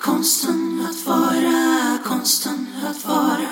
Konsten 0.00 0.86
att 0.90 1.06
vara, 1.06 1.98
konsten 2.04 2.66
att 2.90 3.04
vara, 3.04 3.48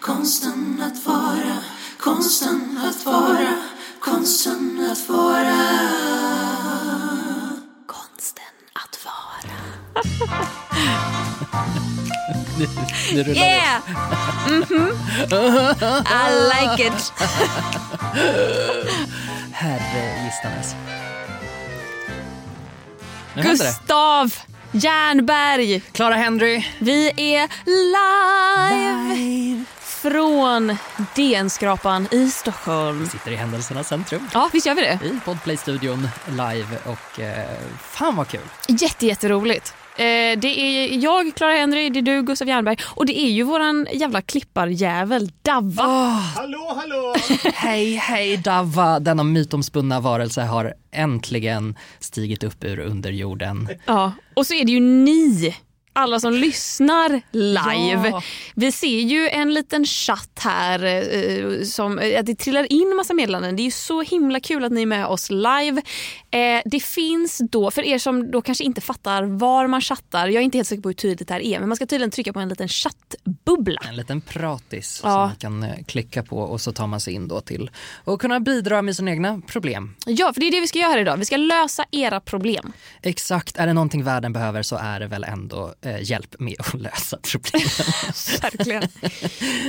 konsten 0.00 0.82
att 0.86 1.06
vara, 1.06 1.56
konsten 1.98 2.78
att 2.88 3.06
vara, 3.06 3.54
konsten 4.00 4.88
att 4.92 5.08
vara. 5.08 5.56
Konsten 7.86 8.44
att 8.72 8.98
vara. 9.04 9.54
Yeah! 13.34 13.80
Mhm. 14.48 14.92
I 16.06 16.30
like 16.48 16.86
it. 16.86 17.12
Herre 19.52 20.30
det. 23.34 23.42
Gustav 23.42 24.49
Jernberg. 24.72 25.80
Clara 25.92 26.14
Henry. 26.14 26.64
Vi 26.78 27.12
är 27.16 27.48
live, 27.66 29.64
från 29.80 30.76
DN-skrapan 31.14 32.08
i 32.10 32.30
Stockholm. 32.30 33.06
Sitter 33.08 33.30
i 33.30 33.36
händelsernas 33.36 33.88
centrum. 33.88 34.28
Ja, 34.34 34.50
visst 34.52 34.66
gör 34.66 34.74
vi 34.74 34.82
det? 34.82 34.98
I 35.04 35.20
Podplay-studion 35.24 36.08
live 36.28 36.78
och 36.84 37.20
eh, 37.20 37.48
fan 37.80 38.16
vad 38.16 38.28
kul. 38.28 38.40
Jätte, 38.68 39.06
jätteroligt. 39.06 39.74
Eh, 40.00 40.38
det 40.38 40.60
är 40.60 40.98
jag, 41.02 41.34
Clara 41.34 41.52
Henry, 41.52 41.90
det 41.90 41.98
är 41.98 42.02
du, 42.02 42.22
Gustav 42.22 42.48
Jernberg 42.48 42.76
och 42.86 43.06
det 43.06 43.20
är 43.20 43.30
ju 43.30 43.42
våran 43.42 43.86
jävla 43.92 44.22
klipparjävel 44.22 45.30
Davva. 45.42 45.82
Hallå, 45.82 46.72
hallå! 46.76 47.14
Hej, 47.54 47.94
hej 47.94 48.36
Dava. 48.36 49.00
Denna 49.00 49.22
mytomspunna 49.22 50.00
varelse 50.00 50.42
har 50.42 50.74
äntligen 50.92 51.76
stigit 51.98 52.44
upp 52.44 52.64
ur 52.64 52.78
underjorden. 52.78 53.68
Ja, 53.86 54.12
och 54.34 54.46
så 54.46 54.54
är 54.54 54.64
det 54.64 54.72
ju 54.72 54.80
ni, 54.80 55.54
alla 55.92 56.20
som 56.20 56.32
lyssnar 56.32 57.20
live. 57.30 58.08
Ja. 58.08 58.22
Vi 58.54 58.72
ser 58.72 59.00
ju 59.00 59.28
en 59.28 59.54
liten 59.54 59.84
chatt 59.84 60.40
här, 60.40 60.84
eh, 60.84 61.62
som, 61.62 61.98
att 62.18 62.26
det 62.26 62.34
trillar 62.34 62.72
in 62.72 62.96
massa 62.96 63.14
meddelanden. 63.14 63.56
Det 63.56 63.62
är 63.62 63.64
ju 63.64 63.70
så 63.70 64.02
himla 64.02 64.40
kul 64.40 64.64
att 64.64 64.72
ni 64.72 64.82
är 64.82 64.86
med 64.86 65.06
oss 65.06 65.30
live. 65.30 65.82
Eh, 66.32 66.62
det 66.64 66.80
finns 66.80 67.40
då, 67.50 67.70
för 67.70 67.82
er 67.82 67.98
som 67.98 68.30
då 68.30 68.42
kanske 68.42 68.64
inte 68.64 68.80
fattar 68.80 69.22
var 69.22 69.66
man 69.66 69.80
chattar, 69.80 70.26
jag 70.28 70.34
är 70.34 70.40
inte 70.40 70.58
helt 70.58 70.68
säker 70.68 70.82
på 70.82 70.88
hur 70.88 70.94
tydligt 70.94 71.28
det 71.28 71.34
här 71.34 71.40
är, 71.40 71.58
men 71.60 71.68
man 71.68 71.76
ska 71.76 71.86
tydligen 71.86 72.10
trycka 72.10 72.32
på 72.32 72.40
en 72.40 72.48
liten 72.48 72.68
chattbubbla. 72.68 73.80
En 73.88 73.96
liten 73.96 74.20
pratis 74.20 75.00
Ja. 75.04 75.10
som 75.10 75.20
man 75.20 75.36
kan 75.36 75.62
eh, 75.62 75.84
klicka 75.86 76.22
på 76.22 76.38
och 76.38 76.60
så 76.60 76.72
tar 76.72 76.86
man 76.86 77.00
sig 77.00 77.14
in 77.14 77.28
då 77.28 77.40
till 77.40 77.70
och 78.04 78.20
kunna 78.20 78.40
bidra 78.40 78.82
med 78.82 78.96
sina 78.96 79.10
egna 79.10 79.40
problem. 79.46 79.96
Ja, 80.06 80.32
för 80.32 80.40
det 80.40 80.46
är 80.46 80.50
det 80.50 80.60
vi 80.60 80.68
ska 80.68 80.78
göra 80.78 80.90
här 80.92 80.98
idag. 80.98 81.16
Vi 81.16 81.24
ska 81.24 81.36
lösa 81.36 81.84
era 81.90 82.20
problem. 82.20 82.72
Exakt, 83.02 83.56
är 83.56 83.66
det 83.66 83.72
någonting 83.72 84.04
världen 84.04 84.32
behöver 84.32 84.62
så 84.62 84.76
är 84.76 85.00
det 85.00 85.06
väl 85.06 85.24
ändå 85.24 85.74
eh, 85.82 86.02
hjälp 86.10 86.34
med 86.38 86.54
att 86.58 86.74
lösa 86.80 87.18
problemen. 87.32 87.68
Verkligen. 88.42 88.82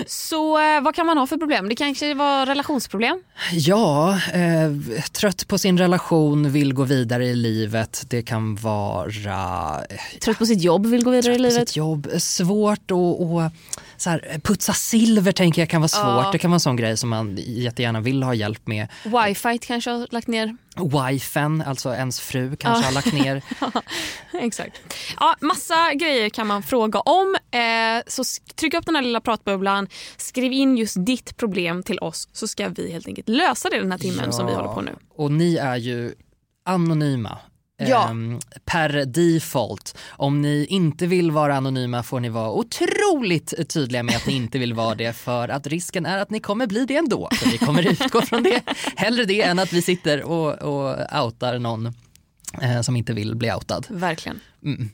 Så 0.08 0.60
eh, 0.60 0.82
vad 0.82 0.96
kan 0.96 1.06
man 1.06 1.18
ha 1.18 1.28
för 1.28 1.38
problem? 1.38 1.70
Det 1.70 1.76
kanske 1.76 2.14
var 2.14 2.46
relationsproblem? 2.46 3.24
Ja, 3.52 4.20
eh, 4.34 5.02
trött 5.12 5.48
på 5.48 5.58
sin 5.58 5.78
relation, 5.78 6.51
vill 6.52 6.74
gå 6.74 6.84
vidare 6.84 7.26
i 7.26 7.36
livet. 7.36 8.04
Det 8.08 8.22
kan 8.22 8.56
vara 8.56 9.78
eh, 9.90 9.98
Trött 10.22 10.38
på 10.38 10.46
sitt 10.46 10.62
jobb, 10.62 10.86
vill 10.86 11.04
gå 11.04 11.12
vidare 11.12 11.34
i 11.34 11.36
på 11.36 11.42
livet? 11.42 11.70
sitt 11.70 11.76
jobb. 11.76 12.08
Svårt 12.18 12.92
att 12.92 13.54
så 13.98 14.10
här, 14.10 14.40
putsa 14.44 14.74
silver 14.74 15.32
tänker 15.32 15.62
jag 15.62 15.70
kan 15.70 15.82
vara 15.82 15.88
svårt. 15.88 16.04
Ja. 16.06 16.30
Det 16.32 16.38
kan 16.38 16.52
vara 16.52 16.56
en 16.56 16.60
sån 16.60 16.76
grej 16.76 16.98
som 16.98 17.10
man 17.10 17.38
jättegärna 17.46 18.02
vill 18.02 18.24
ha 18.24 18.34
hjälp 18.34 18.68
med. 18.68 18.88
Wifi 19.04 19.58
kanske 19.58 19.92
har 19.92 20.08
lagt 20.12 20.28
ner? 20.28 20.58
Wifen, 21.12 21.62
alltså 21.62 21.94
ens 21.94 22.20
fru 22.20 22.56
kanske 22.56 22.82
Ja. 22.84 22.88
har 22.88 22.94
lagt 22.94 23.14
ner. 23.14 23.42
Exakt. 24.34 24.82
Ja, 25.20 25.36
massa 25.42 25.94
grejer 25.94 26.30
kan 26.30 26.48
man 26.48 26.64
fråga 26.64 27.00
om. 27.00 27.36
Eh, 27.52 28.04
så 28.08 28.24
tryck 28.56 28.74
upp 28.74 28.86
den 28.86 28.96
här 28.96 29.02
lilla 29.04 29.22
pratbubblan, 29.22 29.88
skriv 30.18 30.52
in 30.52 30.78
just 30.78 31.06
ditt 31.06 31.38
problem 31.38 31.84
till 31.84 32.00
oss 32.00 32.28
så 32.34 32.48
ska 32.48 32.70
vi 32.70 32.92
helt 32.92 33.08
enkelt 33.08 33.30
lösa 33.30 33.70
det 33.70 33.80
den 33.80 33.92
här 33.92 34.00
timmen 34.00 34.34
som 34.34 34.48
vi 34.48 34.54
håller 34.54 34.74
på 34.74 34.82
nu. 34.82 34.96
Och 35.16 35.32
ni 35.32 35.56
är 35.56 35.76
ju 35.76 36.14
anonyma. 36.72 37.38
Ja. 37.88 38.10
Ehm, 38.10 38.40
per 38.66 39.06
default. 39.06 39.98
Om 40.10 40.42
ni 40.42 40.66
inte 40.70 41.08
vill 41.08 41.32
vara 41.32 41.56
anonyma 41.56 42.04
får 42.04 42.20
ni 42.20 42.30
vara 42.30 42.52
otroligt 42.52 43.70
tydliga 43.70 44.04
med 44.04 44.16
att 44.16 44.26
ni 44.26 44.34
inte 44.34 44.60
vill 44.60 44.74
vara 44.74 44.96
det 44.96 45.14
för 45.14 45.50
att 45.50 45.68
risken 45.68 46.06
är 46.06 46.18
att 46.18 46.30
ni 46.30 46.40
kommer 46.40 46.68
bli 46.68 46.86
det 46.86 46.96
ändå. 46.96 47.30
Så 47.32 47.50
vi 47.50 47.58
kommer 47.58 47.88
utgå 47.88 48.22
från 48.22 48.44
det. 48.44 48.62
Hellre 48.96 49.26
det 49.26 49.42
än 49.42 49.60
att 49.60 49.74
vi 49.74 49.82
sitter 49.82 50.24
och, 50.24 50.54
och 50.54 51.24
outar 51.24 51.60
någon 51.60 51.94
eh, 52.62 52.82
som 52.82 52.96
inte 52.96 53.14
vill 53.14 53.36
bli 53.36 53.52
outad. 53.52 53.86
Verkligen. 53.90 54.40
Mm. 54.64 54.90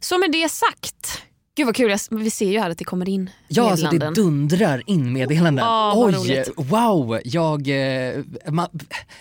Så 0.00 0.18
med 0.18 0.32
det 0.32 0.48
sagt, 0.48 1.22
gud 1.56 1.66
vad 1.66 1.76
kul, 1.76 1.90
jag, 1.90 2.00
vi 2.10 2.30
ser 2.30 2.50
ju 2.50 2.58
här 2.58 2.70
att 2.70 2.78
det 2.78 2.84
kommer 2.84 3.08
in 3.08 3.30
Ja, 3.48 3.70
alltså 3.70 3.86
det 3.86 3.92
meddelanden. 3.92 4.24
dundrar 4.24 4.82
in 4.86 5.12
meddelanden. 5.12 5.64
Ja, 5.64 5.92
vad 5.96 6.14
Oj, 6.16 6.44
wow. 6.56 7.20
Jag, 7.24 7.68
eh, 7.68 8.24
man, 8.48 8.68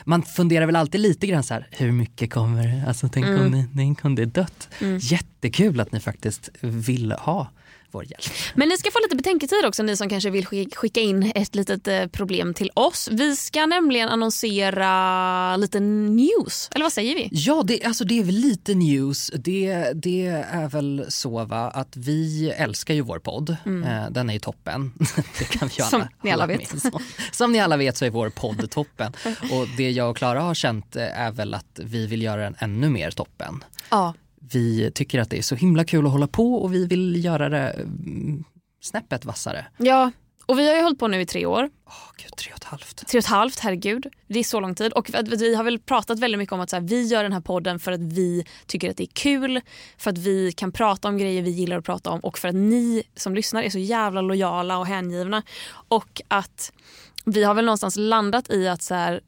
man 0.03 0.23
funderar 0.23 0.65
väl 0.65 0.75
alltid 0.75 1.01
lite 1.01 1.27
grann 1.27 1.43
så 1.43 1.53
här, 1.53 1.67
hur 1.71 1.91
mycket 1.91 2.33
kommer, 2.33 2.83
alltså 2.87 3.09
tänk 3.13 3.25
Mm. 3.25 3.41
om, 3.45 3.51
ni, 3.51 3.67
tänk 3.75 4.05
om 4.05 4.15
det 4.15 4.21
är 4.21 4.25
dött. 4.25 4.69
Jättekul 5.01 5.79
att 5.79 5.91
ni 5.91 5.99
faktiskt 5.99 6.49
vill 6.61 7.11
ha 7.11 7.47
vår 7.95 8.03
hjälp. 8.11 8.23
Men 8.55 8.69
ni 8.69 8.77
ska 8.77 8.91
få 8.91 8.99
lite 9.03 9.15
betänketid 9.15 9.65
också, 9.65 9.83
ni 9.83 9.97
som 9.97 10.09
kanske 10.09 10.29
vill 10.29 10.45
skick- 10.45 10.75
skicka 10.75 10.99
in 11.01 11.31
ett 11.35 11.55
litet 11.55 11.87
eh, 11.87 12.07
problem 12.07 12.53
till 12.53 12.71
oss. 12.73 13.09
Vi 13.11 13.35
ska 13.35 13.65
nämligen 13.65 14.09
annonsera 14.09 15.57
lite 15.57 15.79
news, 15.79 16.69
eller 16.75 16.85
vad 16.85 16.93
säger 16.93 17.15
vi? 17.15 17.29
Ja, 17.31 17.63
det, 17.65 17.83
alltså 17.83 18.03
det 18.03 18.19
är 18.19 18.23
väl 18.23 18.35
lite 18.35 18.73
news. 18.75 19.31
Det, 19.35 19.91
det 19.93 20.25
är 20.51 20.67
väl 20.69 21.05
så 21.09 21.45
va, 21.45 21.69
att 21.69 21.97
vi 21.97 22.49
älskar 22.49 22.93
ju 22.93 23.01
vår 23.01 23.19
podd. 23.19 23.49
Eh, 23.49 24.09
den 24.11 24.29
är 24.29 24.33
ju 24.33 24.39
toppen. 24.39 24.93
det 25.39 25.45
kan 25.45 25.69
vi 25.77 25.83
alla 25.83 25.95
Mm. 25.95 26.07
Som 26.07 26.07
ni 26.23 26.31
alla 26.31 26.45
vet. 26.47 26.73
med. 26.83 26.93
Som 27.31 27.51
ni 27.51 27.59
alla 27.59 27.77
vet 27.77 27.97
så 27.97 28.05
är 28.05 28.09
vår 28.09 28.29
podd 28.29 28.69
toppen. 28.69 29.13
Och 29.51 29.67
det 29.77 29.91
jag 29.91 30.09
och 30.09 30.17
Klara 30.17 30.41
har 30.41 30.53
känt 30.53 30.95
eh, 30.95 31.19
är 31.19 31.31
väl 31.31 31.53
att 31.53 31.79
vi 31.83 32.07
vill 32.07 32.21
göra 32.21 32.41
den 32.43 32.55
ännu 32.59 32.89
mer 32.89 33.11
toppen. 33.11 33.63
Ja. 33.89 34.13
Vi 34.51 34.91
tycker 34.91 35.19
att 35.19 35.29
det 35.29 35.37
är 35.37 35.41
så 35.41 35.55
himla 35.55 35.83
kul 35.83 36.05
att 36.05 36.11
hålla 36.11 36.27
på 36.27 36.53
och 36.55 36.73
vi 36.73 36.87
vill 36.87 37.25
göra 37.25 37.49
det 37.49 37.69
mm, 37.69 38.43
snäppet 38.81 39.25
vassare. 39.25 39.65
Ja, 39.77 40.11
och 40.45 40.59
vi 40.59 40.67
har 40.67 40.75
ju 40.75 40.81
hållit 40.81 40.99
på 40.99 41.07
nu 41.07 41.21
i 41.21 41.25
tre 41.25 41.45
år. 41.45 41.69
Åh 41.87 41.93
gud, 42.17 42.35
tre 42.37 42.51
och 42.51 42.57
ett 42.57 42.63
halvt. 42.63 43.07
Tre 43.07 43.17
och 43.17 43.23
ett 43.23 43.29
halvt, 43.29 43.59
herregud. 43.59 44.07
Det 44.27 44.39
är 44.39 44.43
så 44.43 44.59
lång 44.59 44.75
tid. 44.75 44.93
Och 44.93 45.09
vi 45.27 45.55
har 45.55 45.63
väl 45.63 45.79
pratat 45.79 46.19
väldigt 46.19 46.39
mycket 46.39 46.53
om 46.53 46.59
att 46.59 46.69
så 46.69 46.75
här, 46.75 46.83
vi 46.83 47.03
gör 47.03 47.23
den 47.23 47.33
här 47.33 47.41
podden 47.41 47.79
för 47.79 47.91
att 47.91 48.01
vi 48.01 48.45
tycker 48.65 48.89
att 48.89 48.97
det 48.97 49.03
är 49.03 49.13
kul, 49.13 49.61
för 49.97 50.09
att 50.11 50.17
vi 50.17 50.51
kan 50.51 50.71
prata 50.71 51.07
om 51.07 51.17
grejer 51.17 51.41
vi 51.41 51.49
gillar 51.49 51.77
att 51.77 51.85
prata 51.85 52.09
om 52.09 52.19
och 52.19 52.37
för 52.37 52.47
att 52.47 52.55
ni 52.55 53.03
som 53.15 53.35
lyssnar 53.35 53.63
är 53.63 53.69
så 53.69 53.79
jävla 53.79 54.21
lojala 54.21 54.77
och 54.77 54.87
hängivna. 54.87 55.43
Och 55.87 56.21
att 56.27 56.71
vi 57.25 57.43
har 57.43 57.53
väl 57.53 57.65
någonstans 57.65 57.95
landat 57.97 58.49
i 58.49 58.67
att 58.67 58.81
så 58.81 58.95
här, 58.95 59.21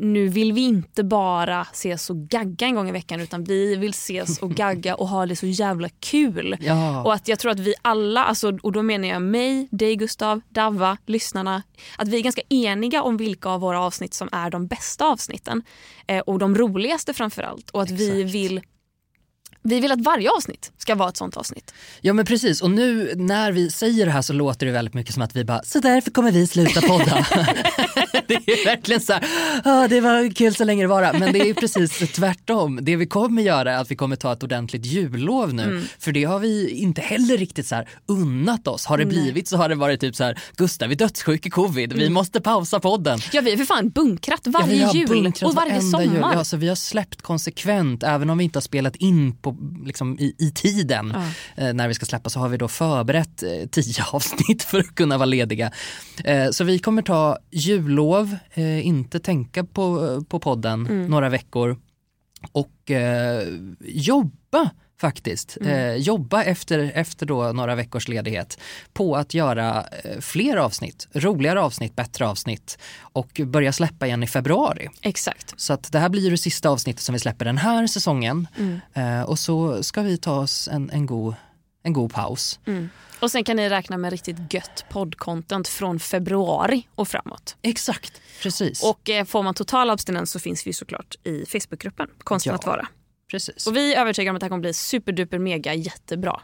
nu 0.00 0.28
vill 0.28 0.52
vi 0.52 0.60
inte 0.60 1.04
bara 1.04 1.60
ses 1.60 2.10
och 2.10 2.16
gagga 2.16 2.66
en 2.66 2.74
gång 2.74 2.88
i 2.88 2.92
veckan 2.92 3.20
utan 3.20 3.44
vi 3.44 3.76
vill 3.76 3.90
ses 3.90 4.38
och 4.38 4.50
gagga 4.54 4.94
och 4.94 5.08
ha 5.08 5.26
det 5.26 5.36
så 5.36 5.46
jävla 5.46 5.88
kul. 5.88 6.56
Ja. 6.60 7.02
Och 7.02 7.14
att 7.14 7.28
jag 7.28 7.38
tror 7.38 7.50
att 7.50 7.60
vi 7.60 7.74
alla, 7.82 8.24
alltså, 8.24 8.58
och 8.62 8.72
då 8.72 8.82
menar 8.82 9.08
jag 9.08 9.22
mig, 9.22 9.68
dig 9.70 9.96
Gustav, 9.96 10.40
Davva, 10.48 10.96
lyssnarna, 11.06 11.62
att 11.98 12.08
vi 12.08 12.16
är 12.16 12.22
ganska 12.22 12.42
eniga 12.48 13.02
om 13.02 13.16
vilka 13.16 13.48
av 13.48 13.60
våra 13.60 13.80
avsnitt 13.80 14.14
som 14.14 14.28
är 14.32 14.50
de 14.50 14.66
bästa 14.66 15.06
avsnitten. 15.06 15.62
Eh, 16.06 16.20
och 16.20 16.38
de 16.38 16.54
roligaste 16.54 17.14
framför 17.14 17.42
allt. 17.42 17.70
Och 17.70 17.82
att 17.82 17.90
vi 17.90 18.22
Exakt. 18.22 18.34
vill 18.34 18.60
Vi 19.62 19.80
vill 19.80 19.92
att 19.92 20.00
varje 20.00 20.30
avsnitt 20.30 20.72
ska 20.78 20.94
vara 20.94 21.08
ett 21.08 21.16
sånt 21.16 21.36
avsnitt. 21.36 21.74
Ja 22.00 22.12
men 22.12 22.26
precis 22.26 22.62
och 22.62 22.70
nu 22.70 23.12
när 23.16 23.52
vi 23.52 23.70
säger 23.70 24.06
det 24.06 24.12
här 24.12 24.22
så 24.22 24.32
låter 24.32 24.66
det 24.66 24.72
väldigt 24.72 24.94
mycket 24.94 25.14
som 25.14 25.22
att 25.22 25.36
vi 25.36 25.44
bara 25.44 25.62
så 25.62 25.80
därför 25.80 26.10
kommer 26.10 26.32
vi 26.32 26.46
sluta 26.46 26.80
podda. 26.80 27.04
det 28.26 28.34
är 28.34 28.64
verkligen 28.64 29.00
så 29.00 29.12
här, 29.12 29.24
ah, 29.64 29.88
det 29.88 30.00
var 30.00 30.34
kul 30.34 30.54
så 30.54 30.64
länge 30.64 30.82
det 30.84 30.88
var 30.88 31.12
men 31.18 31.32
det 31.32 31.38
är 31.50 31.54
precis 31.54 32.12
tvärtom. 32.12 32.78
Det 32.82 32.96
vi 32.96 33.06
kommer 33.06 33.42
göra 33.42 33.72
är 33.72 33.78
att 33.80 33.90
vi 33.90 33.96
kommer 33.96 34.16
ta 34.16 34.32
ett 34.32 34.42
ordentligt 34.42 34.86
jullov 34.86 35.54
nu 35.54 35.68
Mm. 35.68 35.84
för 35.98 36.12
det 36.12 36.24
har 36.24 36.38
vi 36.38 36.70
inte 36.70 37.00
heller 37.00 37.36
riktigt 37.36 37.66
så 37.66 37.74
här 37.74 37.88
unnat 38.08 38.68
oss. 38.68 38.86
Har 38.86 38.98
det 38.98 39.06
blivit 39.06 39.48
så 39.48 39.56
har 39.56 39.68
det 39.68 39.74
varit 39.74 40.00
typ 40.00 40.16
så 40.16 40.24
här 40.24 40.38
Gustav 40.56 40.90
är 40.90 40.94
dödssjuk 40.94 41.46
i 41.46 41.50
covid, 41.50 41.92
vi 41.92 42.10
måste 42.10 42.40
pausa 42.40 42.80
podden. 42.80 43.18
Ja 43.32 43.40
vi 43.40 43.50
har 43.50 43.56
för 43.56 43.64
fan 43.64 43.88
bunkrat 43.90 44.40
Ja, 44.44 44.50
varje 44.50 44.84
har 44.84 44.94
jul 44.94 45.08
bunkrat 45.08 45.50
och 45.50 45.54
varje 45.56 45.80
sommar. 45.80 46.04
Jul. 46.04 46.14
Ja, 46.32 46.44
så 46.44 46.56
vi 46.56 46.68
har 46.68 46.74
släppt 46.74 47.22
konsekvent, 47.22 48.02
även 48.02 48.30
om 48.30 48.38
vi 48.38 48.44
inte 48.44 48.56
har 48.56 48.62
spelat 48.62 48.96
in 48.96 49.36
på, 49.36 49.47
liksom, 49.84 50.18
i, 50.18 50.34
i 50.38 50.50
tiden 50.50 51.14
eh, 51.56 51.72
när 51.74 51.88
vi 51.88 51.94
ska 51.94 52.06
släppa 52.06 52.30
så 52.30 52.40
har 52.40 52.48
vi 52.48 52.56
då 52.56 52.68
förberett 52.68 53.42
eh, 53.42 53.68
tio 53.70 54.02
avsnitt 54.12 54.62
för 54.62 54.78
att 54.78 54.94
kunna 54.94 55.18
vara 55.18 55.26
lediga. 55.26 55.72
Eh, 56.24 56.50
så 56.50 56.64
vi 56.64 56.78
kommer 56.78 57.02
ta 57.02 57.38
jullov, 57.50 58.36
inte 58.82 59.20
tänka 59.20 59.64
på, 59.64 60.20
på 60.28 60.40
podden 60.40 60.86
Mm. 60.86 61.06
några 61.10 61.28
veckor 61.28 61.76
och 62.52 62.90
jobba 63.80 64.70
faktiskt. 65.00 65.56
Mm. 65.60 65.72
Eh, 65.72 65.94
jobba 65.96 66.42
efter, 66.42 66.92
efter 66.94 67.26
då 67.26 67.52
några 67.52 67.74
veckors 67.74 68.08
ledighet 68.08 68.58
på 68.92 69.16
att 69.16 69.34
göra 69.34 69.86
eh, 70.04 70.20
fler 70.20 70.56
avsnitt, 70.56 71.08
roligare 71.12 71.60
avsnitt, 71.60 71.96
bättre 71.96 72.26
avsnitt 72.28 72.78
och 73.00 73.40
börja 73.46 73.72
släppa 73.72 74.06
igen 74.06 74.22
i 74.22 74.26
februari. 74.26 74.88
Exakt. 75.02 75.54
Så 75.60 75.72
att 75.72 75.92
det 75.92 75.98
här 75.98 76.08
blir 76.08 76.30
det 76.30 76.38
sista 76.38 76.68
avsnittet 76.70 77.02
som 77.02 77.12
vi 77.12 77.18
släpper 77.18 77.44
den 77.44 77.58
här 77.58 77.86
säsongen 77.86 78.48
Mm. 78.58 78.80
eh, 78.94 79.22
och 79.22 79.38
så 79.38 79.82
ska 79.82 80.02
vi 80.02 80.18
ta 80.18 80.34
oss 80.40 80.68
en, 80.68 80.90
en, 80.90 81.06
god, 81.06 81.34
en 81.82 81.92
god 81.92 82.12
paus. 82.12 82.60
Och 83.20 83.30
sen 83.30 83.44
kan 83.44 83.56
ni 83.56 83.68
räkna 83.68 83.96
med 83.96 84.10
riktigt 84.12 84.54
gött 84.54 84.84
poddcontent 84.90 85.68
från 85.68 86.00
februari 86.00 86.86
och 86.94 87.08
framåt. 87.08 87.56
Exakt, 87.62 88.12
precis. 88.42 88.82
Och 88.82 89.10
eh, 89.10 89.24
får 89.24 89.42
man 89.42 89.54
total 89.54 89.90
abstinens 89.90 90.30
så 90.30 90.38
finns 90.38 90.66
vi 90.66 90.72
såklart 90.72 91.14
i 91.24 91.44
Facebookgruppen 91.46 92.08
Konsten 92.24 92.50
Ja. 92.50 92.54
att 92.54 92.66
vara. 92.66 92.88
Precis. 93.30 93.66
Och 93.66 93.76
vi 93.76 93.94
är 93.94 94.00
övertygade 94.00 94.30
om 94.30 94.36
att 94.36 94.40
det 94.40 94.44
här 94.44 94.48
kommer 94.48 94.60
bli 94.60 94.74
superduper 94.74 95.38
mega 95.38 95.74
jättebra. 95.74 96.40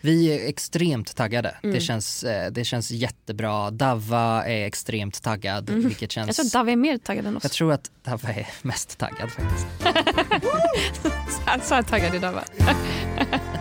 Vi 0.00 0.26
är 0.32 0.48
extremt 0.48 1.16
taggade. 1.16 1.54
Mm. 1.62 1.74
Det, 1.74 1.80
känns, 1.80 2.24
eh, 2.24 2.50
det 2.50 2.64
känns 2.64 2.90
jättebra. 2.90 3.70
Davva 3.70 4.44
är 4.46 4.66
extremt 4.66 5.22
taggad. 5.22 5.70
Vilket 5.70 6.12
känns... 6.12 6.26
Jag 6.28 6.34
tror 6.36 6.46
att 6.46 6.52
David 6.52 6.72
är 6.72 6.76
mer 6.76 6.98
taggad 6.98 7.26
än 7.26 7.36
oss. 7.36 7.42
Jag 7.44 7.52
tror 7.52 7.72
att 7.72 7.90
Davva 8.04 8.28
är 8.28 8.46
mest 8.62 8.98
taggad 8.98 9.30
faktiskt. 9.32 9.66
Så- 11.02 11.60
Så 11.62 11.74
här 11.74 11.82
taggad 11.82 12.14
idag 12.14 12.32
va? 12.32 12.44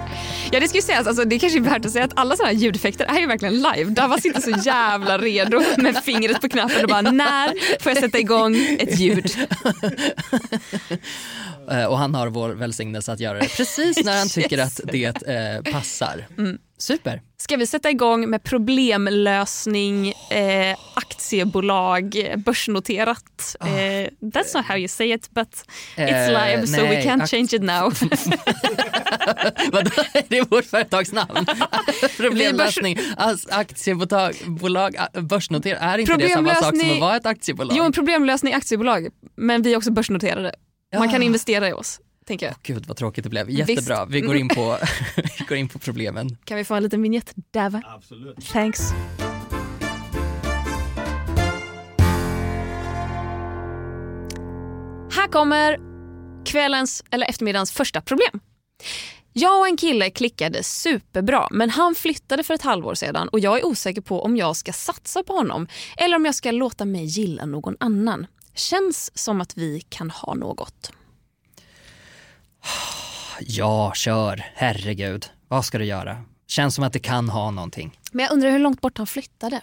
Ja 0.51 0.59
det 0.59 0.67
ska 0.67 0.77
ju 0.77 0.81
sägas, 0.81 1.07
alltså, 1.07 1.25
det 1.25 1.39
kanske 1.39 1.59
är 1.59 1.61
värt 1.61 1.85
att 1.85 1.91
säga 1.91 2.05
att 2.05 2.11
alla 2.15 2.35
sådana 2.35 2.53
här 2.53 2.59
ljudeffekter 2.59 3.05
är 3.05 3.19
ju 3.19 3.27
verkligen 3.27 3.53
live. 3.55 3.83
Dava 3.89 4.17
sitter 4.17 4.41
så 4.41 4.49
jävla 4.65 5.17
redo 5.17 5.61
med 5.77 6.03
fingret 6.03 6.41
på 6.41 6.49
knappen 6.49 6.81
och 6.83 6.89
bara 6.89 7.01
när 7.01 7.79
får 7.83 7.91
jag 7.91 7.97
sätta 7.97 8.19
igång 8.19 8.55
ett 8.79 8.99
ljud? 8.99 9.31
Eh, 11.71 11.85
Och 11.85 11.97
han 11.97 12.15
har 12.15 12.27
vår 12.27 12.49
välsignelse 12.49 13.11
att 13.11 13.19
göra 13.19 13.39
det 13.39 13.47
precis 13.57 14.03
när 14.05 14.17
han 14.17 14.29
tycker 14.29 14.57
Yes. 14.57 14.79
att 14.79 14.91
det 14.91 15.27
eh, 15.27 15.73
passar. 15.73 16.27
Mm. 16.37 16.57
Super. 16.77 17.21
Ska 17.37 17.57
vi 17.57 17.67
sätta 17.67 17.89
igång 17.89 18.29
med 18.29 18.43
problemlösning, 18.43 20.07
eh, 20.29 20.77
aktiebolag, 20.93 22.33
börsnoterat? 22.37 23.55
Eh, 23.59 23.67
that's 24.21 24.55
not 24.55 24.65
how 24.65 24.77
you 24.77 24.87
say 24.87 25.13
it 25.13 25.29
but 25.31 25.47
it's 25.95 26.27
Eh, 26.27 26.27
live 26.29 26.67
so 26.67 26.81
we 26.81 27.01
can't 27.03 27.27
change 27.27 27.49
it 27.53 27.61
now. 27.61 27.93
Vadå? 29.71 29.91
Det 30.27 30.37
är 30.37 30.45
vårt 30.49 30.65
företagsnamn. 30.65 31.45
Problemlösning, 32.17 32.97
As- 33.17 33.47
aktiebolag, 33.51 34.35
bolag, 34.45 34.95
börsnoterat. 35.13 35.81
Är 35.81 35.97
inte 35.97 36.15
det 36.15 36.29
samma 36.29 36.55
sak 36.55 36.77
som 36.77 36.91
att 36.91 36.99
vara 36.99 37.15
ett 37.15 37.25
aktiebolag? 37.25 37.77
jo, 37.77 37.83
en 37.83 37.91
problemlösning 37.91 38.53
aktiebolag, 38.53 39.07
men 39.35 39.61
vi 39.61 39.73
är 39.73 39.77
också 39.77 39.91
börsnoterade. 39.91 40.51
Man 40.97 41.09
kan 41.09 41.23
investera 41.23 41.69
i 41.69 41.73
oss, 41.73 41.99
tänker 42.27 42.45
jag. 42.45 42.55
Gud 42.63 42.85
vad 42.85 42.97
tråkigt 42.97 43.23
det 43.23 43.29
blev. 43.29 43.49
Jättebra. 43.49 44.05
Vi 44.05 44.21
går 44.21 44.35
in 44.35 44.49
på, 44.49 44.77
vi 45.15 45.45
går 45.47 45.57
in 45.57 45.69
på 45.69 45.79
problemen. 45.79 46.37
Kan 46.43 46.57
vi 46.57 46.63
få 46.63 46.75
en 46.75 46.83
liten 46.83 47.01
vignett, 47.01 47.33
Dava? 47.53 47.81
Absolut. 47.85 48.45
Thanks. 48.45 48.79
Här 55.11 55.27
kommer 55.31 55.79
kvällens 56.45 57.03
eller 57.11 57.29
eftermiddagens 57.29 57.71
första 57.71 58.01
problem. 58.01 58.39
Jag 59.33 59.59
och 59.59 59.67
en 59.67 59.77
kille 59.77 60.09
klickade 60.09 60.63
superbra 60.63 61.47
men 61.51 61.69
han 61.69 61.95
flyttade 61.95 62.43
för 62.43 62.53
ett 62.53 62.61
halvår 62.61 62.93
sedan 62.93 63.27
och 63.27 63.39
jag 63.39 63.59
är 63.59 63.65
osäker 63.65 64.01
på 64.01 64.21
om 64.21 64.37
jag 64.37 64.55
ska 64.55 64.73
satsa 64.73 65.23
på 65.23 65.33
honom 65.33 65.67
eller 65.97 66.15
om 66.15 66.25
jag 66.25 66.35
ska 66.35 66.51
låta 66.51 66.85
mig 66.85 67.05
gilla 67.05 67.45
någon 67.45 67.75
annan. 67.79 68.27
Känns 68.55 69.17
som 69.17 69.41
att 69.41 69.57
vi 69.57 69.81
kan 69.89 70.09
ha 70.09 70.33
något. 70.33 70.91
Ja, 73.39 73.93
kör. 73.95 74.43
Herregud. 74.55 75.25
Vad 75.47 75.65
ska 75.65 75.77
du 75.77 75.85
göra? 75.85 76.17
Känns 76.47 76.75
som 76.75 76.83
att 76.83 76.93
det 76.93 76.99
kan 76.99 77.29
ha 77.29 77.51
någonting. 77.51 77.99
Men 78.11 78.25
jag 78.25 78.33
undrar 78.33 78.51
hur 78.51 78.59
långt 78.59 78.81
bort 78.81 78.97
han 78.97 79.07
flyttade. 79.07 79.61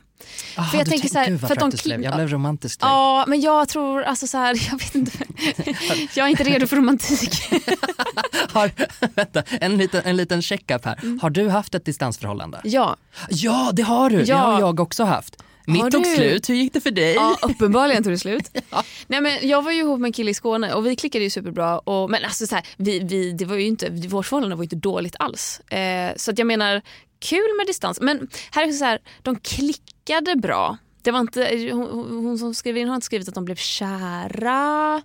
Ah, 0.56 0.64
För 0.64 0.78
jag 0.78 0.86
tänker 0.88 1.08
tänk- 1.08 1.12
så 1.12 1.18
här, 1.32 1.38
för 1.38 1.52
att 1.54 1.58
de 1.60 1.70
det 1.70 1.84
blev. 1.84 2.02
Jag 2.02 2.14
blev 2.14 2.28
romantisk 2.28 2.80
direkt. 2.80 2.90
Ja, 2.92 3.24
men 3.28 3.40
jag 3.40 3.68
tror 3.68 4.02
alltså 4.02 4.26
så 4.26 4.38
här, 4.38 4.54
jag 4.70 4.78
vet 4.78 4.94
inte. 4.94 5.18
Jag 6.14 6.26
är 6.26 6.30
inte 6.30 6.44
redo 6.44 6.66
för 6.66 6.76
romantik. 6.76 7.34
Har, 8.52 8.70
vänta, 9.14 9.42
en 9.42 9.76
liten, 9.76 10.02
en 10.04 10.16
liten 10.16 10.42
check-up 10.42 10.84
här. 10.84 10.98
Mm. 11.02 11.18
Har 11.22 11.30
du 11.30 11.48
haft 11.48 11.74
ett 11.74 11.84
distansförhållande? 11.84 12.60
Ja, 12.64 12.96
Ja, 13.28 13.70
det 13.72 13.82
har 13.82 14.10
du. 14.10 14.16
Det 14.16 14.24
Ja. 14.24 14.36
har 14.36 14.60
jag 14.60 14.80
också 14.80 15.04
haft. 15.04 15.36
Mitt 15.66 15.90
tog 15.90 16.06
slut. 16.06 16.48
Hur 16.48 16.54
gick 16.54 16.72
det 16.72 16.80
för 16.80 16.90
dig? 16.90 17.14
ja 17.14 17.38
uppenbarligen 17.42 18.02
tog 18.02 18.12
det 18.12 18.18
slut. 18.18 18.50
Nej, 19.06 19.20
men 19.20 19.48
jag 19.48 19.62
var 19.62 19.72
ju 19.72 19.78
ihop 19.78 20.00
med 20.00 20.08
en 20.08 20.12
kille 20.12 20.30
i 20.30 20.34
Skåne 20.34 20.74
och 20.74 20.86
vi 20.86 20.96
klickade 20.96 21.24
ju 21.24 21.30
superbra. 21.30 21.78
Och, 21.78 22.10
men 22.10 22.24
alltså 22.24 22.46
så 22.46 22.54
här, 22.54 22.66
vi, 22.76 22.98
vi, 22.98 23.32
det 23.32 23.44
var 23.44 23.56
ju 23.56 23.66
inte, 23.66 23.90
vårt 23.90 24.26
förhållande 24.26 24.56
var 24.56 24.62
ju 24.62 24.66
inte 24.66 24.76
dåligt 24.76 25.16
alls. 25.18 25.60
Eh, 25.60 26.12
så 26.16 26.30
att 26.30 26.38
jag 26.38 26.46
menar, 26.46 26.82
kul 27.18 27.56
med 27.58 27.66
distans. 27.66 28.00
Men 28.00 28.28
här 28.50 28.68
är 28.68 28.72
så 28.72 28.84
här, 28.84 28.98
de 29.22 29.36
klickade 29.36 30.36
bra. 30.36 30.76
Det 31.02 31.10
var 31.10 31.20
inte, 31.20 31.70
hon, 31.72 32.24
hon 32.24 32.38
som 32.38 32.54
skrev 32.54 32.76
in 32.76 32.88
har 32.88 32.94
inte 32.94 33.04
skrivit 33.04 33.28
att 33.28 33.34
de 33.34 33.44
blev 33.44 33.56
kära. 33.56 35.02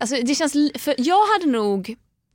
Alltså, 0.00 0.16
det 0.22 0.34
känns, 0.34 0.52
för 0.78 0.94
jag 0.98 1.26
hade 1.26 1.46
nog 1.46 1.94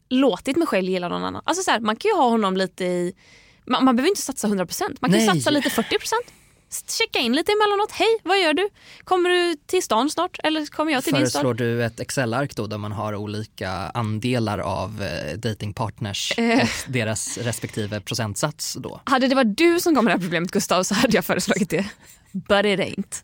låtit 0.09 0.57
mig 0.57 0.67
själv 0.67 0.89
gilla 0.89 1.09
någon 1.09 1.23
annan. 1.23 1.41
Alltså 1.45 1.63
så 1.63 1.71
här, 1.71 1.79
man 1.79 1.95
kan 1.95 2.09
ju 2.09 2.15
ha 2.15 2.29
honom 2.29 2.57
lite 2.57 2.85
i... 2.85 3.13
Man, 3.65 3.85
man 3.85 3.95
behöver 3.95 4.09
inte 4.09 4.21
satsa 4.21 4.47
100%. 4.47 4.97
Man 5.01 5.11
kan 5.11 5.25
satsa 5.25 5.49
lite 5.49 5.69
40%. 5.69 5.83
Checka 6.87 7.19
in 7.19 7.33
lite 7.35 7.51
emellanåt. 7.51 7.91
Hej, 7.91 8.07
vad 8.23 8.39
gör 8.39 8.53
du? 8.53 8.69
Kommer 9.03 9.29
du 9.29 9.55
till 9.65 9.83
stan 9.83 10.09
snart? 10.09 10.39
Eller 10.43 10.65
kommer 10.65 10.91
jag 10.91 11.03
till 11.03 11.13
din 11.13 11.21
Föreslår 11.21 11.41
stad? 11.41 11.57
du 11.57 11.83
ett 11.85 11.99
Excel-ark 11.99 12.55
då 12.55 12.67
där 12.67 12.77
man 12.77 12.91
har 12.91 13.15
olika 13.15 13.69
andelar 13.71 14.59
av 14.59 15.01
eh, 15.03 15.37
datingpartners 15.37 16.33
Eh. 16.37 16.59
och 16.61 16.67
deras 16.87 17.37
respektive 17.37 18.01
procentsats 18.01 18.73
då? 18.73 19.01
Hade 19.05 19.27
det 19.27 19.35
varit 19.35 19.57
du 19.57 19.79
som 19.79 19.95
kom 19.95 20.05
med 20.05 20.11
det 20.11 20.17
här 20.17 20.21
problemet 20.21 20.51
Gustav 20.51 20.83
så 20.83 20.95
hade 20.95 21.17
jag 21.17 21.25
föreslagit 21.25 21.69
det. 21.69 21.85
But 22.31 22.65
it 22.65 22.79
ain't. 22.79 23.23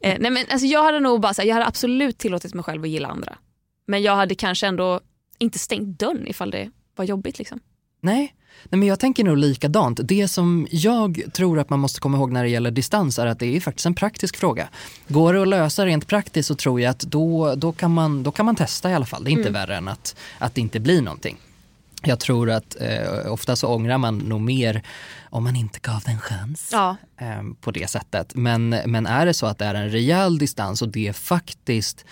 Eh, 0.00 0.16
nej, 0.20 0.30
men, 0.30 0.44
alltså, 0.50 0.66
jag 0.66 0.82
hade 0.82 1.00
nog 1.00 1.20
bara, 1.20 1.32
här, 1.38 1.44
jag 1.44 1.54
hade 1.54 1.66
absolut 1.66 2.18
tillåtit 2.18 2.54
mig 2.54 2.64
själv 2.64 2.82
att 2.82 2.88
gilla 2.88 3.08
andra. 3.08 3.38
Men 3.86 4.02
jag 4.02 4.16
hade 4.16 4.34
kanske 4.34 4.66
ändå 4.66 5.00
inte 5.38 5.58
stängt 5.58 5.98
dörren 5.98 6.28
ifall 6.28 6.50
det 6.50 6.70
var 6.96 7.04
jobbigt. 7.04 7.38
Liksom. 7.38 7.60
Nej. 8.00 8.34
Nej, 8.70 8.78
men 8.78 8.88
jag 8.88 9.00
tänker 9.00 9.24
nog 9.24 9.36
likadant. 9.36 10.00
Det 10.04 10.28
som 10.28 10.66
jag 10.70 11.22
tror 11.32 11.58
att 11.58 11.70
man 11.70 11.80
måste 11.80 12.00
komma 12.00 12.16
ihåg 12.18 12.32
när 12.32 12.42
det 12.42 12.48
gäller 12.50 12.70
distans 12.70 13.18
är 13.18 13.26
att 13.26 13.38
det 13.38 13.56
är 13.56 13.60
faktiskt 13.60 13.86
en 13.86 13.94
praktisk 13.94 14.36
fråga. 14.36 14.68
Går 15.08 15.34
det 15.34 15.42
att 15.42 15.48
lösa 15.48 15.86
rent 15.86 16.06
praktiskt 16.06 16.46
så 16.48 16.54
tror 16.54 16.80
jag 16.80 16.90
att 16.90 17.00
då, 17.00 17.54
då, 17.54 17.72
kan, 17.72 17.94
man, 17.94 18.22
då 18.22 18.30
kan 18.30 18.46
man 18.46 18.56
testa 18.56 18.90
i 18.90 18.94
alla 18.94 19.06
fall. 19.06 19.24
Det 19.24 19.30
är 19.30 19.32
inte 19.32 19.50
värre 19.50 19.76
än 19.76 19.88
att, 19.88 20.16
att 20.38 20.54
det 20.54 20.60
inte 20.60 20.80
blir 20.80 21.02
någonting. 21.02 21.36
Jag 22.04 22.20
tror 22.20 22.50
att 22.50 22.76
eh, 22.80 23.32
ofta 23.32 23.56
så 23.56 23.68
ångrar 23.68 23.98
man 23.98 24.18
nog 24.18 24.40
mer 24.40 24.82
om 25.30 25.44
man 25.44 25.56
inte 25.56 25.78
gav 25.82 26.02
den 26.04 26.14
en 26.14 26.20
chans 26.20 26.68
Ja. 26.72 26.96
eh, 27.20 27.42
på 27.60 27.70
det 27.70 27.90
sättet. 27.90 28.34
Men, 28.34 28.68
men 28.68 29.06
är 29.06 29.26
det 29.26 29.34
så 29.34 29.46
att 29.46 29.58
det 29.58 29.64
är 29.64 29.74
en 29.74 29.90
rejäl 29.90 30.38
distans 30.38 30.82
och 30.82 30.88
det 30.88 31.16
faktiskt 31.16 32.04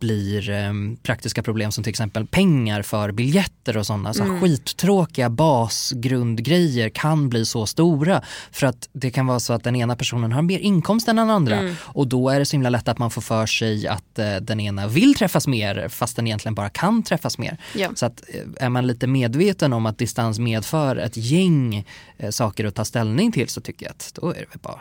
blir 0.00 0.50
eh, 0.50 0.72
praktiska 1.02 1.42
problem 1.42 1.72
som 1.72 1.84
till 1.84 1.90
exempel 1.90 2.26
pengar 2.26 2.82
för 2.82 3.12
biljetter 3.12 3.76
och 3.76 3.86
sådana 3.86 4.14
så 4.14 4.24
skittråkiga 4.40 5.30
basgrundgrejer 5.30 6.88
kan 6.88 7.28
bli 7.28 7.46
så 7.46 7.66
stora 7.66 8.22
för 8.52 8.66
att 8.66 8.88
det 8.92 9.10
kan 9.10 9.26
vara 9.26 9.40
så 9.40 9.52
att 9.52 9.64
den 9.64 9.76
ena 9.76 9.96
personen 9.96 10.32
har 10.32 10.42
mer 10.42 10.58
inkomst 10.58 11.08
än 11.08 11.16
den 11.16 11.30
andra 11.30 11.76
och 11.80 12.06
då 12.06 12.28
är 12.28 12.38
det 12.38 12.46
så 12.46 12.52
himla 12.52 12.70
lätt 12.70 12.88
att 12.88 12.98
man 12.98 13.10
får 13.10 13.22
för 13.22 13.46
sig 13.46 13.86
att 13.88 14.18
eh, 14.18 14.36
den 14.36 14.60
ena 14.60 14.86
vill 14.86 15.14
träffas 15.14 15.46
mer 15.46 15.88
fast 15.88 16.16
den 16.16 16.26
egentligen 16.26 16.54
bara 16.54 16.68
kan 16.68 17.02
träffas 17.02 17.38
mer. 17.38 17.56
Ja. 17.74 17.88
Så 17.94 18.06
att 18.06 18.22
eh, 18.28 18.64
är 18.64 18.68
man 18.68 18.86
lite 18.86 19.06
medveten 19.06 19.72
om 19.72 19.86
att 19.86 19.98
distans 19.98 20.38
medför 20.38 20.96
ett 20.96 21.16
gäng 21.16 21.86
eh, 22.18 22.30
saker 22.30 22.64
att 22.64 22.74
ta 22.74 22.84
ställning 22.84 23.32
till 23.32 23.48
så 23.48 23.60
tycker 23.60 23.86
jag 23.86 23.90
att 23.90 24.12
då 24.14 24.30
är 24.30 24.34
det 24.34 24.46
väl 24.50 24.58
bara, 24.62 24.80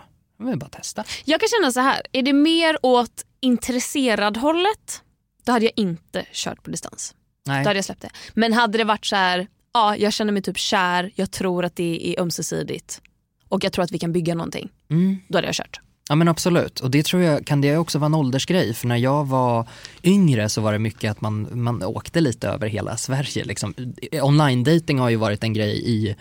det 0.51 0.57
bara 0.57 0.69
testa. 0.69 1.03
Jag 1.25 1.39
kan 1.39 1.49
känna 1.49 1.71
så 1.71 1.79
här, 1.79 2.01
är 2.11 2.21
det 2.21 2.33
mer 2.33 2.77
åt 2.81 3.25
intresserad 3.41 4.37
hållet 4.37 5.01
då 5.49 5.53
hade 5.53 5.65
jag 5.65 5.73
inte 5.75 6.25
kört 6.31 6.63
på 6.63 6.69
distans. 6.69 7.15
Nej. 7.45 7.63
Då 7.63 7.69
hade 7.69 7.77
jag 7.77 7.85
släppt 7.85 8.01
det. 8.01 8.09
Men 8.33 8.53
hade 8.53 8.77
det 8.77 8.83
varit 8.83 9.05
så 9.05 9.15
här, 9.15 9.47
ja, 9.73 9.95
jag 9.97 10.13
känner 10.13 10.33
mig 10.33 10.41
typ 10.41 10.57
kär, 10.57 11.11
jag 11.15 11.31
tror 11.31 11.65
att 11.65 11.75
det 11.75 12.07
är 12.09 12.21
ömsesidigt 12.21 13.01
och 13.47 13.63
jag 13.63 13.73
tror 13.73 13.83
att 13.83 13.91
vi 13.91 13.99
kan 13.99 14.11
bygga 14.11 14.35
någonting. 14.35 14.69
Mm. 14.89 15.17
Då 15.27 15.37
hade 15.37 15.47
jag 15.47 15.55
kört. 15.55 15.79
Ja 16.09 16.15
men 16.15 16.27
absolut, 16.27 16.79
och 16.79 16.91
det 16.91 17.05
tror 17.05 17.21
jag 17.21 17.45
kan 17.45 17.61
det 17.61 17.77
också 17.77 17.99
vara 17.99 18.05
en 18.05 18.15
åldersgrej 18.15 18.73
för 18.73 18.87
när 18.87 18.97
jag 18.97 19.27
var 19.27 19.67
yngre 20.03 20.49
så 20.49 20.61
var 20.61 20.73
det 20.73 20.79
mycket 20.79 21.11
att 21.11 21.21
man, 21.21 21.47
man 21.51 21.83
åkte 21.83 22.21
lite 22.21 22.47
över 22.47 22.67
hela 22.67 22.97
Sverige. 22.97 23.43
Liksom. 23.43 23.73
Online 24.21 24.63
dating 24.63 24.99
har 24.99 25.09
ju 25.09 25.15
varit 25.15 25.43
en 25.43 25.53
grej 25.53 25.89
i 25.89 26.15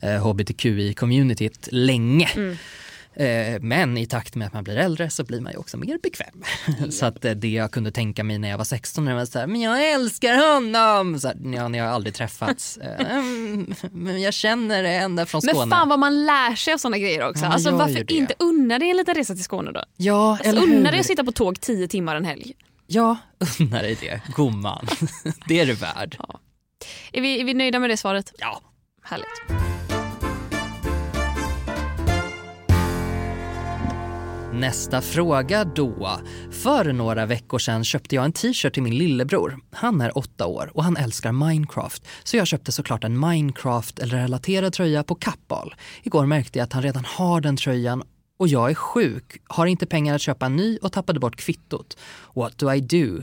eh, 0.00 0.26
hbtqi-communityt 0.26 1.68
länge. 1.70 2.28
Eh, 2.36 2.56
men 3.60 3.98
i 3.98 4.06
takt 4.06 4.34
med 4.34 4.46
att 4.46 4.52
man 4.52 4.64
blir 4.64 4.76
äldre 4.76 5.10
så 5.10 5.24
blir 5.24 5.40
man 5.40 5.52
ju 5.52 5.58
också 5.58 5.76
mer 5.76 5.98
bekväm. 6.02 6.44
så 6.90 7.06
att 7.06 7.24
eh, 7.24 7.32
det 7.32 7.48
jag 7.48 7.72
kunde 7.72 7.90
tänka 7.90 8.24
mig 8.24 8.38
när 8.38 8.48
jag 8.48 8.58
var 8.58 8.64
16 8.64 9.04
när 9.04 9.12
jag 9.12 9.18
var 9.18 9.26
så 9.26 9.38
här, 9.38 9.46
men 9.46 9.60
jag 9.60 9.92
älskar 9.92 10.52
honom. 10.52 11.20
Så 11.20 11.28
här, 11.28 11.36
ja, 11.54 11.68
ni 11.68 11.78
har 11.78 11.86
aldrig 11.88 12.14
träffats. 12.14 12.78
Eh, 12.88 13.16
mm, 13.16 13.74
men 13.92 14.22
jag 14.22 14.34
känner 14.34 14.82
det 14.82 14.90
ända 14.94 15.26
från 15.26 15.42
Skåne. 15.42 15.58
Men 15.58 15.70
fan 15.70 15.88
vad 15.88 15.98
man 15.98 16.26
lär 16.26 16.54
sig 16.54 16.74
av 16.74 16.78
såna 16.78 16.98
grejer 16.98 17.28
också. 17.28 17.44
Ja, 17.44 17.50
alltså, 17.52 17.70
varför 17.70 18.04
det. 18.04 18.14
inte 18.14 18.34
unna 18.38 18.78
dig 18.78 18.90
en 18.90 18.96
liten 18.96 19.14
resa 19.14 19.34
till 19.34 19.44
Skåne 19.44 19.72
då? 19.72 19.82
Ja, 19.96 20.30
Alltså, 20.30 20.48
eller 20.48 20.62
unna 20.62 20.90
dig 20.90 21.00
att 21.00 21.06
sitta 21.06 21.24
på 21.24 21.32
tåg 21.32 21.60
10 21.60 21.88
timmar 21.88 22.16
en 22.16 22.24
helg. 22.24 22.52
Ja, 22.86 23.16
unna 23.60 23.82
dig 23.82 23.98
det, 24.00 24.20
gumman. 24.36 24.86
det 25.48 25.60
är 25.60 25.66
du 25.66 25.74
värd. 25.74 26.16
Är 27.12 27.20
vi, 27.20 27.40
är 27.40 27.44
vi 27.44 27.54
nöjda 27.54 27.78
med 27.78 27.90
det 27.90 27.96
svaret? 27.96 28.32
Ja. 28.38 28.60
Härligt. 29.02 29.87
Nästa 34.58 35.00
fråga 35.00 35.64
då. 35.64 36.20
För 36.50 36.92
några 36.92 37.26
veckor 37.26 37.58
sedan 37.58 37.84
köpte 37.84 38.14
jag 38.14 38.24
en 38.24 38.32
t-shirt 38.32 38.74
till 38.74 38.82
min 38.82 38.98
lillebror. 38.98 39.58
Han 39.72 40.00
är 40.00 40.18
åtta 40.18 40.46
år 40.46 40.70
och 40.74 40.84
han 40.84 40.96
älskar 40.96 41.32
Minecraft. 41.32 42.06
Så 42.24 42.36
jag 42.36 42.46
köpte 42.46 42.72
såklart 42.72 43.04
en 43.04 43.20
Minecraft 43.20 43.98
eller 43.98 44.16
relaterad 44.16 44.72
tröja 44.72 45.04
på 45.04 45.14
Kappahl. 45.14 45.74
Igår 46.02 46.26
märkte 46.26 46.58
jag 46.58 46.64
att 46.64 46.72
han 46.72 46.82
redan 46.82 47.04
har 47.04 47.40
den 47.40 47.56
tröjan 47.56 48.02
och 48.38 48.48
jag 48.48 48.70
är 48.70 48.74
sjuk, 48.74 49.42
har 49.46 49.66
inte 49.66 49.86
pengar 49.86 50.14
att 50.14 50.20
köpa 50.20 50.46
en 50.46 50.56
ny 50.56 50.78
och 50.78 50.92
tappade 50.92 51.20
bort 51.20 51.36
kvittot. 51.36 51.98
What 52.34 52.58
do 52.58 52.72
I 52.72 52.80
do? 52.80 53.22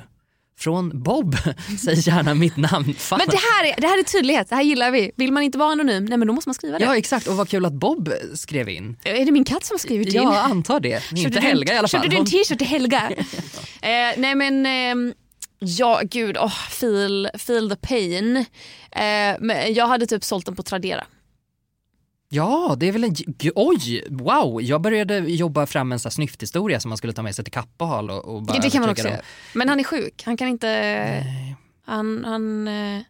Från 0.57 1.03
Bob, 1.03 1.37
säg 1.79 1.99
gärna 1.99 2.33
mitt 2.33 2.57
namn. 2.57 2.93
Fan. 2.93 3.17
Men 3.17 3.27
det 3.27 3.37
här, 3.37 3.65
är, 3.65 3.81
det 3.81 3.87
här 3.87 3.99
är 3.99 4.03
tydlighet, 4.03 4.49
det 4.49 4.55
här 4.55 4.63
gillar 4.63 4.91
vi. 4.91 5.11
Vill 5.15 5.31
man 5.31 5.43
inte 5.43 5.57
vara 5.57 5.71
anonym, 5.71 6.05
nej 6.05 6.17
men 6.17 6.27
då 6.27 6.33
måste 6.33 6.49
man 6.49 6.53
skriva 6.53 6.79
det. 6.79 6.85
Ja 6.85 6.97
exakt 6.97 7.27
och 7.27 7.35
vad 7.35 7.49
kul 7.49 7.65
att 7.65 7.73
Bob 7.73 8.13
skrev 8.33 8.69
in. 8.69 8.97
Är 9.03 9.25
det 9.25 9.31
min 9.31 9.43
katt 9.43 9.65
som 9.65 9.73
har 9.73 9.79
skrivit 9.79 10.07
in? 10.07 10.13
Jag 10.13 10.35
antar 10.35 10.79
det, 10.79 11.03
inte 11.09 11.21
Köpte 11.21 11.39
du 11.39 11.47
Helga 11.47 11.73
i 11.73 11.77
alla 11.77 11.87
fall. 11.87 12.01
Köpte 12.01 12.15
du 12.15 12.19
en 12.19 12.25
t-shirt 12.25 12.57
till 12.57 12.67
Helga? 12.67 13.11
eh, 13.81 13.89
nej 14.17 14.35
men, 14.35 14.65
ehm, 14.65 15.13
ja 15.59 16.01
gud, 16.03 16.37
oh, 16.37 16.69
feel, 16.69 17.29
feel 17.37 17.69
the 17.69 17.75
pain. 17.75 18.37
Eh, 18.91 19.35
men 19.39 19.73
jag 19.73 19.87
hade 19.87 20.07
typ 20.07 20.23
sålt 20.23 20.45
den 20.45 20.55
på 20.55 20.63
Tradera. 20.63 21.03
Ja, 22.29 22.75
det 22.77 22.87
är 22.87 22.91
väl 22.91 23.03
en... 23.03 23.15
Oj, 23.55 24.03
wow! 24.09 24.61
Jag 24.61 24.81
började 24.81 25.17
jobba 25.17 25.65
fram 25.65 25.91
en 25.91 25.99
sån 25.99 26.11
snyfthistoria 26.11 26.79
som 26.79 26.89
man 26.89 26.97
skulle 26.97 27.13
ta 27.13 27.21
med 27.21 27.35
sig 27.35 27.45
till 27.45 27.53
Kappahl 27.53 28.09
och, 28.09 28.25
och 28.25 28.41
bara 28.43 28.59
det 28.59 28.69
kan 28.69 28.81
man 28.81 28.89
också 28.89 29.07
göra. 29.07 29.21
Men 29.53 29.69
han 29.69 29.79
är 29.79 29.83
sjuk, 29.83 30.23
han 30.25 30.37
kan 30.37 30.47
inte... 30.47 31.25
Han, 31.85 32.25
han, 32.25 32.67
eh, 32.67 33.01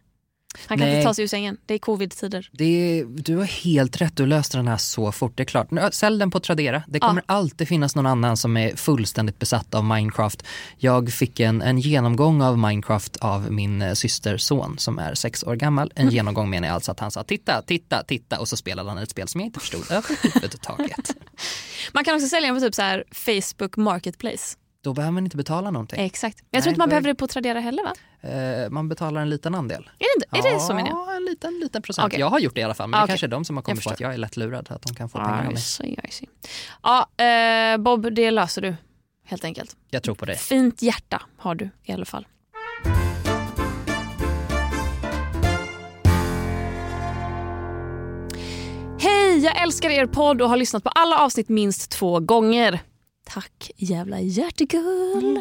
han 0.66 0.78
kan 0.78 0.86
Nej. 0.86 0.96
inte 0.96 1.06
ta 1.06 1.14
sig 1.14 1.24
ur 1.24 1.28
sängen. 1.28 1.56
Det 1.66 1.74
är 1.74 1.78
covid-tider. 1.78 2.48
Det, 2.52 3.04
du 3.08 3.36
har 3.36 3.44
helt 3.44 4.00
rätt, 4.00 4.16
du 4.16 4.26
löste 4.26 4.56
den 4.56 4.68
här 4.68 4.76
så 4.76 5.12
fort. 5.12 5.32
Det 5.36 5.42
är 5.42 5.44
klart, 5.44 5.68
sälj 5.92 6.18
den 6.18 6.30
på 6.30 6.40
Tradera. 6.40 6.82
Det 6.88 7.00
kommer 7.00 7.22
alltid 7.26 7.68
finnas 7.68 7.96
någon 7.96 8.06
annan 8.06 8.36
som 8.36 8.56
är 8.56 8.76
fullständigt 8.76 9.38
besatt 9.38 9.74
av 9.74 9.84
Minecraft. 9.84 10.42
Jag 10.78 11.12
fick 11.12 11.40
en, 11.40 11.62
en 11.62 11.78
genomgång 11.78 12.42
av 12.42 12.58
Minecraft 12.58 13.16
av 13.16 13.52
min 13.52 13.82
eh, 13.82 13.92
systerson 13.92 14.78
som 14.78 14.98
är 14.98 15.14
sex 15.14 15.44
år 15.44 15.56
gammal. 15.56 15.92
En 15.94 16.10
genomgång 16.10 16.50
menar 16.50 16.68
jag 16.68 16.74
alltså 16.74 16.92
att 16.92 17.00
han 17.00 17.10
sa 17.10 17.22
titta, 17.22 17.62
titta, 17.62 18.02
titta 18.02 18.40
och 18.40 18.48
så 18.48 18.56
spelade 18.56 18.88
han 18.88 18.98
ett 18.98 19.10
spel 19.10 19.28
som 19.28 19.40
jag 19.40 19.46
inte 19.46 19.60
förstod 19.60 19.90
överhuvudtaget. 19.90 21.16
Man 21.92 22.04
kan 22.04 22.14
också 22.14 22.28
sälja 22.28 22.52
den 22.52 22.60
på 22.60 22.66
typ 22.66 22.74
så 22.74 22.82
här 22.82 23.04
Facebook 23.12 23.76
Marketplace. 23.76 24.56
Då 24.86 24.92
behöver 24.92 25.12
man 25.12 25.24
inte 25.24 25.36
betala 25.36 25.70
någonting. 25.70 26.00
Exakt. 26.00 26.44
Jag 26.50 26.62
tror 26.62 26.70
inte 26.70 26.78
man 26.78 26.88
behöver 26.88 27.08
det 27.08 27.14
på 27.14 27.26
Tradera 27.26 27.60
heller 27.60 27.82
va? 27.82 27.92
Eh, 28.30 28.70
man 28.70 28.88
betalar 28.88 29.20
en 29.20 29.30
liten 29.30 29.54
andel. 29.54 29.90
Är 29.98 30.20
det, 30.20 30.38
är 30.38 30.54
det 30.54 30.60
så 30.60 30.74
menar 30.74 30.88
jag? 30.88 30.96
Ja, 30.98 31.16
en 31.16 31.24
liten, 31.24 31.58
liten 31.60 31.82
procent. 31.82 32.06
Okej. 32.06 32.20
Jag 32.20 32.30
har 32.30 32.38
gjort 32.38 32.54
det 32.54 32.60
i 32.60 32.64
alla 32.64 32.74
fall, 32.74 32.88
men 32.88 33.00
Ah, 33.00 33.02
det 33.02 33.08
kanske 33.08 33.26
är 33.26 33.28
de 33.28 33.44
som 33.44 33.56
har 33.56 33.62
kommit 33.62 33.84
på 33.84 33.90
att 33.90 34.00
jag 34.00 34.14
är 34.14 34.18
lätt 34.18 34.36
lurad, 34.36 34.68
att 34.70 34.82
de 34.82 34.94
kan 34.94 35.08
få 35.08 35.18
pengar 35.18 35.38
av 35.38 35.52
mig. 35.52 35.56
see, 35.56 35.96
see. 36.10 36.28
Ja, 36.82 37.24
eh, 37.24 37.76
Bob, 37.78 38.12
det 38.14 38.30
löser 38.30 38.62
du 38.62 38.74
helt 39.24 39.44
enkelt. 39.44 39.76
Jag 39.90 40.02
tror 40.02 40.14
på 40.14 40.24
dig. 40.24 40.36
Fint 40.36 40.82
hjärta 40.82 41.22
har 41.36 41.54
du 41.54 41.70
i 41.82 41.92
alla 41.92 42.04
fall. 42.04 42.26
Hej, 49.00 49.38
jag 49.38 49.62
älskar 49.62 49.90
er 49.90 50.06
podd 50.06 50.42
och 50.42 50.48
har 50.48 50.56
lyssnat 50.56 50.82
på 50.84 50.90
alla 50.94 51.18
avsnitt 51.18 51.48
minst 51.48 51.90
två 51.90 52.20
gånger. 52.20 52.80
Tack 53.28 53.70
jävla 53.76 54.20
hjärtegull. 54.20 55.40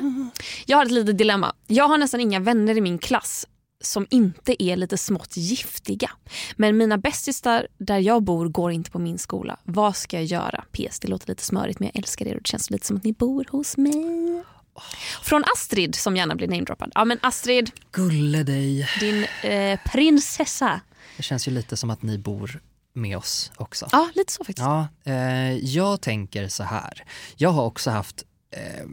Jag 0.66 0.78
har 0.78 0.86
ett 0.86 0.92
litet 0.92 1.18
dilemma. 1.18 1.56
Jag 1.68 1.88
har 1.88 1.98
nästan 1.98 2.20
inga 2.20 2.40
vänner 2.40 2.78
i 2.78 2.82
min 2.82 2.98
klass 2.98 3.48
som 3.84 4.08
inte 4.10 4.64
är 4.64 4.76
lite 4.76 4.98
smått 4.98 5.38
giftiga. 5.38 6.12
Men 6.56 6.78
mina 6.78 6.98
bästisar 6.98 7.68
där 7.78 8.00
jag 8.00 8.24
bor 8.24 8.48
går 8.50 8.72
inte 8.72 8.92
på 8.92 9.00
min 9.00 9.18
skola. 9.18 9.58
Vad 9.64 9.96
ska 9.96 10.18
jag 10.18 10.26
göra? 10.26 10.64
PS, 10.72 11.00
det 11.00 11.08
låter 11.08 11.28
lite 11.28 11.44
smörigt 11.44 11.80
men 11.80 11.86
jag 11.94 11.98
älskar 12.00 12.26
er 12.26 12.36
och 12.36 12.42
det 12.42 12.48
känns 12.48 12.70
lite 12.70 12.86
som 12.88 12.98
att 12.98 13.04
ni 13.04 13.14
bor 13.14 13.46
hos 13.52 13.78
mig. 13.78 14.44
Från 15.24 15.44
Astrid 15.56 15.96
som 15.96 16.18
gärna 16.18 16.36
blir 16.36 16.48
namedroppad. 16.48 16.92
Ja 16.96 17.06
men 17.06 17.20
Astrid, 17.22 17.72
Gulle 17.92 18.44
dig. 18.44 18.88
din 19.00 19.26
eh, 19.52 19.80
prinsessa. 19.86 20.82
Det 21.18 21.24
känns 21.24 21.48
ju 21.48 21.52
lite 21.52 21.78
som 21.78 21.90
att 21.90 22.02
ni 22.04 22.18
bor 22.18 22.62
med 22.96 23.18
oss 23.18 23.52
också. 23.58 23.88
Ja, 23.92 24.10
lite 24.16 24.34
så 24.34 24.44
faktiskt. 24.44 24.66
Ja, 24.66 24.88
eh, 25.04 25.58
jag 25.58 26.02
tänker 26.02 26.48
så 26.48 26.64
här. 26.64 27.04
Jag 27.36 27.50
har 27.50 27.64
också 27.64 27.92
haft 27.92 28.24
eh, 28.52 28.86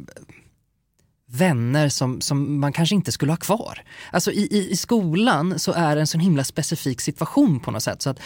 vänner 1.27 1.89
som, 1.89 2.21
som 2.21 2.61
man 2.61 2.73
kanske 2.73 2.95
inte 2.95 3.13
skulle 3.13 3.33
ha 3.33 3.37
kvar. 3.37 3.85
Alltså 4.11 4.33
i, 4.33 4.41
i, 4.41 4.71
i 4.71 4.77
skolan 4.77 5.59
så 5.59 5.73
är 5.73 5.95
det 5.95 6.01
en 6.01 6.07
sån 6.07 6.21
himla 6.21 6.45
specifik 6.45 7.01
situation 7.01 7.61
på 7.61 7.71
något 7.71 7.83
sätt. 7.83 8.03
Så 8.03 8.11
att 8.11 8.21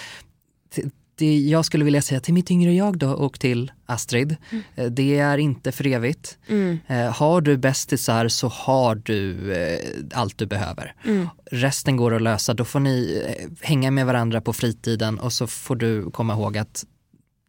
det, 1.18 1.38
jag 1.38 1.64
skulle 1.64 1.84
vilja 1.84 2.02
säga 2.02 2.20
till 2.20 2.34
mitt 2.34 2.50
yngre 2.50 2.74
jag 2.74 2.98
då 2.98 3.10
och 3.10 3.40
till 3.40 3.72
Astrid, 3.86 4.36
eh, 4.74 4.86
det 4.86 5.18
är 5.18 5.38
inte 5.38 5.72
för 5.72 5.86
evigt. 5.86 6.38
Eh, 6.86 7.12
har 7.12 7.40
du 7.40 7.56
bästisar 7.56 8.28
så 8.28 8.48
har 8.48 8.94
du 8.94 9.52
eh, 9.52 9.78
allt 10.12 10.38
du 10.38 10.46
behöver. 10.46 10.94
Resten 11.50 11.96
går 11.96 12.14
att 12.14 12.22
lösa, 12.22 12.54
då 12.54 12.64
får 12.64 12.80
ni 12.80 13.22
hänga 13.60 13.90
med 13.90 14.06
varandra 14.06 14.40
på 14.40 14.52
fritiden 14.52 15.18
och 15.18 15.32
så 15.32 15.46
får 15.46 15.76
du 15.76 16.10
komma 16.10 16.32
ihåg 16.32 16.58
att 16.58 16.84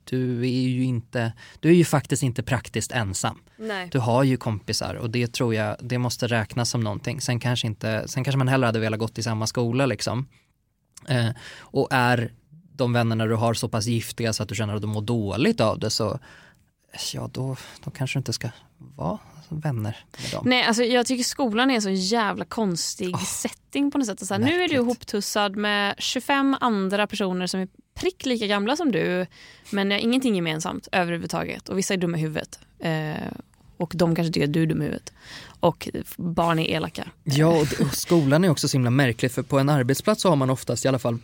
du 0.09 0.41
är 0.41 0.67
ju 0.69 0.83
inte, 0.83 1.33
du 1.59 1.69
är 1.69 1.73
ju 1.73 1.85
faktiskt 1.85 2.23
inte 2.23 2.43
praktiskt 2.43 2.91
ensam. 2.91 3.39
Nej. 3.57 3.89
Du 3.91 3.99
har 3.99 4.23
ju 4.23 4.37
kompisar 4.37 4.95
och 4.95 5.09
det 5.09 5.33
tror 5.33 5.55
jag, 5.55 5.75
det 5.81 5.97
måste 5.97 6.27
räknas 6.27 6.69
som 6.69 6.81
någonting. 6.81 7.21
Sen 7.21 7.39
kanske, 7.39 7.67
inte, 7.67 8.03
sen 8.07 8.23
kanske 8.23 8.37
man 8.37 8.47
hellre 8.47 8.65
hade 8.65 8.79
velat 8.79 8.99
gått 8.99 9.17
i 9.17 9.23
samma 9.23 9.47
skola 9.47 9.85
liksom. 9.85 10.27
Eh, 11.07 11.29
och 11.59 11.87
är 11.91 12.31
de 12.77 12.93
vännerna 12.93 13.25
du 13.25 13.35
har 13.35 13.53
så 13.53 13.69
pass 13.69 13.85
giftiga 13.85 14.33
så 14.33 14.43
att 14.43 14.49
du 14.49 14.55
känner 14.55 14.75
att 14.75 14.81
du 14.81 14.87
mår 14.87 15.01
dåligt 15.01 15.61
av 15.61 15.79
det 15.79 15.89
så 15.89 16.19
ja 17.13 17.29
då, 17.33 17.55
då 17.83 17.91
kanske 17.91 18.17
du 18.17 18.19
inte 18.19 18.33
ska 18.33 18.49
vara 18.77 19.19
vänner 19.49 19.97
med 20.21 20.31
dem. 20.31 20.43
Nej, 20.45 20.63
alltså 20.63 20.83
jag 20.83 21.05
tycker 21.05 21.23
skolan 21.23 21.71
är 21.71 21.75
en 21.75 21.81
så 21.81 21.89
jävla 21.89 22.45
konstig 22.45 23.19
setting 23.19 23.91
på 23.91 23.97
något 23.97 24.07
sätt. 24.07 24.27
Så 24.27 24.33
här, 24.33 24.41
nu 24.41 24.61
är 24.63 24.67
du 24.67 24.75
ihoptussad 24.75 25.55
med 25.55 25.95
25 25.97 26.55
andra 26.59 27.07
personer 27.07 27.47
som 27.47 27.59
är 27.59 27.67
prick 27.95 28.25
lika 28.25 28.47
gamla 28.47 28.75
som 28.75 28.91
du 28.91 29.25
men 29.69 29.91
har 29.91 29.97
ingenting 29.97 30.35
gemensamt 30.35 30.87
överhuvudtaget. 30.91 31.69
Och 31.69 31.77
vissa 31.77 31.93
är 31.93 31.97
dumma 31.97 32.17
i 32.17 32.21
huvudet. 32.21 32.59
Eh, 32.79 33.13
och 33.77 33.93
de 33.95 34.15
kanske 34.15 34.33
tycker 34.33 34.47
att 34.47 34.53
du 34.53 34.63
är 34.63 34.67
dum 34.67 34.81
i 34.81 34.85
huvudet. 34.85 35.13
Och 35.59 35.89
barn 36.17 36.59
är 36.59 36.65
elaka. 36.65 37.07
Ja, 37.23 37.47
och, 37.47 37.81
och 37.81 37.93
skolan 37.93 38.45
är 38.45 38.49
också 38.49 38.67
så 38.67 38.77
himla 38.77 38.89
märklig 38.89 39.31
för 39.31 39.43
på 39.43 39.59
en 39.59 39.69
arbetsplats 39.69 40.21
så 40.21 40.29
har 40.29 40.35
man 40.35 40.49
oftast 40.49 40.85
i 40.85 40.87
alla 40.87 40.99
fall 40.99 41.19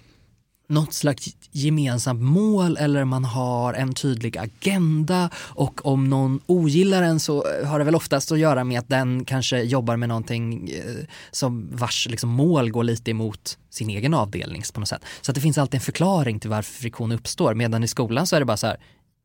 något 0.73 0.93
slags 0.93 1.27
gemensamt 1.51 2.21
mål 2.21 2.77
eller 2.77 3.05
man 3.05 3.25
har 3.25 3.73
en 3.73 3.93
tydlig 3.93 4.37
agenda 4.37 5.29
och 5.35 5.85
om 5.85 6.09
någon 6.09 6.39
ogillar 6.45 7.01
en 7.01 7.19
så 7.19 7.45
eh, 7.47 7.67
har 7.67 7.79
det 7.79 7.85
väl 7.85 7.95
oftast 7.95 8.31
att 8.31 8.39
göra 8.39 8.63
med 8.63 8.79
att 8.79 8.89
den 8.89 9.25
kanske 9.25 9.61
jobbar 9.61 9.97
med 9.97 10.09
någonting 10.09 10.69
eh, 10.69 11.05
som 11.31 11.69
vars 11.71 12.07
liksom, 12.09 12.29
mål 12.29 12.71
går 12.71 12.83
lite 12.83 13.11
emot 13.11 13.57
sin 13.69 13.89
egen 13.89 14.13
avdelning 14.13 14.61
på 14.73 14.79
något 14.79 14.89
sätt. 14.89 15.01
Så 15.21 15.31
att 15.31 15.35
det 15.35 15.41
finns 15.41 15.57
alltid 15.57 15.75
en 15.75 15.81
förklaring 15.81 16.39
till 16.39 16.49
varför 16.49 16.73
friktion 16.73 17.11
uppstår 17.11 17.53
medan 17.53 17.83
i 17.83 17.87
skolan 17.87 18.27
så 18.27 18.35
är 18.35 18.39
det 18.39 18.45
bara 18.45 18.57
så 18.57 18.67
här 18.67 18.77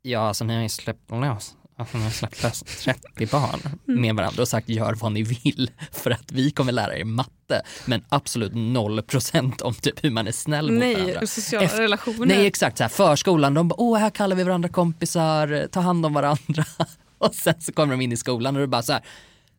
ja 0.02 0.20
alltså 0.20 0.44
ni 0.44 0.54
har 0.54 0.62
ju 0.62 0.68
släppt 0.68 1.10
lös 1.10 1.54
Alltså, 1.78 1.96
ni 1.98 2.04
har 2.04 2.42
lös 2.42 2.62
30 2.62 3.26
barn 3.26 3.60
med 3.84 4.14
varandra 4.14 4.42
och 4.42 4.48
sagt 4.48 4.68
gör 4.68 4.94
vad 4.94 5.12
ni 5.12 5.22
vill 5.22 5.70
för 5.92 6.10
att 6.10 6.32
vi 6.32 6.50
kommer 6.50 6.72
lära 6.72 6.96
er 6.96 7.04
matte 7.04 7.62
men 7.86 8.04
absolut 8.08 8.52
0% 8.52 9.62
om 9.62 9.74
typ 9.74 10.04
hur 10.04 10.10
man 10.10 10.26
är 10.26 10.32
snäll 10.32 10.72
mot 10.72 10.82
varandra. 10.82 11.14
Nej, 11.18 11.26
sociala 11.26 11.64
Efter- 11.64 11.80
relationer. 11.80 12.26
Nej 12.26 12.46
exakt, 12.46 12.78
så 12.78 12.84
här, 12.84 12.88
förskolan, 12.88 13.54
de 13.54 13.68
bara 13.68 13.80
åh 13.80 13.98
här 13.98 14.10
kallar 14.10 14.36
vi 14.36 14.44
varandra 14.44 14.68
kompisar, 14.68 15.68
ta 15.72 15.80
hand 15.80 16.06
om 16.06 16.12
varandra. 16.12 16.64
Och 17.18 17.34
sen 17.34 17.60
så 17.60 17.72
kommer 17.72 17.94
de 17.94 18.00
in 18.00 18.12
i 18.12 18.16
skolan 18.16 18.56
och 18.56 18.60
det 18.60 18.64
är 18.64 18.66
bara 18.66 18.82
så 18.82 18.92
här, 18.92 19.02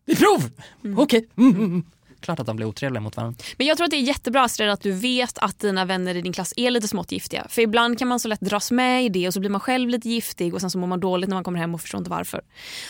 vi 0.06 0.16
prov! 0.16 0.52
Okej. 0.98 1.28
Mm, 1.38 1.52
mm, 1.52 1.66
mm 1.66 1.84
klart 2.22 2.40
att 2.40 2.46
de 2.46 2.56
blir 2.56 2.66
otrevliga 2.66 3.02
mot 3.02 3.18
varandra. 3.18 3.44
Men 3.58 3.68
jag 3.68 3.78
tror 3.78 3.86
att 3.86 3.92
det 3.92 3.98
är 3.98 4.02
jättebra 4.02 4.44
Astrid 4.44 4.70
att 4.70 4.82
du 4.82 4.92
vet 4.92 5.38
att 5.38 5.60
dina 5.60 5.86
vänner 5.86 6.16
i 6.16 6.22
din 6.22 6.34
klass 6.34 6.54
är 6.58 6.72
lite 6.72 6.88
smått 6.88 7.12
giftiga. 7.12 7.46
För 7.50 7.62
ibland 7.62 8.00
kan 8.00 8.08
man 8.08 8.20
så 8.20 8.28
lätt 8.28 8.42
dras 8.42 8.72
med 8.72 9.06
i 9.06 9.10
det 9.10 9.28
och 9.28 9.34
så 9.34 9.40
blir 9.40 9.50
man 9.50 9.62
själv 9.62 9.90
lite 9.90 10.10
giftig 10.10 10.54
och 10.54 10.62
sen 10.62 10.72
så 10.72 10.78
mår 10.78 10.88
man 10.88 11.00
dåligt 11.00 11.30
när 11.30 11.36
man 11.36 11.44
kommer 11.44 11.60
hem 11.60 11.74
och 11.74 11.82
förstår 11.82 11.98
inte 11.98 12.10
varför. 12.10 12.42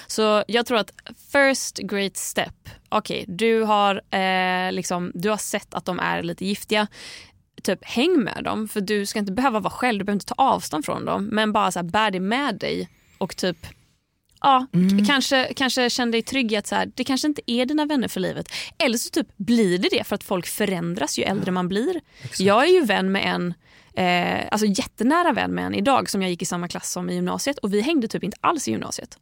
Så 0.08 0.44
jag 0.48 0.66
tror 0.66 0.78
att 0.78 0.92
first 1.32 1.78
great 1.78 2.18
step, 2.18 2.70
okej 2.90 3.26
du, 3.28 3.64
har, 3.64 4.02
eh, 4.12 4.72
liksom, 4.72 5.12
du 5.14 5.30
har 5.30 5.38
sett 5.38 5.74
att 5.74 5.86
de 5.86 6.00
är 6.00 6.24
lite 6.24 6.46
giftiga. 6.46 6.88
Typ 7.64 7.86
häng 7.86 8.24
med 8.24 8.44
dem 8.44 8.68
för 8.68 8.82
du 8.82 9.06
ska 9.06 9.20
inte 9.20 9.32
behöva 9.32 9.60
vara 9.60 9.74
själv, 9.74 10.00
du 10.00 10.06
behöver 10.06 10.16
inte 10.16 10.26
ta 10.26 10.36
avstånd 10.38 10.86
från 10.86 11.06
dem. 11.06 11.26
Men 11.26 11.52
bara 11.52 11.72
så 11.72 11.80
här, 11.80 11.84
bär 11.84 12.12
det 12.12 12.20
med 12.20 12.56
dig 12.56 12.90
och 13.18 13.36
typ 13.36 13.58
Ja, 14.42 14.66
Mm. 14.74 15.06
kanske, 15.06 15.54
kanske 15.56 15.90
känn 15.90 16.12
dig 16.12 16.22
trygg 16.22 16.52
i 16.52 16.56
att 16.56 16.68
så 16.68 16.76
här, 16.76 16.92
det 16.96 17.04
kanske 17.04 17.28
inte 17.28 17.42
är 17.46 17.66
dina 17.66 17.86
vänner 17.86 18.08
för 18.08 18.20
livet. 18.20 18.52
Eller 18.78 18.98
så 18.98 19.10
typ 19.10 19.28
blir 19.38 19.78
det 19.78 19.88
det 19.92 20.04
för 20.04 20.16
att 20.16 20.24
folk 20.24 20.48
förändras 20.48 21.20
ju 21.20 21.24
äldre 21.24 21.52
man 21.52 21.68
blir. 21.68 22.02
Jag 22.40 22.64
är 22.64 22.74
ju 22.74 22.86
vän 22.86 23.12
med 23.12 23.26
en, 23.36 23.54
eh, 24.06 24.48
alltså 24.52 24.68
jättenära 24.68 25.34
vän 25.34 25.52
med 25.52 25.66
en 25.66 25.76
idag 25.76 26.10
som 26.10 26.22
jag 26.22 26.32
gick 26.32 26.42
i 26.42 26.46
samma 26.46 26.68
klass 26.68 26.92
som 26.92 27.10
i 27.10 27.14
gymnasiet 27.14 27.58
och 27.58 27.74
vi 27.74 27.82
hängde 27.82 28.08
typ 28.08 28.24
inte 28.24 28.38
alls 28.42 28.68
i 28.68 28.72
gymnasiet. 28.72 29.18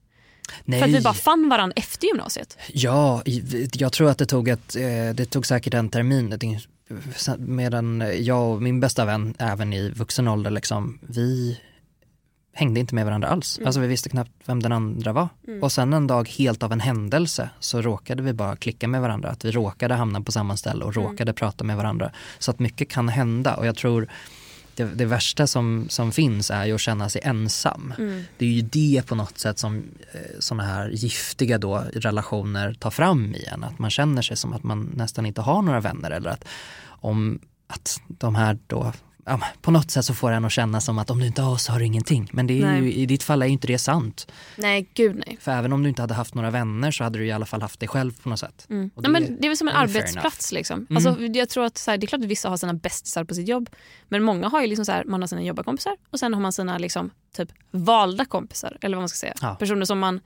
Nej. 0.65 0.79
För 0.79 0.87
att 0.87 0.93
vi 0.95 1.01
bara 1.01 1.13
fann 1.13 1.49
varandra 1.49 1.73
efter 1.75 2.07
gymnasiet. 2.07 2.57
Ja, 2.73 3.21
jag 3.73 3.93
tror 3.93 4.09
att 4.09 4.17
det 4.17 4.25
tog, 4.25 4.47
ett, 4.49 4.75
eh, 4.75 5.15
det 5.15 5.25
tog 5.25 5.45
säkert 5.45 5.73
en 5.73 5.89
termin. 5.89 6.39
Medan 7.37 8.03
jag 8.19 8.51
och 8.53 8.61
min 8.61 8.79
bästa 8.79 9.05
vän, 9.05 9.35
även 9.39 9.73
i 9.73 9.89
vuxen 9.89 10.27
ålder, 10.27 10.51
liksom, 10.51 10.99
vi 11.01 11.59
hängde 12.57 12.79
inte 12.79 12.95
med 12.95 13.05
varandra 13.05 13.27
alls. 13.27 13.59
Alltså 13.65 13.79
vi 13.79 13.87
visste 13.87 14.09
knappt 14.09 14.31
vem 14.45 14.63
den 14.63 14.71
andra 14.71 15.13
var. 15.13 15.29
Och 15.61 15.71
sen 15.71 15.93
en 15.93 16.07
dag 16.07 16.29
helt 16.29 16.63
av 16.63 16.71
en 16.71 16.79
händelse 16.79 17.49
så 17.59 17.81
råkade 17.81 18.23
vi 18.23 18.33
bara 18.33 18.55
klicka 18.55 18.87
med 18.87 19.01
varandra. 19.01 19.29
Att 19.29 19.45
vi 19.45 19.51
råkade 19.51 19.93
hamna 19.93 20.21
på 20.21 20.31
samma 20.31 20.57
ställe 20.57 20.85
och 20.85 20.95
råkade 20.95 21.33
prata 21.33 21.63
med 21.63 21.77
varandra. 21.77 22.11
Så 22.39 22.51
att 22.51 22.59
mycket 22.59 22.89
kan 22.89 23.09
hända 23.09 23.55
och 23.55 23.65
jag 23.65 23.75
tror 23.75 24.07
det, 24.75 24.83
det 24.83 25.05
värsta 25.05 25.47
som, 25.47 25.85
som 25.89 26.11
finns 26.11 26.51
är 26.51 26.65
ju 26.65 26.75
att 26.75 26.81
känna 26.81 27.09
sig 27.09 27.21
ensam. 27.23 27.93
Det 28.37 28.45
är 28.45 28.49
ju 28.49 28.61
det 28.61 29.07
på 29.07 29.15
något 29.15 29.37
sätt 29.37 29.59
som 29.59 29.75
eh, 30.11 30.21
såna 30.39 30.63
här 30.63 30.89
giftiga 30.89 31.57
då, 31.57 31.83
relationer 31.93 32.73
tar 32.73 32.91
fram 32.91 33.35
i 33.35 33.45
en. 33.45 33.63
Att 33.63 33.79
man 33.79 33.89
känner 33.89 34.21
sig 34.21 34.37
som 34.37 34.53
att 34.53 34.63
man 34.63 34.91
nästan 34.95 35.25
inte 35.25 35.41
har 35.41 35.61
några 35.61 35.79
vänner 35.79 36.11
eller 36.11 36.29
att 36.29 36.45
om 36.85 37.39
att 37.67 38.01
de 38.07 38.35
här 38.35 38.57
då 38.67 38.93
Ja, 39.29 39.39
på 39.61 39.71
något 39.71 39.91
sätt 39.91 40.05
så 40.05 40.13
får 40.13 40.31
en 40.31 40.45
att 40.45 40.51
känna 40.51 40.81
som 40.81 40.99
att 40.99 41.09
om 41.09 41.19
du 41.19 41.27
inte 41.27 41.41
har 41.41 41.57
så 41.57 41.71
har 41.71 41.79
du 41.79 41.85
ingenting. 41.85 42.29
Men 42.33 42.47
det 42.47 42.61
är 42.61 42.77
ju, 42.77 42.93
i 42.93 43.05
ditt 43.05 43.23
fall 43.23 43.41
är 43.41 43.45
ju 43.45 43.51
inte 43.51 43.67
det 43.67 43.77
sant. 43.77 44.27
Nej, 44.55 44.89
gud 44.93 45.15
nej. 45.15 45.37
För 45.41 45.51
även 45.51 45.73
om 45.73 45.83
du 45.83 45.89
inte 45.89 46.01
hade 46.01 46.13
haft 46.13 46.33
några 46.33 46.51
vänner 46.51 46.91
så 46.91 47.03
hade 47.03 47.19
du 47.19 47.25
i 47.25 47.31
alla 47.31 47.45
fall 47.45 47.61
haft 47.61 47.79
dig 47.79 47.89
själv 47.89 48.21
på 48.21 48.29
något 48.29 48.39
sätt. 48.39 48.67
Och 48.95 49.03
Nej, 49.03 49.11
men 49.11 49.37
det 49.39 49.47
är 49.47 49.49
väl 49.49 49.57
som 49.57 49.67
en 49.67 49.75
arbetsplats. 49.75 50.51
Liksom. 50.51 50.87
Alltså, 50.89 51.21
jag 51.21 51.49
tror 51.49 51.65
att, 51.65 51.77
så 51.77 51.91
här, 51.91 51.97
det 51.97 52.05
är 52.05 52.07
klart 52.07 52.21
att 52.21 52.27
vissa 52.27 52.49
har 52.49 52.57
sina 52.57 52.73
bästisar 52.73 53.23
på 53.23 53.35
sitt 53.35 53.47
jobb. 53.47 53.69
Men 54.07 54.23
många 54.23 54.47
har 54.49 54.61
ju 54.61 54.67
liksom 54.67 54.85
så 54.85 54.91
här, 54.91 55.03
man 55.03 55.21
har 55.21 55.27
sina 55.27 55.43
jobbarkompisar 55.43 55.97
och 56.11 56.19
sen 56.19 56.33
har 56.33 56.41
man 56.41 56.53
sina 56.53 56.77
liksom, 56.77 57.09
typ, 57.35 57.49
valda 57.71 58.25
kompisar. 58.25 58.77
Eller 58.81 58.97
vad 58.97 59.01
man 59.01 59.09
ska 59.09 59.17
säga. 59.17 59.33
Ja. 59.41 59.55
Personer 59.55 59.85
som 59.85 59.99
man, 59.99 60.19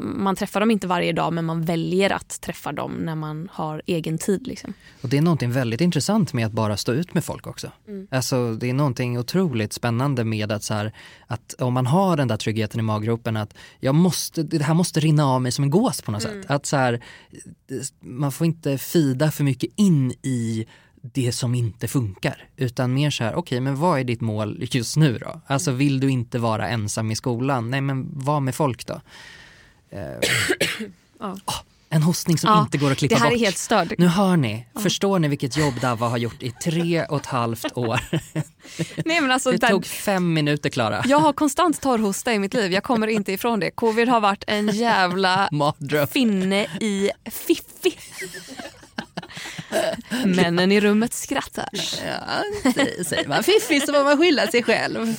man 0.00 0.36
träffar 0.36 0.60
dem 0.60 0.70
inte 0.70 0.86
varje 0.86 1.12
dag 1.12 1.32
men 1.32 1.44
man 1.44 1.62
väljer 1.62 2.12
att 2.12 2.40
träffa 2.40 2.72
dem 2.72 2.92
när 2.92 3.14
man 3.14 3.48
har 3.52 3.82
egen 3.86 4.18
tid. 4.18 4.46
Liksom. 4.46 4.72
Och 5.02 5.08
det 5.08 5.18
är 5.18 5.22
någonting 5.22 5.52
väldigt 5.52 5.80
intressant 5.80 6.32
med 6.32 6.46
att 6.46 6.52
bara 6.52 6.76
stå 6.76 6.92
ut 6.92 7.14
med 7.14 7.24
folk 7.24 7.46
också. 7.46 7.70
Alltså 8.10 8.54
det 8.54 8.70
är 8.70 8.74
någonting 8.74 9.18
otroligt 9.18 9.72
spännande 9.72 10.24
med 10.24 10.52
att 10.52 10.62
så 10.62 10.74
här, 10.74 10.92
att 11.26 11.54
om 11.58 11.74
man 11.74 11.86
har 11.86 12.16
den 12.16 12.28
där 12.28 12.36
tryggheten 12.36 12.80
i 12.80 12.82
maggropen 12.82 13.36
att 13.36 13.54
jag 13.80 13.94
måste, 13.94 14.42
det 14.42 14.62
här 14.62 14.74
måste 14.74 15.00
rinna 15.00 15.26
av 15.26 15.42
mig 15.42 15.52
som 15.52 15.64
en 15.64 15.70
gås 15.70 16.02
på 16.02 16.10
något 16.10 16.22
sätt. 16.22 16.46
Att 16.50 16.66
så 16.66 16.76
här, 16.76 17.00
man 18.00 18.32
får 18.32 18.46
inte 18.46 18.78
fida 18.78 19.30
för 19.30 19.44
mycket 19.44 19.70
in 19.76 20.12
i 20.22 20.66
det 21.02 21.32
som 21.32 21.54
inte 21.54 21.88
funkar. 21.88 22.48
Utan 22.56 22.94
mer 22.94 23.10
så 23.10 23.24
här, 23.24 23.34
okej 23.34 23.60
men 23.60 23.76
vad 23.76 24.00
är 24.00 24.04
ditt 24.04 24.20
mål 24.20 24.58
just 24.70 24.96
nu 24.96 25.18
då? 25.18 25.40
Alltså 25.46 25.72
vill 25.72 26.00
du 26.00 26.10
inte 26.10 26.38
vara 26.38 26.68
ensam 26.68 27.10
i 27.10 27.16
skolan? 27.16 27.70
Nej 27.70 27.80
men 27.80 28.08
var 28.12 28.40
med 28.40 28.54
folk 28.54 28.86
då. 28.86 29.00
Eh, 29.94 30.00
åh, 31.46 31.54
en 31.90 32.02
hostning 32.02 32.38
som 32.38 32.50
Ja, 32.50 32.60
inte 32.62 32.78
går 32.78 32.90
att 32.92 32.98
klippa 32.98 33.14
det 33.14 33.20
här 33.20 33.30
bort. 33.30 33.36
är 33.36 33.44
helt 33.44 33.58
stört. 33.58 33.92
Nu 33.98 34.06
hör 34.06 34.36
ni, 34.36 34.66
förstår 34.82 35.18
ni 35.18 35.28
vilket 35.28 35.56
jobb 35.56 35.80
Dava 35.80 36.08
har 36.08 36.18
gjort 36.18 36.42
i 36.42 36.50
tre 36.50 37.04
och 37.04 37.16
ett 37.20 37.26
halvt 37.26 37.76
år? 37.76 38.00
Nej, 39.04 39.20
men 39.20 39.30
alltså, 39.30 39.50
Det 39.50 39.56
där, 39.56 39.68
tog 39.68 39.86
fem 39.86 40.32
minuter 40.32 40.70
Klara. 40.70 41.02
jag 41.06 41.18
har 41.18 41.32
konstant 41.42 41.80
torrhosta 41.80 42.32
i 42.34 42.38
mitt 42.38 42.54
liv. 42.54 42.72
Jag 42.72 42.82
kommer 42.82 43.06
inte 43.06 43.32
ifrån 43.32 43.60
det. 43.60 43.70
Covid 43.70 44.08
har 44.08 44.20
varit 44.20 44.44
en 44.46 44.68
jävla 44.68 45.48
finne 46.10 46.62
i 46.80 47.10
fiffi. 47.30 47.98
Männen 50.24 50.72
i 50.72 50.80
rummet 50.80 51.12
skrattar. 51.14 51.68
Ja, 52.06 52.42
säger- 53.04 53.28
man 53.28 53.42
fiffig 53.44 53.82
så 53.82 53.92
får 53.92 54.04
man 54.04 54.18
skylla 54.18 54.46
sig 54.46 54.62
själv. 54.62 55.14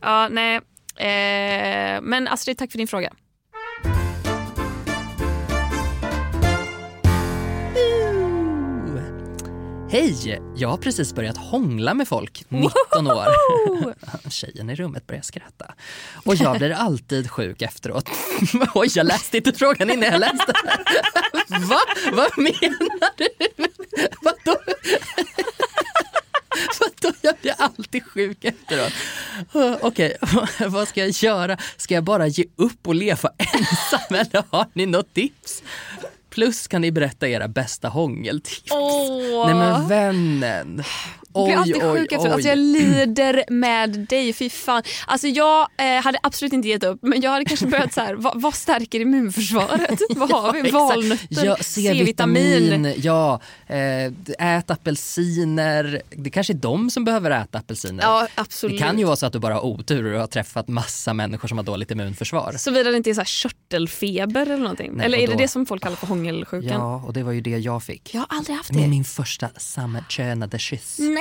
Ja, 0.00 0.28
nej. 0.28 0.56
Eh, 0.96 2.00
men 2.02 2.28
Astrid, 2.28 2.58
tack 2.58 2.70
för 2.70 2.78
din 2.78 2.88
fråga. 2.88 3.12
Hej! 9.90 10.40
Jag 10.56 10.68
har 10.68 10.76
precis 10.76 11.14
börjat 11.14 11.36
hångla 11.36 11.94
med 11.94 12.08
folk, 12.08 12.44
19 12.48 13.06
år. 13.06 13.26
Tjejen 14.30 14.70
i 14.70 14.74
rummet 14.74 15.06
börjar 15.06 15.22
skratta. 15.22 15.74
Och 16.24 16.34
jag 16.34 16.58
blir 16.58 16.70
alltid 16.70 17.30
sjuk 17.30 17.62
efteråt. 17.62 18.10
Oj, 18.74 18.88
jag 18.94 19.06
läste 19.06 19.36
inte 19.36 19.52
frågan 19.52 19.90
innan 19.90 20.12
jag 20.12 20.20
läste. 20.20 20.52
Va? 21.48 21.80
Vad 22.12 22.38
menar 22.38 23.16
du? 23.16 23.28
Vadå? 24.22 24.60
Vadå, 26.80 27.16
jag 27.20 27.34
blir 27.42 27.54
alltid 27.58 28.04
sjuk 28.06 28.44
efteråt. 28.44 28.92
Okej, 29.80 30.16
vad 30.66 30.88
ska 30.88 31.00
jag 31.00 31.10
göra? 31.10 31.58
Ska 31.76 31.94
jag 31.94 32.04
bara 32.04 32.26
ge 32.26 32.44
upp 32.56 32.88
och 32.88 32.94
leva 32.94 33.30
ensam 33.38 34.00
eller 34.16 34.44
har 34.50 34.66
ni 34.72 34.86
något 34.86 35.14
tips? 35.14 35.62
Plus 36.38 36.68
kan 36.68 36.80
ni 36.80 36.92
berätta 36.92 37.28
era 37.28 37.48
bästa 37.48 37.88
hångeltips. 37.88 38.72
Åh. 38.72 39.46
Nej 39.46 39.54
men 39.54 39.88
vännen. 39.88 40.82
Jag 41.34 41.44
blir 41.44 41.52
Oj, 41.54 41.54
alltid 41.54 41.76
oj, 41.76 41.98
sjuk 42.00 42.12
efteråt. 42.12 42.26
oj. 42.26 42.32
Alltså 42.32 42.48
jag 42.48 42.58
lider 42.58 43.44
med 43.48 43.90
dig, 44.08 44.32
fy 44.32 44.50
fan. 44.50 44.82
Alltså 45.06 45.26
jag 45.26 45.68
eh, 45.76 46.02
hade 46.02 46.18
absolut 46.22 46.52
inte 46.52 46.68
gett 46.68 46.84
upp 46.84 46.98
men 47.02 47.20
jag 47.20 47.30
hade 47.30 47.44
kanske 47.44 47.66
börjat 47.66 47.92
så 47.94 48.00
här, 48.00 48.14
vad, 48.14 48.40
vad 48.42 48.54
stärker 48.54 49.00
immunförsvaret? 49.00 50.00
vad 50.16 50.30
har 50.30 50.52
vi? 50.52 50.70
Valnötter, 50.70 51.44
Ja, 51.46 51.56
C-vitamin. 51.60 52.94
Ja. 52.96 53.40
Eh, 53.66 54.56
ät 54.56 54.70
apelsiner. 54.70 56.02
Det 56.10 56.30
kanske 56.30 56.52
är 56.52 56.54
de 56.54 56.90
som 56.90 57.04
behöver 57.04 57.30
äta 57.30 57.58
apelsiner. 57.58 58.02
Ja, 58.04 58.26
absolut. 58.34 58.78
Det 58.78 58.84
kan 58.84 58.98
ju 58.98 59.04
vara 59.04 59.16
så 59.16 59.26
att 59.26 59.32
du 59.32 59.38
bara 59.38 59.54
har 59.54 59.64
otur 59.64 60.12
och 60.14 60.20
har 60.20 60.26
träffat 60.26 60.68
massa 60.68 61.14
människor 61.14 61.48
som 61.48 61.58
har 61.58 61.64
dåligt 61.64 61.90
immunförsvar. 61.90 62.52
Såvida 62.58 62.90
det 62.90 62.96
inte 62.96 63.10
är 63.10 63.14
så 63.14 63.20
här 63.20 63.24
körtelfeber 63.26 64.42
eller 64.42 64.56
någonting. 64.56 64.90
Nej, 64.94 65.06
eller 65.06 65.18
är 65.18 65.22
och 65.22 65.26
det 65.28 65.34
då- 65.34 65.38
det 65.38 65.48
som 65.48 65.66
folk 65.66 65.82
kallar 65.82 65.96
för 65.96 66.06
hångelsjukan? 66.06 66.68
Ja, 66.80 67.02
och 67.06 67.12
det 67.12 67.22
var 67.22 67.32
ju 67.32 67.40
det 67.40 67.58
jag 67.58 67.82
fick. 67.82 68.14
Jag 68.14 68.20
har 68.20 68.36
aldrig 68.38 68.56
haft 68.56 68.72
Med 68.72 68.82
det. 68.82 68.88
min 68.88 69.04
första 69.04 69.48
samkönade 69.56 70.58
kyss. 70.58 70.96
Nej! 70.98 71.17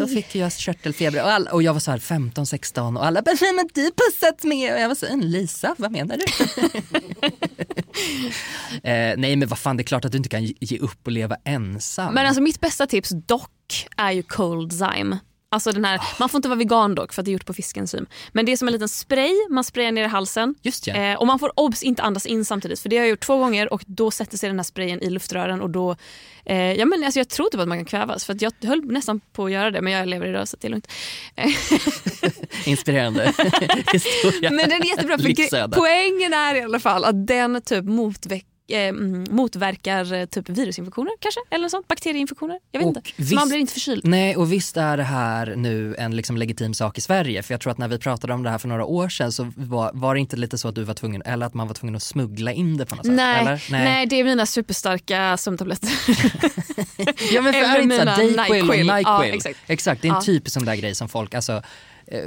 Då 0.00 0.06
fick 0.06 0.34
jag 0.34 0.52
körtelfeber 0.52 1.22
och, 1.22 1.30
alla, 1.30 1.50
och 1.52 1.62
jag 1.62 1.72
var 1.72 1.80
så 1.80 1.90
här 1.90 1.98
15-16 1.98 2.96
och 2.98 3.06
alla 3.06 3.22
bara 3.22 3.36
“nej 3.40 3.52
men 3.52 3.68
du 3.74 3.90
pussat 3.90 4.44
med” 4.44 4.74
och 4.74 4.80
jag 4.80 4.88
var 4.88 4.94
så 4.94 5.16
“Lisa, 5.16 5.74
vad 5.78 5.92
menar 5.92 6.16
du?” 6.16 6.24
eh, 8.90 9.14
Nej 9.16 9.36
men 9.36 9.48
vad 9.48 9.58
fan 9.58 9.76
det 9.76 9.82
är 9.82 9.84
klart 9.84 10.04
att 10.04 10.12
du 10.12 10.16
inte 10.18 10.28
kan 10.28 10.44
ge- 10.44 10.78
upp 10.78 11.06
och 11.06 11.12
leva 11.12 11.36
ensam. 11.44 12.14
Men 12.14 12.26
alltså 12.26 12.42
mitt 12.42 12.60
bästa 12.60 12.86
tips 12.86 13.10
dock 13.26 13.88
är 13.96 14.10
ju 14.12 14.22
cold 14.22 14.72
zyme. 14.72 15.18
Alltså 15.52 15.72
den 15.72 15.84
här, 15.84 16.00
man 16.18 16.28
får 16.28 16.38
inte 16.38 16.48
vara 16.48 16.58
vegan 16.58 16.94
dock 16.94 17.12
för 17.12 17.22
att 17.22 17.24
det 17.24 17.30
är 17.30 17.32
gjort 17.32 17.46
på 17.46 17.52
fiskenzym. 17.52 18.06
Men 18.32 18.46
det 18.46 18.52
är 18.52 18.56
som 18.56 18.68
en 18.68 18.72
liten 18.72 18.88
spray 18.88 19.32
man 19.50 19.64
sprayar 19.64 19.92
ner 19.92 20.04
i 20.04 20.06
halsen. 20.06 20.54
Just 20.62 20.86
ja. 20.86 20.94
Eh, 20.94 21.18
och 21.18 21.26
man 21.26 21.38
får 21.38 21.52
obs 21.56 21.82
inte 21.82 22.02
andas 22.02 22.26
in 22.26 22.44
samtidigt 22.44 22.80
för 22.80 22.88
det 22.88 22.96
har 22.96 23.04
jag 23.04 23.10
gjort 23.10 23.20
två 23.20 23.38
gånger 23.38 23.72
och 23.72 23.82
då 23.86 24.10
sätter 24.10 24.38
sig 24.38 24.48
den 24.48 24.58
här 24.58 24.64
sprayen 24.64 25.02
i 25.02 25.10
luftrören 25.10 25.60
och 25.60 25.70
då, 25.70 25.96
eh, 26.44 26.72
ja 26.72 26.84
men 26.84 27.04
alltså 27.04 27.20
jag 27.20 27.28
tror 27.28 27.48
typ 27.50 27.60
att 27.60 27.68
man 27.68 27.78
kan 27.78 27.84
kvävas 27.84 28.24
för 28.24 28.36
jag 28.40 28.52
höll 28.62 28.84
nästan 28.84 29.20
på 29.32 29.44
att 29.44 29.52
göra 29.52 29.70
det 29.70 29.80
men 29.80 29.92
jag 29.92 30.08
lever 30.08 30.44
så 30.44 30.56
det 30.60 30.66
är 30.66 30.70
lugnt. 30.70 30.88
Inspirerande 32.66 33.24
historia. 33.92 34.50
Men 34.50 34.68
den 34.68 34.82
är 34.82 34.86
jättebra 34.86 35.18
för 35.18 35.68
poängen 35.68 36.32
är 36.32 36.54
i 36.54 36.60
alla 36.60 36.80
fall 36.80 37.04
att 37.04 37.26
den 37.26 37.62
typ 37.62 37.84
motväck 37.84 38.46
eh, 38.72 38.88
mm, 38.88 39.24
motverkar 39.30 40.12
eh, 40.12 40.24
typ 40.26 40.48
virusinfektioner 40.48 41.12
kanske, 41.20 41.40
eller 41.50 41.62
något 41.62 41.70
sånt, 41.70 41.88
bakterieinfektioner. 41.88 42.58
Jag 42.72 42.80
vet 42.80 42.86
Och 42.88 42.96
inte. 42.96 43.10
Visst- 43.16 43.34
man 43.34 43.48
blir 43.48 43.58
inte 43.58 43.72
förkyld. 43.72 44.04
Nej 44.04 44.36
och 44.36 44.52
visst 44.52 44.76
är 44.76 44.96
det 44.96 45.02
här 45.02 45.54
nu 45.56 45.94
en 45.98 46.16
liksom 46.16 46.36
legitim 46.36 46.74
sak 46.74 46.98
i 46.98 47.00
Sverige 47.00 47.42
för 47.42 47.54
jag 47.54 47.60
tror 47.60 47.70
att 47.70 47.78
när 47.78 47.88
vi 47.88 47.98
pratade 47.98 48.32
om 48.32 48.42
det 48.42 48.50
här 48.50 48.58
för 48.58 48.68
några 48.68 48.84
år 48.84 49.08
sedan 49.08 49.32
så 49.32 49.52
var, 49.56 49.90
var 49.94 50.14
det 50.14 50.20
inte 50.20 50.36
lite 50.36 50.58
så 50.58 50.68
att 50.68 50.74
du 50.74 50.82
var 50.84 50.94
tvungen 50.94 51.22
eller 51.22 51.46
att 51.46 51.54
man 51.54 51.66
var 51.66 51.74
tvungen 51.74 51.96
att 51.96 52.02
smuggla 52.02 52.52
in 52.52 52.76
det 52.76 52.86
på 52.86 52.94
något 52.96 53.06
sätt? 53.06 53.14
Nej, 53.14 53.40
Eller? 53.40 53.66
nej. 53.70 54.06
det 54.06 54.20
är 54.20 54.24
mina 54.24 54.46
superstarka 54.46 55.36
sömntabletter. 55.36 55.90
Ja 57.32 57.42
men 57.42 57.52
för 57.52 57.60
Eller 57.60 57.74
är 57.74 57.76
det 57.78 57.82
inte 57.82 57.96
såhär 57.98 58.36
Dayquil 58.36 58.70
och. 58.70 58.76
Nyquil? 58.76 58.86
Ja, 59.04 59.24
exakt. 59.24 59.58
exakt. 59.66 60.02
det 60.02 60.08
är 60.08 60.10
en 60.10 60.14
Ja. 60.16 60.22
typisk 60.22 60.54
sån 60.54 60.64
där 60.64 60.76
grej 60.76 60.94
som 60.94 61.08
folk, 61.08 61.34
alltså 61.34 61.62
eh, 62.06 62.18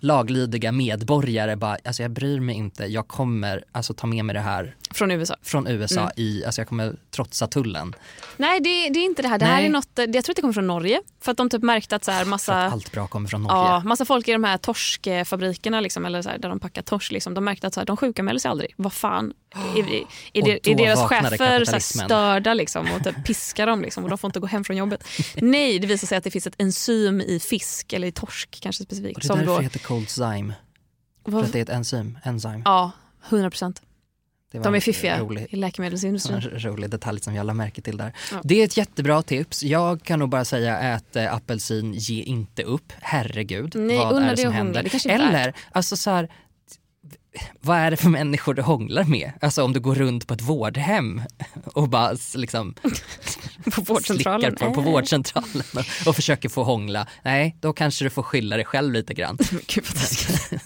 laglydiga 0.00 0.72
medborgare 0.72 1.56
bara, 1.56 1.76
alltså 1.84 2.02
jag 2.02 2.10
bryr 2.10 2.40
mig 2.40 2.54
inte, 2.54 2.84
jag 2.84 3.08
kommer 3.08 3.64
alltså 3.72 3.94
ta 3.94 4.06
med 4.06 4.24
mig 4.24 4.34
det 4.34 4.40
här 4.40 4.76
Från 4.94 5.10
USA. 5.10 5.36
från 5.42 5.66
USA 5.66 6.00
Mm. 6.00 6.12
i, 6.16 6.44
alltså 6.44 6.60
jag 6.60 6.68
kommer 6.68 6.96
trotsa 7.10 7.46
tullen. 7.46 7.94
Nej 8.36 8.60
det, 8.60 8.88
det 8.88 8.98
är 8.98 9.04
inte 9.04 9.22
det 9.22 9.28
här. 9.28 9.38
Det 9.38 9.44
här 9.44 9.56
Nej. 9.56 9.66
är 9.66 9.70
något, 9.70 9.90
jag 9.94 10.12
tror 10.24 10.32
att 10.32 10.36
det 10.36 10.40
kommer 10.42 10.54
från 10.54 10.66
Norge. 10.66 11.00
För 11.20 11.32
att 11.32 11.38
de 11.38 11.50
typ 11.50 11.62
märkte 11.62 11.96
att 11.96 12.04
så 12.04 12.10
här 12.10 12.24
massa... 12.24 12.64
att 12.66 12.72
allt 12.72 12.92
bra 12.92 13.06
kommer 13.06 13.28
från 13.28 13.42
Norge. 13.42 13.56
Ja, 13.56 13.82
massa 13.84 14.04
folk 14.04 14.28
i 14.28 14.32
de 14.32 14.44
här 14.44 14.58
torskfabrikerna 14.58 15.80
liksom, 15.80 16.06
eller 16.06 16.22
så 16.22 16.28
här, 16.28 16.38
där 16.38 16.48
de 16.48 16.60
packar 16.60 16.82
torsk, 16.82 17.12
liksom, 17.12 17.34
de 17.34 17.44
märkte 17.44 17.66
att 17.66 17.74
så 17.74 17.80
här, 17.80 17.86
de 17.86 17.96
sjukanmäler 17.96 18.38
sig 18.38 18.48
aldrig. 18.48 18.74
Vad 18.76 18.92
fan, 18.92 19.32
är, 19.76 19.78
är, 19.78 20.04
är, 20.32 20.42
Och 20.42 20.48
är, 20.48 20.74
deras 20.76 21.00
chefer 21.08 21.64
så 21.64 21.72
här, 21.72 21.78
störda 21.78 22.54
liksom, 22.54 22.86
och 22.96 23.04
typ 23.04 23.26
piskar 23.26 23.66
dem 23.66 23.82
liksom, 23.82 24.04
och 24.04 24.10
de 24.10 24.18
får 24.18 24.28
inte 24.28 24.40
gå 24.40 24.46
hem 24.46 24.64
från 24.64 24.76
jobbet? 24.76 25.04
Nej, 25.36 25.78
det 25.78 25.86
visar 25.86 26.06
sig 26.06 26.18
att 26.18 26.24
det 26.24 26.30
finns 26.30 26.46
ett 26.46 26.54
enzym 26.58 27.20
i 27.20 27.40
fisk, 27.40 27.92
eller 27.92 28.08
i 28.08 28.12
torsk 28.12 28.58
kanske 28.62 28.82
Och 28.82 28.86
specifikt. 28.86 29.20
det 29.20 29.24
är 29.24 29.26
Som 29.26 29.38
därför 29.38 29.52
då, 29.52 29.58
det 29.58 29.64
heter 29.64 29.78
cold 29.86 30.08
zyme. 30.08 30.54
För 31.24 31.42
att 31.42 31.52
det 31.52 31.58
är 31.58 31.62
ett 31.62 31.68
enzym. 31.68 32.18
enzym. 32.24 32.62
ja, 32.64 32.90
100 33.28 33.50
procent. 33.50 33.82
Det 34.52 34.58
var 34.58 34.64
De 34.64 34.74
är 34.74 34.76
en 34.76 34.82
fiffiga 34.82 35.20
Rolig, 35.20 35.42
i 35.42 35.48
en 35.50 35.60
läkemedelsindustrin. 35.60 36.40
rolig 36.40 36.90
detalj 36.90 37.20
som 37.20 37.34
jag 37.34 37.46
la 37.46 37.54
märke 37.54 37.82
till 37.82 37.96
där. 37.96 38.12
Ja. 38.32 38.40
Det 38.44 38.60
är 38.60 38.64
ett 38.64 38.76
jättebra 38.76 39.22
tips. 39.22 39.62
Jag 39.62 40.02
kan 40.02 40.18
nog 40.18 40.28
bara 40.28 40.44
säga 40.44 40.78
ät 40.78 41.16
äh, 41.16 41.34
apelsin, 41.34 41.92
ge 41.92 42.22
inte 42.22 42.62
upp. 42.62 42.92
Herregud, 43.00 43.74
Nej, 43.76 43.96
vad 43.96 44.22
är 44.22 44.30
det 44.30 44.36
som 44.36 44.48
att 44.48 44.54
händer? 44.54 44.82
Det 44.82 45.06
Eller, 45.06 45.54
alltså 45.72 45.96
så 45.96 46.10
här, 46.10 46.28
vad 47.60 47.76
är 47.78 47.90
det 47.90 47.96
för 47.96 48.08
människor 48.08 48.54
du 48.54 48.62
hånglar 48.62 49.04
med? 49.04 49.32
Alltså 49.40 49.62
om 49.62 49.72
du 49.72 49.80
går 49.80 49.94
runt 49.94 50.26
på 50.26 50.34
ett 50.34 50.40
vårdhem 50.42 51.22
och 51.64 51.88
bara 51.88 52.16
liksom 52.34 52.74
På 53.74 53.80
vårdcentralen. 53.80 54.40
slickar 54.50 54.66
på, 54.68 54.74
på 54.74 54.80
vårdcentralen 54.80 55.62
och, 55.74 56.08
och 56.08 56.16
försöker 56.16 56.48
få 56.48 56.62
hångla. 56.62 57.06
Nej, 57.22 57.56
då 57.60 57.72
kanske 57.72 58.04
du 58.04 58.10
får 58.10 58.22
skylla 58.22 58.56
dig 58.56 58.64
själv 58.64 58.92
lite 58.92 59.14
grann. 59.14 59.38
Gud, 59.66 59.84
vad 59.86 59.94
taskigt. 59.94 60.62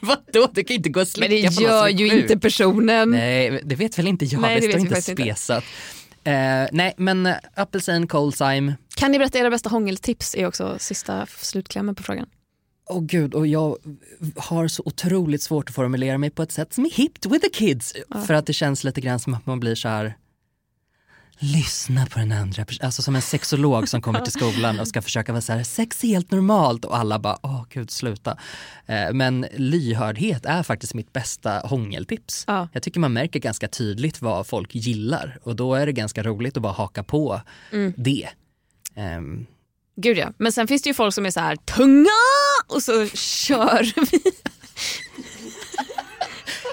Vadå, 0.00 0.48
du 0.52 0.64
kan 0.64 0.76
inte 0.76 0.88
gå 0.88 1.00
och 1.00 1.06
Men 1.18 1.28
slicka 1.28 1.48
det 1.50 1.56
på 1.56 1.60
någon 1.60 1.70
gör 1.70 1.88
som 1.88 1.98
är 1.98 2.00
ju 2.00 2.20
inte 2.20 2.38
personen. 2.38 3.10
Nej, 3.10 3.60
det 3.64 3.74
vet 3.74 3.98
väl 3.98 4.06
inte 4.06 4.24
jag, 4.24 4.40
Nej, 4.40 4.60
det 4.60 4.66
det, 4.66 4.72
står 4.72 4.80
inte 4.80 4.94
faktiskt 4.94 5.08
inte. 5.08 5.22
spesat. 5.22 5.64
Eh, 6.24 6.32
nej, 6.72 6.94
men 6.96 7.26
eh, 7.26 7.34
apelsin, 7.54 8.06
coldsime. 8.06 8.74
Kan 8.96 9.12
ni 9.12 9.18
berätta 9.18 9.38
era 9.38 9.50
bästa 9.50 9.68
hångeltips? 9.68 10.34
är 10.34 10.46
också 10.46 10.76
sista 10.78 11.26
slutklämmen 11.26 11.94
på 11.94 12.02
frågan. 12.02 12.26
Åh 12.88 13.02
gud, 13.02 13.34
och 13.34 13.46
jag 13.46 13.76
har 14.36 14.68
så 14.68 14.82
otroligt 14.86 15.42
svårt 15.42 15.68
att 15.68 15.74
formulera 15.74 16.18
mig 16.18 16.30
på 16.30 16.42
ett 16.42 16.52
sätt 16.52 16.74
som 16.74 16.84
är 16.84 16.90
hipped 16.90 17.32
with 17.32 17.44
the 17.44 17.50
kids. 17.50 17.94
För 18.26 18.34
att 18.34 18.46
det 18.46 18.52
känns 18.52 18.84
lite 18.84 19.00
grann 19.00 19.18
som 19.18 19.34
att 19.34 19.46
man 19.46 19.60
blir 19.60 19.74
så 19.74 19.88
här 19.88 20.16
lyssna 21.38 22.06
på 22.06 22.18
den 22.18 22.32
andra 22.32 22.64
personen. 22.64 22.86
Alltså 22.86 23.02
som 23.02 23.16
en 23.16 23.22
sexolog 23.22 23.88
som 23.88 24.02
kommer 24.02 24.20
till 24.20 24.32
skolan 24.32 24.80
och 24.80 24.88
ska 24.88 25.02
försöka 25.02 25.32
vara 25.32 25.42
så 25.42 25.52
här, 25.52 25.62
sex 25.62 26.04
är 26.04 26.08
helt 26.08 26.30
normalt 26.30 26.84
och 26.84 26.96
alla 26.96 27.18
bara, 27.18 27.38
åh 27.42 27.64
gud 27.70 27.90
sluta. 27.90 28.38
Eh, 28.86 29.12
Men 29.12 29.46
lyhördhet 29.56 30.46
är 30.46 30.62
faktiskt 30.62 30.94
mitt 30.94 31.12
bästa 31.12 31.58
hångeltips. 31.58 32.44
Ja. 32.46 32.68
Jag 32.72 32.82
tycker 32.82 33.00
man 33.00 33.12
märker 33.12 33.40
ganska 33.40 33.68
tydligt 33.68 34.22
vad 34.22 34.46
folk 34.46 34.74
gillar 34.74 35.38
och 35.42 35.56
då 35.56 35.74
är 35.74 35.86
det 35.86 35.92
ganska 35.92 36.22
roligt 36.22 36.56
att 36.56 36.62
bara 36.62 36.72
haka 36.72 37.02
på 37.02 37.40
det. 37.96 38.28
Ehm, 38.94 39.46
Gud 39.96 40.18
ja. 40.18 40.32
Men 40.38 40.52
sen 40.52 40.68
finns 40.68 40.82
det 40.82 40.88
ju 40.90 40.94
folk 40.94 41.14
som 41.14 41.26
är 41.26 41.30
så 41.30 41.40
här 41.40 41.56
tunga 41.56 42.10
och 42.66 42.82
så 42.82 43.06
kör 43.16 43.92
vi. 44.10 44.20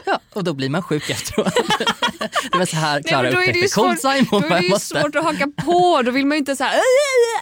ja, 0.05 0.19
och 0.33 0.43
då 0.43 0.53
blir 0.53 0.69
man 0.69 0.83
sjuk 0.83 1.09
efteråt. 1.09 1.53
det 2.51 2.57
var 2.57 2.65
så 2.65 2.75
här 2.75 3.03
Klara 3.03 3.31
då 3.31 3.39
upptäckte 3.39 3.75
Cold 3.75 3.97
då 4.03 4.09
Simon. 4.11 4.43
är 4.43 4.61
det 4.61 4.67
ju 4.67 4.79
svårt 4.79 5.15
att 5.15 5.23
haka 5.23 5.47
på. 5.65 6.01
Då 6.05 6.11
vill 6.11 6.25
man 6.25 6.35
ju 6.35 6.39
inte 6.39 6.55
så 6.55 6.63
här... 6.63 6.79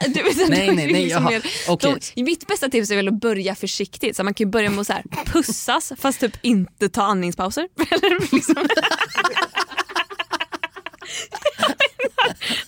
Du 0.07 0.23
vet, 0.23 0.37
Nej, 0.49 0.67
då 0.67 0.73
nej, 0.73 0.75
nej, 0.75 0.87
liksom 1.03 1.23
jaha. 1.23 1.31
mer- 1.31 1.45
Okej. 1.67 1.95
då, 2.15 2.23
mitt 2.23 2.47
bästa 2.47 2.69
tips 2.69 2.91
är 2.91 2.95
väl 2.95 3.07
att 3.07 3.19
börja 3.21 3.55
försiktigt. 3.55 4.15
Så 4.17 4.23
man 4.23 4.33
kan 4.33 4.51
börja 4.51 4.69
med 4.69 4.79
att 4.79 4.87
så 4.87 4.93
här, 4.93 5.03
pussas 5.25 5.91
fast 5.97 6.19
typ 6.19 6.37
inte 6.41 6.89
ta 6.89 7.01
andningspauser. 7.03 7.67
Eller 7.91 8.35
liksom. 8.35 8.55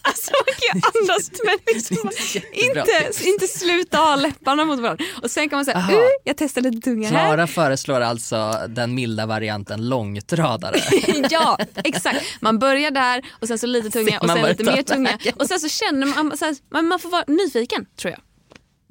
Alltså 0.01 0.31
man 0.31 0.53
kan 0.55 0.62
ju 0.62 0.62
andas 0.73 1.31
men 1.43 1.57
liksom 1.73 2.09
inte, 2.53 3.11
inte 3.23 3.47
sluta 3.47 3.97
ha 3.97 4.15
läpparna 4.15 4.65
mot 4.65 4.79
varandra. 4.79 5.05
Och 5.21 5.31
sen 5.31 5.49
kan 5.49 5.57
man 5.57 5.65
säga, 5.65 5.77
uh, 5.77 5.97
jag 6.23 6.37
testar 6.37 6.61
lite 6.61 6.79
tunga 6.79 7.09
här. 7.09 7.27
Klara 7.27 7.47
föreslår 7.47 8.01
alltså 8.01 8.55
den 8.69 8.95
milda 8.95 9.25
varianten 9.25 9.89
långtradare. 9.89 10.75
ja, 11.29 11.57
exakt. 11.75 12.25
Man 12.41 12.59
börjar 12.59 12.91
där 12.91 13.21
och 13.31 13.47
sen 13.47 13.59
så 13.59 13.67
lite 13.67 13.89
tunga 13.89 14.19
och 14.19 14.29
sen 14.29 14.41
lite 14.41 14.63
mer 14.63 14.83
tunga. 14.83 15.17
Och 15.35 15.47
sen 15.47 15.59
så 15.59 15.69
känner 15.69 16.07
man, 16.07 16.37
så 16.37 16.45
här, 16.45 16.55
man, 16.71 16.87
man 16.87 16.99
får 16.99 17.09
vara 17.09 17.23
nyfiken 17.27 17.85
tror 17.97 18.11
jag. 18.11 18.19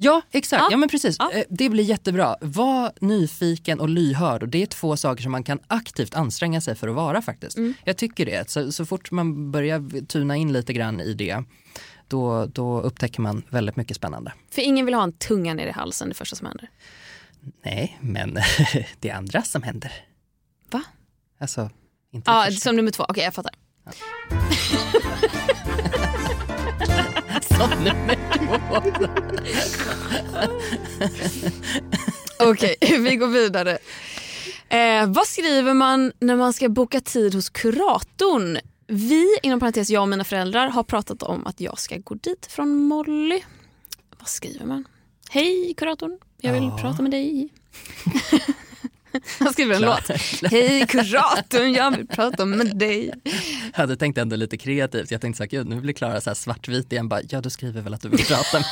Ja, 0.03 0.21
exakt. 0.31 0.61
Ja. 0.61 0.67
Ja, 0.71 0.77
men 0.77 0.89
precis. 0.89 1.15
Ja. 1.19 1.31
Eh, 1.31 1.43
Det 1.49 1.69
blir 1.69 1.83
jättebra. 1.83 2.35
Var 2.41 2.91
nyfiken 3.01 3.79
och 3.79 3.89
lyhörd 3.89 4.43
och 4.43 4.49
det 4.49 4.61
är 4.61 4.65
två 4.65 4.97
saker 4.97 5.23
som 5.23 5.31
man 5.31 5.43
kan 5.43 5.59
aktivt 5.67 6.15
anstränga 6.15 6.61
sig 6.61 6.75
för 6.75 6.87
att 6.87 6.95
vara 6.95 7.21
faktiskt. 7.21 7.57
Mm. 7.57 7.73
Jag 7.83 7.97
tycker 7.97 8.25
det. 8.25 8.49
Så, 8.49 8.71
så 8.71 8.85
fort 8.85 9.11
man 9.11 9.51
börjar 9.51 10.05
tuna 10.05 10.35
in 10.35 10.53
lite 10.53 10.73
grann 10.73 10.99
i 11.01 11.13
det 11.13 11.43
då, 12.07 12.45
då 12.45 12.81
upptäcker 12.81 13.21
man 13.21 13.43
väldigt 13.49 13.75
mycket 13.75 13.97
spännande. 13.97 14.33
För 14.51 14.61
ingen 14.61 14.85
vill 14.85 14.95
ha 14.95 15.03
en 15.03 15.13
tunga 15.13 15.53
ner 15.53 15.67
i 15.67 15.71
halsen 15.71 16.09
det 16.09 16.15
första 16.15 16.35
som 16.35 16.47
händer. 16.47 16.69
Nej, 17.65 17.97
men 18.01 18.33
det 18.99 19.09
är 19.09 19.15
andra 19.15 19.41
som 19.41 19.63
händer. 19.63 19.91
Va? 20.71 20.81
Alltså, 21.39 21.69
inte 22.11 22.31
Ja, 22.31 22.51
som 22.51 22.75
nummer 22.75 22.91
två. 22.91 23.05
Okej, 23.09 23.23
jag 23.23 23.33
fattar. 23.33 23.53
som 27.57 27.69
nummer 27.83 28.17
två. 28.37 28.77
Okej, 32.39 32.75
vi 32.99 33.15
går 33.15 33.27
vidare. 33.27 33.77
Eh, 34.69 35.07
vad 35.07 35.27
skriver 35.27 35.73
man 35.73 36.11
när 36.19 36.35
man 36.35 36.53
ska 36.53 36.69
boka 36.69 37.01
tid 37.01 37.35
hos 37.35 37.49
kuratorn? 37.49 38.57
Vi, 38.87 39.37
inom 39.43 39.59
parentes 39.59 39.89
jag 39.89 40.01
och 40.01 40.09
mina 40.09 40.23
föräldrar, 40.23 40.67
har 40.67 40.83
pratat 40.83 41.23
om 41.23 41.47
att 41.47 41.61
jag 41.61 41.79
ska 41.79 41.97
gå 41.97 42.15
dit 42.15 42.45
från 42.45 42.75
Molly. 42.75 43.41
Vad 44.19 44.27
skriver 44.27 44.65
man? 44.65 44.85
Hej 45.29 45.73
kuratorn, 45.77 46.17
jag 46.41 46.53
vill 46.53 46.63
Ja. 46.63 46.77
prata 46.81 47.01
med 47.01 47.11
dig. 47.11 47.49
Han 49.39 49.53
skriver 49.53 49.75
en 49.75 49.81
Klar. 49.81 50.03
låt. 50.41 50.51
Hej 50.51 50.87
kuratorn, 50.87 51.73
jag 51.73 51.91
vill 51.97 52.07
prata 52.07 52.45
med 52.45 52.77
dig. 52.77 53.13
Jag 53.73 53.79
hade 53.79 53.95
tänkt 53.97 54.17
ändå 54.17 54.35
lite 54.35 54.57
kreativt. 54.57 55.11
Jag 55.11 55.21
tänkte 55.21 55.37
så 55.37 55.43
här, 55.43 55.49
gud 55.49 55.67
nu 55.69 55.81
blir 55.81 55.93
Klara 55.93 56.21
så 56.21 56.29
här 56.29 56.35
svartvit 56.35 56.91
igen. 56.91 57.09
Bara, 57.09 57.21
ja 57.29 57.41
du 57.41 57.49
skriver 57.49 57.81
väl 57.81 57.93
att 57.93 58.01
du 58.01 58.09
vill 58.09 58.25
prata 58.25 58.57
med 58.57 58.65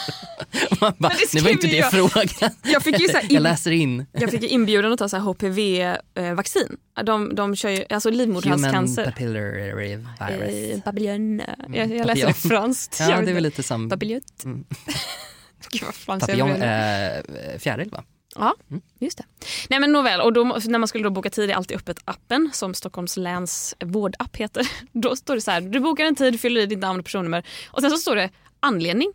man 0.81 0.93
bara, 0.97 1.13
det 1.13 1.33
Nu 1.33 1.41
var 1.41 1.49
inte 1.49 1.67
det 1.67 1.91
frågan. 1.91 2.51
Jag 2.63 2.83
fick 2.83 2.99
ju 2.99 3.07
så 3.07 3.13
här 3.13 3.23
Jag 3.23 3.31
in- 3.31 3.43
läser 3.43 3.71
in. 3.71 4.05
Jag 4.11 4.31
fick 4.31 4.41
ju 4.41 4.47
inbjudan 4.47 4.93
att 4.93 4.99
ta 4.99 5.09
så 5.09 5.17
HPV-vaccin. 5.17 6.77
De, 7.05 7.35
de 7.35 7.55
kör 7.55 7.69
ju, 7.69 7.85
alltså 7.89 8.09
Human 8.09 8.17
livmoderhalscancer. 8.17 9.05
papillary 9.05 9.73
virus. 9.75 10.73
Eh, 10.73 10.79
Babylon. 10.85 11.41
Jag, 11.73 11.75
jag 11.75 11.89
läser 11.89 12.05
Papillon. 12.07 12.27
det 12.27 12.33
franskt. 12.49 12.97
Ja, 12.99 13.21
det 13.21 13.29
är 13.31 13.33
väl 13.33 13.43
lite 13.43 13.63
som 13.63 13.89
Babiljött. 13.89 14.43
Mm. 14.45 14.63
Gud 15.71 15.83
vad 16.05 16.15
jag 16.15 16.27
papillon, 16.27 16.49
eh, 16.61 17.59
fjäril 17.59 17.89
va? 17.89 18.03
Ja, 18.35 18.55
just 18.99 19.17
det. 19.17 19.23
Nej 19.69 19.79
men 19.79 19.91
nåväl, 19.91 20.21
och 20.21 20.33
då, 20.33 20.43
när 20.43 20.79
man 20.79 20.87
skulle 20.87 21.03
då 21.03 21.09
boka 21.09 21.29
tid 21.29 21.49
är 21.49 21.53
alltid 21.53 21.77
öppet 21.77 21.99
appen 22.05 22.49
som 22.53 22.73
Stockholms 22.73 23.17
läns 23.17 23.75
vårdapp 23.79 24.35
heter. 24.35 24.67
Då 24.91 25.15
står 25.15 25.35
det 25.35 25.41
så 25.41 25.51
här, 25.51 25.61
du 25.61 25.79
bokar 25.79 26.05
en 26.05 26.15
tid, 26.15 26.41
fyller 26.41 26.61
i 26.61 26.65
ditt 26.65 26.79
namn 26.79 26.99
och 26.99 27.05
personnummer 27.05 27.45
och 27.67 27.81
sen 27.81 27.91
så 27.91 27.97
står 27.97 28.15
det 28.15 28.29
anledning. 28.59 29.13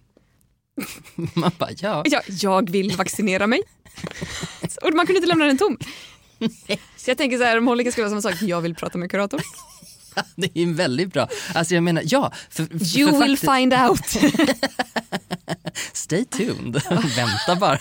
Man 1.34 1.52
bara, 1.58 1.70
ja. 1.78 2.02
Ja, 2.06 2.20
jag 2.28 2.70
vill 2.70 2.96
vaccinera 2.96 3.46
mig. 3.46 3.62
och 4.82 4.94
man 4.94 5.06
kunde 5.06 5.18
inte 5.18 5.28
lämna 5.28 5.44
den 5.44 5.58
tom. 5.58 5.78
Så 6.96 7.10
jag 7.10 7.18
tänker 7.18 7.38
så 7.38 7.44
här, 7.44 7.58
om 7.58 7.66
Holger 7.66 7.90
skulle 7.90 8.08
vara 8.08 8.20
samma 8.20 8.32
sak, 8.32 8.42
jag 8.42 8.60
vill 8.60 8.74
prata 8.74 8.98
med 8.98 9.10
kuratorn. 9.10 9.40
Det 10.36 10.46
är 10.54 10.60
ju 10.60 10.72
väldigt 10.74 11.12
bra. 11.12 11.28
Alltså 11.54 11.74
jag 11.74 11.82
menar, 11.82 12.02
ja. 12.06 12.32
För, 12.50 12.62
You 12.98 13.10
för 13.10 13.22
will 13.22 13.38
find 13.38 13.74
out. 13.74 14.16
Stay 16.06 16.24
tuned. 16.24 16.72
Vänta 17.16 17.56
bara. 17.60 17.78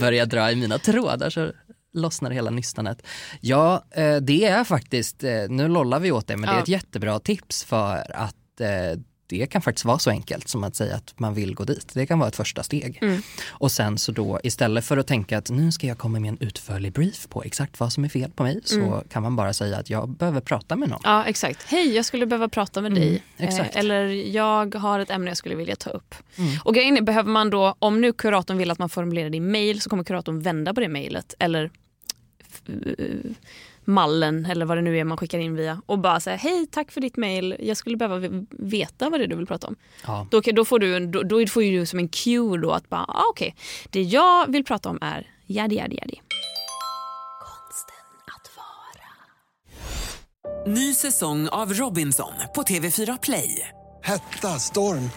Börja 0.00 0.26
dra 0.26 0.50
i 0.52 0.56
mina 0.56 0.78
trådar 0.78 1.30
så 1.30 1.52
lossnar 1.94 2.30
hela 2.30 2.50
nystanet. 2.50 3.02
Ja, 3.40 3.84
eh, 3.90 4.16
det 4.16 4.44
är 4.44 4.64
faktiskt, 4.64 5.24
eh, 5.24 5.48
nu 5.48 5.68
lollar 5.68 6.00
vi 6.00 6.12
åt 6.12 6.26
det, 6.26 6.36
men 6.36 6.50
det 6.50 6.56
är 6.56 6.62
ett 6.62 6.68
jättebra 6.68 7.18
tips 7.18 7.64
för 7.64 8.16
att 8.16 8.60
eh, 8.60 9.00
det 9.26 9.46
kan 9.46 9.62
faktiskt 9.62 9.84
vara 9.84 9.98
så 9.98 10.10
enkelt 10.10 10.48
som 10.48 10.64
att 10.64 10.76
säga 10.76 10.96
att 10.96 11.14
man 11.18 11.34
vill 11.34 11.54
gå 11.54 11.64
dit. 11.64 11.90
Det 11.94 12.06
kan 12.06 12.18
vara 12.18 12.28
ett 12.28 12.36
första 12.36 12.62
steg. 12.62 12.98
Mm. 13.02 13.22
Och 13.48 13.72
sen 13.72 13.98
så 13.98 14.12
då 14.12 14.40
istället 14.42 14.84
för 14.84 14.96
att 14.96 15.06
tänka 15.06 15.38
att 15.38 15.50
nu 15.50 15.72
ska 15.72 15.86
jag 15.86 15.98
komma 15.98 16.20
med 16.20 16.28
en 16.28 16.38
utförlig 16.40 16.92
brief 16.92 17.28
på 17.28 17.42
exakt 17.42 17.80
vad 17.80 17.92
som 17.92 18.04
är 18.04 18.08
fel 18.08 18.30
på 18.30 18.42
mig 18.42 18.60
så 18.64 18.80
Mm. 18.80 19.00
kan 19.08 19.22
man 19.22 19.36
bara 19.36 19.52
säga 19.52 19.76
att 19.78 19.90
jag 19.90 20.08
behöver 20.08 20.40
prata 20.40 20.76
med 20.76 20.88
någon. 20.88 21.00
Ja 21.04 21.24
exakt. 21.24 21.62
Hej 21.62 21.94
jag 21.96 22.04
skulle 22.04 22.26
behöva 22.26 22.48
prata 22.48 22.80
med 22.82 22.94
dig. 22.94 23.22
exakt. 23.36 23.74
Eh, 23.74 23.80
eller 23.80 24.04
jag 24.34 24.74
har 24.74 25.00
ett 25.00 25.10
ämne 25.10 25.30
jag 25.30 25.36
skulle 25.36 25.54
vilja 25.54 25.76
ta 25.76 25.90
upp. 25.90 26.14
Och 26.64 26.74
grejen 26.74 26.96
är, 26.96 27.00
behöver 27.02 27.30
man 27.30 27.50
då, 27.50 27.74
om 27.78 28.00
nu 28.00 28.12
kuratorn 28.12 28.58
vill 28.58 28.70
att 28.70 28.78
man 28.78 28.88
formulerar 28.88 29.30
det 29.30 29.36
i 29.36 29.40
mail 29.40 29.80
så 29.80 29.90
kommer 29.90 30.04
kuratorn 30.04 30.40
vända 30.40 30.74
på 30.74 30.80
det 30.80 30.88
mejlet 30.88 31.34
eller 31.38 31.70
eh, 32.68 33.04
mallen 33.86 34.46
eller 34.46 34.66
vad 34.66 34.78
det 34.78 34.82
nu 34.82 34.98
är 34.98 35.04
man 35.04 35.16
skickar 35.16 35.38
in 35.38 35.56
via 35.56 35.82
och 35.86 35.98
bara 35.98 36.20
säga 36.20 36.36
hej 36.36 36.66
tack 36.66 36.92
för 36.92 37.00
ditt 37.00 37.16
mail, 37.16 37.56
jag 37.60 37.76
skulle 37.76 37.96
behöva 37.96 38.44
veta 38.50 39.10
vad 39.10 39.20
det 39.20 39.24
är 39.24 39.28
du 39.28 39.36
vill 39.36 39.46
prata 39.46 39.66
om. 39.66 39.76
Ja. 40.06 40.26
Då, 40.30 40.40
då, 40.40 40.64
får 40.64 40.78
du, 40.78 41.06
då, 41.06 41.22
då 41.22 41.46
får 41.46 41.60
du 41.60 41.86
som 41.86 41.98
en 41.98 42.08
cue 42.08 42.58
då 42.58 42.72
att 42.72 42.88
bara 42.88 43.04
ah, 43.08 43.24
okej, 43.30 43.54
okay. 43.58 43.88
det 43.90 44.02
jag 44.02 44.52
vill 44.52 44.64
prata 44.64 44.88
om 44.88 44.98
är 45.00 45.26
jadi 45.46 45.76
jadi 45.76 45.96
jadi. 45.96 46.20
Ny 50.66 50.94
säsong 50.94 51.48
av 51.48 51.72
Robinson 51.72 52.32
på 52.54 52.62
TV4 52.62 53.18
Play. 53.22 53.68
Hetta, 54.02 54.48
storm, 54.48 55.10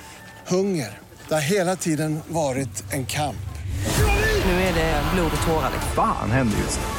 hunger. 0.47 0.99
Det 1.27 1.33
har 1.33 1.41
hela 1.41 1.75
tiden 1.75 2.19
varit 2.27 2.93
en 2.93 3.05
kamp. 3.05 3.49
Nu 4.45 4.51
är 4.51 4.73
det 4.73 5.03
blod 5.13 5.31
och 5.41 5.47
tårar. 5.47 5.71
Vad 5.95 6.05
fan 6.05 6.31
händer 6.31 6.57
just 6.57 6.79
nu? 6.79 6.98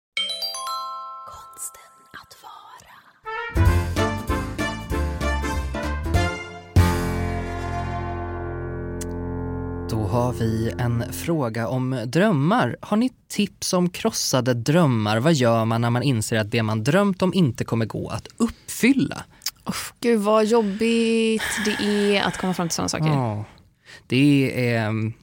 Då 9.91 10.07
har 10.07 10.33
vi 10.33 10.73
en 10.77 11.13
fråga 11.13 11.67
om 11.67 12.03
drömmar. 12.05 12.77
Har 12.81 12.97
ni 12.97 13.11
tips 13.27 13.73
om 13.73 13.89
krossade 13.89 14.53
drömmar? 14.53 15.19
Vad 15.19 15.33
gör 15.33 15.65
man 15.65 15.81
när 15.81 15.89
man 15.89 16.03
inser 16.03 16.37
att 16.37 16.51
det 16.51 16.63
man 16.63 16.83
drömt 16.83 17.21
om 17.21 17.33
inte 17.33 17.63
kommer 17.63 17.85
gå 17.85 18.09
att 18.09 18.27
uppfylla? 18.37 19.23
Uff, 19.65 19.93
gud 19.99 20.19
vad 20.19 20.45
jobbigt 20.45 21.43
det 21.65 21.85
är 21.85 22.23
att 22.23 22.37
komma 22.37 22.53
fram 22.53 22.67
till 22.67 22.75
sådana 22.75 22.89
saker. 22.89 23.05
Ja, 23.05 23.45
det 24.07 24.73
är 24.73 24.89
um, 24.89 25.13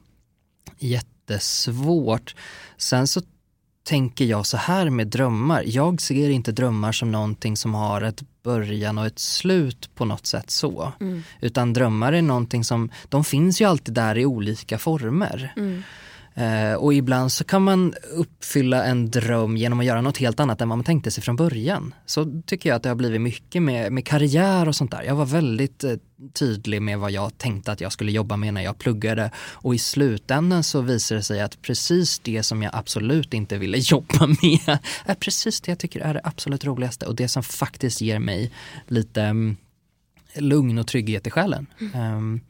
jättesvårt. 0.79 2.35
Sen 2.77 3.07
så 3.07 3.21
tänker 3.85 4.25
jag 4.25 4.47
så 4.47 4.57
här 4.57 4.91
med 4.91 5.07
drömmar. 5.07 5.63
Jag 5.67 6.01
ser 6.01 6.31
inte 6.31 6.53
drömmar 6.53 6.93
som 6.93 7.13
någonting 7.13 7.57
som 7.57 7.75
har 7.75 8.03
ett 8.03 8.23
början 8.49 8.99
och 8.99 9.07
ett 9.07 9.19
slut 9.19 9.91
på 9.95 10.05
något 10.05 10.27
sätt 10.27 10.51
så. 10.51 10.93
Mm. 11.01 11.23
Utan 11.41 11.73
drömmar 11.73 12.13
är 12.13 12.23
någonting 12.23 12.65
som, 12.65 12.91
de 13.09 13.25
finns 13.25 13.61
ju 13.61 13.65
alltid 13.65 13.95
där 13.95 14.19
i 14.19 14.27
olika 14.27 14.79
former. 14.79 15.53
Mm. 15.57 15.83
Eh, 16.39 16.75
och 16.75 16.95
ibland 16.95 17.33
så 17.33 17.45
kan 17.45 17.63
man 17.63 17.95
uppfylla 18.13 18.85
en 18.85 19.11
dröm 19.11 19.57
genom 19.57 19.81
att 19.81 19.87
göra 19.87 20.01
något 20.01 20.17
helt 20.17 20.41
annat 20.41 20.61
än 20.61 20.69
vad 20.69 20.79
man 20.79 20.85
tänkte 20.85 21.11
sig 21.11 21.23
från 21.23 21.37
början. 21.37 21.95
Så 22.07 22.43
tycker 22.47 22.69
jag 22.69 22.77
att 22.77 22.83
det 22.83 22.89
har 22.89 22.97
blivit 22.97 23.21
mycket 23.21 23.63
med, 23.63 23.93
med 23.93 24.07
karriär 24.07 24.69
och 24.69 24.77
sånt 24.77 24.91
där. 24.91 25.03
Jag 25.03 25.15
var 25.15 25.25
väldigt 25.25 25.85
eh, 25.85 25.95
tydlig 26.33 26.83
med 26.83 26.99
vad 26.99 27.11
jag 27.11 27.39
tänkte 27.39 27.73
att 27.73 27.81
jag 27.81 27.93
skulle 27.93 28.13
jobba 28.13 28.37
med 28.37 28.55
när 28.55 28.63
jag 28.63 28.79
pluggade 28.79 29.31
och 29.39 29.75
i 29.75 29.79
slutändan 29.79 30.65
så 30.65 30.81
visade 30.81 31.19
det 31.19 31.23
sig 31.23 31.41
att 31.41 31.63
precis 31.63 32.19
det 32.19 32.43
som 32.43 32.63
jag 32.63 32.75
absolut 32.75 33.35
inte 33.35 33.59
ville 33.59 33.79
jobba 33.81 34.27
med 34.27 34.79
är 35.05 35.15
precis 35.15 35.61
det 35.61 35.71
jag 35.71 35.79
tycker 35.79 36.01
är 36.01 36.15
det 36.15 36.21
absolut 36.25 36.65
roligaste 36.65 37.07
och 37.07 37.15
det 37.15 37.29
som 37.29 37.43
faktiskt 37.43 38.01
ger 38.01 38.19
mig 38.19 38.53
lite 38.87 39.23
mm, 39.23 39.57
lugn 40.35 40.79
och 40.79 40.87
trygghet 40.87 41.27
i 41.27 41.31
själen. 41.31 41.67
Ehm, 41.95 42.41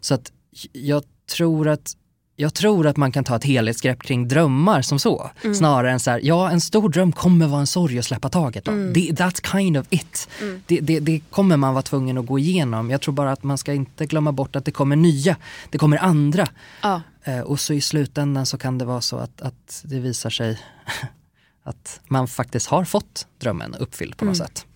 så 0.00 0.14
att 0.14 0.32
jag 0.72 1.02
tror 1.26 1.68
att 1.68 1.96
jag 2.36 2.54
tror 2.54 2.86
att 2.86 2.96
man 2.96 3.12
kan 3.12 3.24
ta 3.24 3.36
ett 3.36 3.44
helhetsgrepp 3.44 4.02
kring 4.02 4.28
drömmar 4.28 4.82
som 4.82 4.98
så. 4.98 5.30
Snarare 5.54 5.90
än 5.90 6.00
så 6.00 6.10
här, 6.10 6.20
ja 6.22 6.50
en 6.50 6.60
stor 6.60 6.88
dröm 6.88 7.12
kommer 7.12 7.46
vara 7.46 7.60
en 7.60 7.66
sorg 7.66 7.98
att 7.98 8.04
släppa 8.04 8.28
taget 8.28 8.68
om. 8.68 8.92
Det, 8.92 9.00
that's 9.00 9.52
kind 9.52 9.76
of 9.76 9.86
it. 9.90 10.28
Det, 10.66 10.80
det, 10.80 11.00
det 11.00 11.20
kommer 11.30 11.56
man 11.56 11.74
vara 11.74 11.82
tvungen 11.82 12.18
att 12.18 12.26
gå 12.26 12.38
igenom. 12.38 12.90
Jag 12.90 13.00
tror 13.00 13.14
bara 13.14 13.32
att 13.32 13.42
man 13.42 13.58
ska 13.58 13.72
inte 13.72 14.06
glömma 14.06 14.32
bort 14.32 14.56
att 14.56 14.64
det 14.64 14.70
kommer 14.70 14.96
nya, 14.96 15.36
det 15.70 15.78
kommer 15.78 15.96
andra. 15.96 16.48
Ja. 16.82 17.02
Eh, 17.24 17.40
och 17.40 17.60
så 17.60 17.72
i 17.72 17.80
slutändan 17.80 18.46
så 18.46 18.58
kan 18.58 18.78
det 18.78 18.84
vara 18.84 19.00
så 19.00 19.16
att, 19.16 19.40
att 19.40 19.82
det 19.84 20.00
visar 20.00 20.30
sig 20.30 20.58
att 21.62 22.00
man 22.08 22.28
faktiskt 22.28 22.66
har 22.66 22.84
fått 22.84 23.26
drömmen 23.38 23.74
uppfylld 23.74 24.16
på 24.16 24.24
något 24.24 24.36
sätt. 24.36 24.66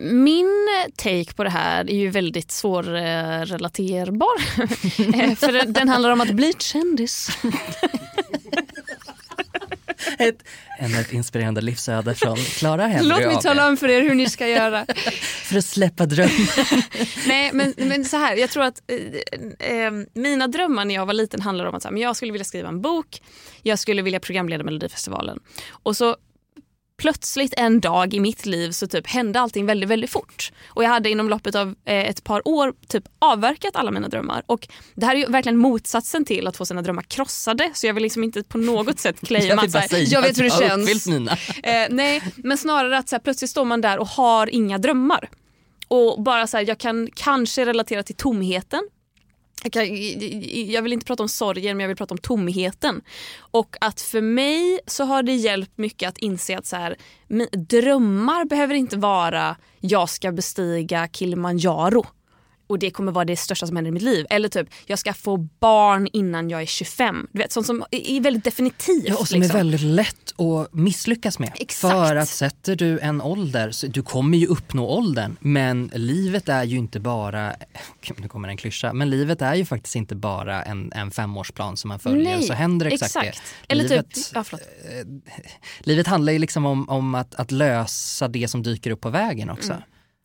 Min 0.00 0.68
take 0.96 1.34
på 1.34 1.44
det 1.44 1.50
här 1.50 1.90
är 1.90 1.96
ju 1.96 2.10
väldigt 2.10 2.50
svårrelaterbar. 2.50 4.40
För 5.36 5.72
den- 5.72 5.88
handlar 5.88 6.10
om 6.10 6.20
att 6.20 6.30
bli 6.30 6.52
kändis. 6.58 7.28
Ett, 10.18 10.42
ännu 10.78 11.00
ett 11.00 11.12
inspirerande 11.12 11.60
livsöde 11.60 12.14
från 12.14 12.36
Clara 12.36 12.86
Henry 12.86 13.08
Låt 13.08 13.18
mig 13.18 13.42
tala 13.42 13.68
om 13.68 13.76
för 13.76 13.88
er 13.88 14.02
hur 14.02 14.14
ni 14.14 14.30
ska 14.30 14.48
göra. 14.48 14.86
För 15.42 15.58
att 15.58 15.64
släppa 15.64 16.06
drömmar. 16.06 17.28
Nej 17.28 17.50
men, 17.52 17.74
men 17.76 18.04
så 18.04 18.16
här, 18.16 18.36
jag 18.36 18.50
tror 18.50 18.62
att 18.62 18.82
eh, 19.60 19.70
eh, 19.70 19.92
mina 20.14 20.48
drömmar 20.48 20.84
när 20.84 20.94
jag 20.94 21.06
var 21.06 21.14
liten 21.14 21.40
handlar 21.40 21.64
om 21.64 21.74
att 21.74 21.82
så 21.82 21.88
här, 21.88 21.92
men 21.92 22.02
jag 22.02 22.16
skulle 22.16 22.32
vilja 22.32 22.44
skriva 22.44 22.68
en 22.68 22.80
bok, 22.80 23.22
jag 23.62 23.78
skulle 23.78 24.02
vilja 24.02 24.20
programleda 24.20 24.64
Melodifestivalen. 24.64 25.38
Och 25.70 25.96
så 25.96 26.16
plötsligt 26.96 27.54
en 27.56 27.80
dag 27.80 28.14
i 28.14 28.20
mitt 28.20 28.46
liv 28.46 28.70
så 28.70 28.86
typ 28.86 29.06
hände 29.06 29.40
allting 29.40 29.66
väldigt, 29.66 29.90
väldigt 29.90 30.10
fort. 30.10 30.52
Och 30.68 30.84
jag 30.84 30.88
hade 30.88 31.10
inom 31.10 31.28
loppet 31.28 31.54
av 31.54 31.74
eh, 31.84 32.08
ett 32.08 32.24
par 32.24 32.48
år 32.48 32.74
typ 32.88 33.04
avverkat 33.18 33.76
alla 33.76 33.90
mina 33.90 34.08
drömmar. 34.08 34.42
Och 34.46 34.68
det 34.94 35.06
här 35.06 35.14
är 35.14 35.18
ju 35.18 35.26
verkligen 35.26 35.58
motsatsen 35.58 36.24
till 36.24 36.46
att 36.46 36.56
få 36.56 36.66
sina 36.66 36.82
drömmar 36.82 37.02
krossade. 37.02 37.70
Så 37.74 37.86
jag 37.86 37.94
vill 37.94 38.02
liksom 38.02 38.24
inte 38.24 38.42
på 38.42 38.58
något 38.58 38.98
sätt 38.98 39.20
claima 39.26 39.46
Jag 39.48 39.76
att 39.76 39.90
säga 39.90 40.04
jag 40.04 40.22
vet 40.22 40.38
hur 40.38 40.42
det 40.42 40.48
jag 40.48 40.58
känns. 40.58 41.06
Eh, 41.62 41.86
nej, 41.90 42.22
men 42.36 42.58
snarare 42.58 42.98
att 42.98 43.08
så 43.08 43.16
här, 43.16 43.20
plötsligt 43.20 43.50
står 43.50 43.64
man 43.64 43.80
där 43.80 43.98
och 43.98 44.08
har 44.08 44.46
inga 44.54 44.78
drömmar. 44.78 45.28
Och 45.88 46.22
bara 46.22 46.46
så 46.46 46.56
här, 46.56 46.68
jag 46.68 46.78
kan 46.78 47.08
kanske 47.14 47.64
relatera 47.64 48.02
till 48.02 48.14
tomheten. 48.14 48.88
Jag, 50.52 50.82
vill 50.82 50.92
inte 50.92 51.06
prata 51.06 51.22
om 51.22 51.28
sorgen 51.28 51.76
men 51.76 51.84
jag 51.84 51.88
vill 51.88 51.96
prata 51.96 52.14
om 52.14 52.18
tomheten. 52.18 53.02
Och 53.38 53.76
att 53.80 54.00
för 54.00 54.20
mig 54.20 54.80
så 54.86 55.04
har 55.04 55.22
det 55.22 55.34
hjälpt 55.34 55.78
mycket 55.78 56.08
att 56.08 56.18
inse 56.18 56.58
att 56.58 56.66
så 56.66 56.76
här, 56.76 56.96
drömmar 57.52 58.44
behöver 58.44 58.74
inte 58.74 58.96
vara 58.96 59.56
jag 59.80 60.08
ska 60.08 60.32
bestiga 60.32 61.08
Kilimanjaro 61.12 62.06
och 62.66 62.78
det 62.78 62.90
kommer 62.90 63.12
vara 63.12 63.24
det 63.24 63.36
största 63.36 63.66
som 63.66 63.76
händer 63.76 63.88
i 63.88 63.92
mitt 63.92 64.02
liv. 64.02 64.26
Eller 64.30 64.48
typ 64.48 64.68
jag 64.86 64.98
ska 64.98 65.14
få 65.14 65.36
barn 65.36 66.08
innan 66.12 66.50
jag 66.50 66.62
är 66.62 66.66
25. 66.66 67.26
Du 67.32 67.38
vet, 67.38 67.52
sånt 67.52 67.66
som 67.66 67.84
är 67.90 68.20
väldigt 68.20 68.44
definitivt. 68.44 69.08
Ja, 69.08 69.16
och 69.16 69.28
som 69.28 69.40
liksom. 69.40 69.56
är 69.56 69.60
väldigt 69.60 69.80
lätt 69.80 70.25
att 70.38 70.74
misslyckas 70.74 71.38
med. 71.38 71.52
Exakt. 71.54 71.92
För 71.92 72.16
att 72.16 72.28
sätter 72.28 72.76
du 72.76 72.98
en 72.98 73.22
ålder, 73.22 73.70
så 73.70 73.86
du 73.86 74.02
kommer 74.02 74.38
ju 74.38 74.46
uppnå 74.46 74.88
åldern, 74.88 75.36
men 75.40 75.90
livet 75.94 76.48
är 76.48 76.64
ju 76.64 76.76
inte 76.76 77.00
bara, 77.00 77.52
nu 78.16 78.28
kommer 78.28 78.48
en 78.48 78.56
klyscha, 78.56 78.92
men 78.92 79.10
livet 79.10 79.42
är 79.42 79.54
ju 79.54 79.64
faktiskt 79.64 79.96
inte 79.96 80.14
bara 80.14 80.62
en, 80.62 80.92
en 80.92 81.10
femårsplan 81.10 81.76
som 81.76 81.88
man 81.88 81.98
följer 81.98 82.36
Nej, 82.36 82.46
så 82.46 82.52
händer 82.52 82.86
exakt, 82.86 83.16
exakt. 83.16 83.42
det. 83.66 83.72
Eller 83.72 83.82
livet, 83.82 84.10
typ, 84.10 84.24
ja, 84.34 84.44
förlåt. 84.44 84.62
livet 85.80 86.06
handlar 86.06 86.32
ju 86.32 86.38
liksom 86.38 86.66
om, 86.66 86.88
om 86.88 87.14
att, 87.14 87.34
att 87.34 87.50
lösa 87.50 88.28
det 88.28 88.48
som 88.48 88.62
dyker 88.62 88.90
upp 88.90 89.00
på 89.00 89.10
vägen 89.10 89.50
också. 89.50 89.72
Mm. 89.72 89.82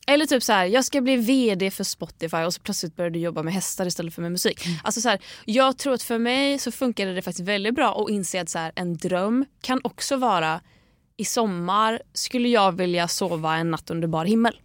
Eller 0.08 0.26
typ 0.26 0.44
så 0.44 0.54
här, 0.54 0.66
jag 0.66 0.86
ska 0.86 1.02
bli 1.02 1.18
VD 1.18 1.72
för 1.72 1.84
Spotify 1.84 2.38
och 2.38 2.54
så 2.54 2.62
plötsligt 2.62 2.96
börjar 2.96 3.10
du 3.10 3.20
jobba 3.20 3.44
med 3.44 3.54
hästar 3.54 3.86
istället 3.86 4.16
för 4.16 4.22
med 4.22 4.32
musik. 4.32 4.64
Alltså 4.84 5.02
så 5.02 5.10
här, 5.10 5.20
jag 5.46 5.78
tror 5.78 5.94
att 5.94 6.04
för 6.04 6.18
mig 6.18 6.60
så 6.60 6.72
funkade 6.72 7.14
det 7.14 7.22
faktiskt 7.22 7.48
väldigt 7.48 7.76
bra 7.76 8.02
att 8.02 8.10
inse 8.10 8.42
att 8.42 8.50
så 8.50 8.60
här, 8.60 8.72
en 8.76 8.98
dröm 8.98 9.46
kan 9.62 9.82
också 9.84 10.18
vara 10.18 10.62
i 11.18 11.26
sommar 11.26 12.02
skulle 12.14 12.50
jag 12.50 12.72
vilja 12.72 13.08
sova 13.08 13.56
en 13.56 13.72
natt 13.72 13.90
under 13.90 14.08
bar 14.08 14.26
himmel. 14.26 14.60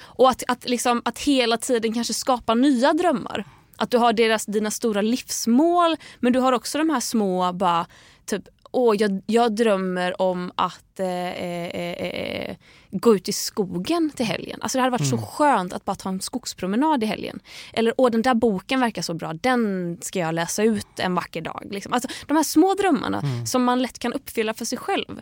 Och 0.00 0.28
att, 0.30 0.42
att, 0.48 0.68
liksom, 0.68 1.02
att 1.04 1.18
hela 1.18 1.56
tiden 1.56 1.92
kanske 1.92 2.14
skapa 2.14 2.54
nya 2.54 2.92
drömmar. 2.92 3.44
Att 3.76 3.90
du 3.90 3.98
har 3.98 4.12
deras, 4.12 4.46
dina 4.46 4.70
stora 4.70 5.02
livsmål 5.02 5.96
men 6.20 6.32
du 6.32 6.38
har 6.38 6.52
också 6.52 6.78
de 6.78 6.90
här 6.90 7.00
små 7.00 7.52
bara 7.52 7.86
typ 8.26 8.48
Åh, 8.70 8.96
jag, 8.98 9.22
jag 9.26 9.54
drömmer 9.54 10.22
om 10.22 10.52
att 10.54 11.00
eh, 11.00 11.28
eh, 11.28 11.92
eh, 11.92 12.56
gå 12.90 13.14
ut 13.14 13.28
i 13.28 13.32
skogen 13.32 14.10
till 14.10 14.26
helgen. 14.26 14.58
Alltså 14.62 14.78
det 14.78 14.82
hade 14.82 14.90
varit 14.90 15.08
så 15.08 15.18
skönt 15.18 15.72
att 15.72 15.84
bara 15.84 15.96
ta 15.96 16.08
en 16.08 16.20
skogspromenad 16.20 17.02
i 17.02 17.06
helgen. 17.06 17.40
Eller 17.72 17.94
åh 17.96 18.10
den 18.10 18.22
där 18.22 18.34
boken 18.34 18.80
verkar 18.80 19.02
så 19.02 19.14
bra, 19.14 19.32
den 19.32 19.96
ska 20.00 20.18
jag 20.18 20.34
läsa 20.34 20.62
ut 20.62 20.86
en 20.98 21.14
vacker 21.14 21.40
dag. 21.40 21.68
Liksom. 21.70 21.92
Alltså, 21.92 22.08
de 22.26 22.36
här 22.36 22.44
små 22.44 22.74
drömmarna 22.74 23.22
som 23.46 23.64
man 23.64 23.82
lätt 23.82 23.98
kan 23.98 24.12
uppfylla 24.12 24.54
för 24.54 24.64
sig 24.64 24.78
själv. 24.78 25.20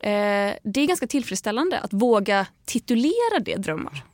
Eh, 0.00 0.54
det 0.64 0.80
är 0.80 0.86
ganska 0.86 1.06
tillfredsställande 1.06 1.80
att 1.80 1.92
våga 1.92 2.46
titulera 2.64 3.38
det 3.44 3.56
drömmar. 3.56 4.04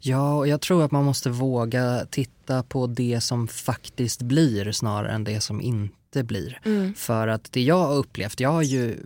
Ja, 0.00 0.36
och 0.36 0.48
jag 0.48 0.60
tror 0.60 0.84
att 0.84 0.90
man 0.90 1.04
måste 1.04 1.30
våga 1.30 2.06
titta 2.10 2.62
på 2.62 2.86
det 2.86 3.20
som 3.20 3.48
faktiskt 3.48 4.22
blir 4.22 4.72
snarare 4.72 5.12
än 5.12 5.24
det 5.24 5.40
som 5.40 5.60
inte 5.60 6.01
blir. 6.22 6.60
För 6.96 7.28
att 7.28 7.52
det 7.52 7.62
jag 7.62 7.78
har 7.78 7.94
upplevt, 7.94 8.40
jag 8.40 8.52
har 8.52 8.62
ju 8.62 8.96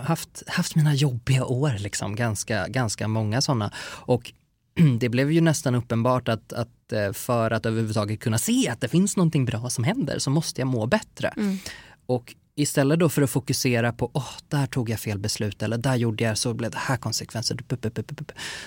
haft, 0.00 0.42
haft 0.46 0.76
mina 0.76 0.94
jobbiga 0.94 1.44
år, 1.44 1.74
liksom, 1.78 2.16
ganska, 2.16 2.68
ganska 2.68 3.08
många 3.08 3.40
sådana. 3.40 3.72
Och 3.86 4.32
det 5.00 5.08
blev 5.08 5.32
ju 5.32 5.40
nästan 5.40 5.74
uppenbart 5.74 6.28
att, 6.28 6.52
att 6.52 6.92
eh, 6.92 7.12
för 7.12 7.50
att 7.50 7.66
överhuvudtaget 7.66 8.20
kunna 8.20 8.38
se 8.38 8.68
att 8.68 8.80
det 8.80 8.88
finns 8.88 9.16
någonting 9.16 9.44
bra 9.44 9.70
som 9.70 9.84
händer 9.84 10.18
så 10.18 10.30
måste 10.30 10.60
jag 10.60 10.68
må 10.68 10.86
bättre. 10.86 11.28
Mm. 11.36 11.58
Och 12.06 12.34
istället 12.56 12.98
då 12.98 13.08
för 13.08 13.22
att 13.22 13.30
fokusera 13.30 13.92
på, 13.92 14.10
åh, 14.14 14.30
där 14.48 14.66
tog 14.66 14.90
jag 14.90 15.00
fel 15.00 15.18
beslut 15.18 15.62
eller 15.62 15.78
där 15.78 15.96
gjorde 15.96 16.24
jag 16.24 16.38
så 16.38 16.54
blev 16.54 16.70
det 16.70 16.78
här 16.78 16.96
konsekvenser. 16.96 17.58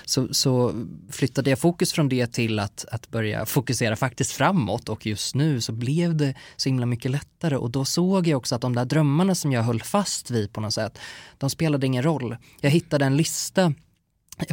Så, 0.04 0.34
så 0.34 0.74
flyttade 1.10 1.50
jag 1.50 1.58
fokus 1.58 1.92
från 1.92 2.08
det 2.08 2.32
till 2.32 2.58
att, 2.58 2.84
att 2.92 3.10
börja 3.10 3.46
fokusera 3.46 3.96
faktiskt 3.96 4.32
framåt 4.32 4.88
och 4.88 5.06
just 5.06 5.34
nu 5.34 5.60
så 5.60 5.72
blev 5.72 6.16
det 6.16 6.34
så 6.56 6.68
himla 6.68 6.86
mycket 6.86 7.10
lättare 7.10 7.56
och 7.56 7.70
då 7.70 7.84
såg 7.84 8.26
jag 8.26 8.38
också 8.38 8.54
att 8.54 8.60
de 8.60 8.74
där 8.74 8.84
drömmarna 8.84 9.34
som 9.34 9.52
jag 9.52 9.62
höll 9.62 9.82
fast 9.82 10.30
vid 10.30 10.52
på 10.52 10.60
något 10.60 10.74
sätt, 10.74 10.98
de 11.38 11.50
spelade 11.50 11.86
ingen 11.86 12.02
roll. 12.02 12.36
Jag 12.60 12.70
hittade 12.70 13.04
en 13.04 13.16
lista 13.16 13.74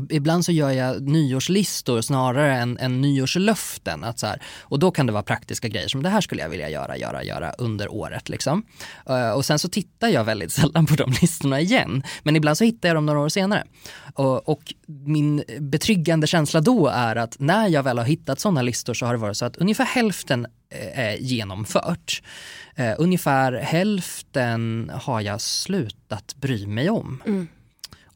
Ibland 0.10 0.46
så 0.46 0.52
gör 0.52 0.72
jag 0.72 1.02
nyårslistor 1.02 2.02
snarare 2.02 2.56
än, 2.56 2.78
än 2.78 3.02
nyårslöften. 3.02 4.04
Att 4.04 4.20
så 4.20 4.28
här, 4.28 4.42
och 4.62 4.80
då 4.80 4.92
kan 4.92 5.06
det 5.06 5.12
vara 5.12 5.24
praktiska 5.24 5.68
grejer 5.68 5.88
som 5.88 6.04
det 6.04 6.10
här 6.10 6.22
skulle 6.22 6.42
jag 6.42 6.50
vilja 6.50 6.70
göra, 6.70 6.98
göra, 6.98 7.24
göra 7.24 7.52
under 7.52 7.94
året. 7.94 8.30
Liksom. 8.30 8.64
Eh, 9.10 9.32
och 9.32 9.46
sen 9.46 9.60
så 9.60 9.70
tittar 9.70 10.08
jag 10.08 10.24
väldigt 10.24 10.52
sällan 10.62 10.86
på 10.86 10.96
de 10.96 11.14
listorna 11.22 11.60
igen. 11.60 12.04
Men 12.24 12.36
ibland 12.36 12.58
så 12.58 12.64
hittar 12.64 12.90
jag 12.90 12.96
dem 12.96 13.06
några 13.06 13.20
år 13.20 13.30
senare. 13.30 13.64
Och, 14.14 14.50
och 14.50 14.74
min 14.88 15.44
betryggande 15.60 16.28
känsla 16.28 16.62
då 16.62 16.88
är 16.88 17.16
att 17.16 17.40
när 17.40 17.68
jag 17.68 17.84
väl 17.84 17.98
har 17.98 18.06
hittat 18.06 18.40
sådana 18.40 18.62
listor 18.62 18.94
så 18.94 19.06
har 19.06 19.14
det 19.14 19.20
varit 19.20 19.38
så 19.38 19.46
att 19.46 19.58
ungefär 19.58 19.86
hälften 19.86 20.48
eh, 20.70 21.00
är 21.00 21.16
genomfört. 21.18 22.22
Eh, 22.76 22.94
ungefär 22.98 23.54
hälften 23.54 24.92
har 24.94 25.22
jag 25.22 25.42
slutat 25.42 26.36
bry 26.36 26.68
mig 26.68 26.90
om. 26.90 27.22
Mm. 27.26 27.48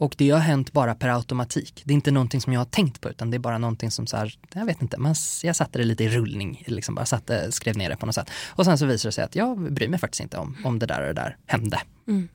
Och 0.02 0.16
det 0.18 0.30
har 0.30 0.40
hänt 0.40 0.72
bara 0.72 0.96
per 0.96 1.10
automatik. 1.10 1.82
Det 1.86 1.94
är 1.94 1.96
inte 1.96 2.12
någonting 2.12 2.42
som 2.42 2.54
jag 2.54 2.60
har 2.60 2.66
tänkt 2.66 3.02
på 3.02 3.10
utan 3.10 3.32
det 3.32 3.38
är 3.38 3.40
bara 3.40 3.58
någonting 3.58 3.92
som 3.92 4.08
så 4.08 4.18
här, 4.18 4.34
jag 4.54 4.66
vet 4.66 4.82
inte, 4.82 4.98
man, 4.98 5.16
jag 5.44 5.56
satte 5.56 5.80
det 5.80 5.84
lite 5.84 6.04
i 6.04 6.10
rullning, 6.10 6.64
liksom 6.68 6.96
bara 6.96 7.06
satte, 7.06 7.52
skrev 7.52 7.78
ner 7.78 7.90
det 7.90 7.96
på 7.96 8.06
något 8.06 8.16
sätt. 8.16 8.30
Och 8.50 8.66
sen 8.66 8.78
så 8.78 8.86
visar 8.86 9.10
det 9.10 9.14
sig 9.14 9.24
att 9.24 9.36
jag 9.36 9.74
bryr 9.74 9.88
mig 9.88 10.00
faktiskt 10.00 10.22
inte 10.22 10.38
om, 10.38 10.58
om 10.64 10.80
det 10.80 10.86
där 10.86 11.02
och 11.02 11.08
det 11.08 11.22
där 11.22 11.38
hände. 11.46 11.80
Mm. 12.08 12.30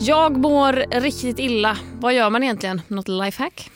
Jag 0.00 0.36
mår 0.36 1.00
riktigt 1.00 1.38
illa. 1.38 1.78
Vad 1.92 2.14
gör 2.14 2.30
man 2.30 2.42
egentligen? 2.42 2.82
Något 2.88 3.08
lifehack? 3.08 3.70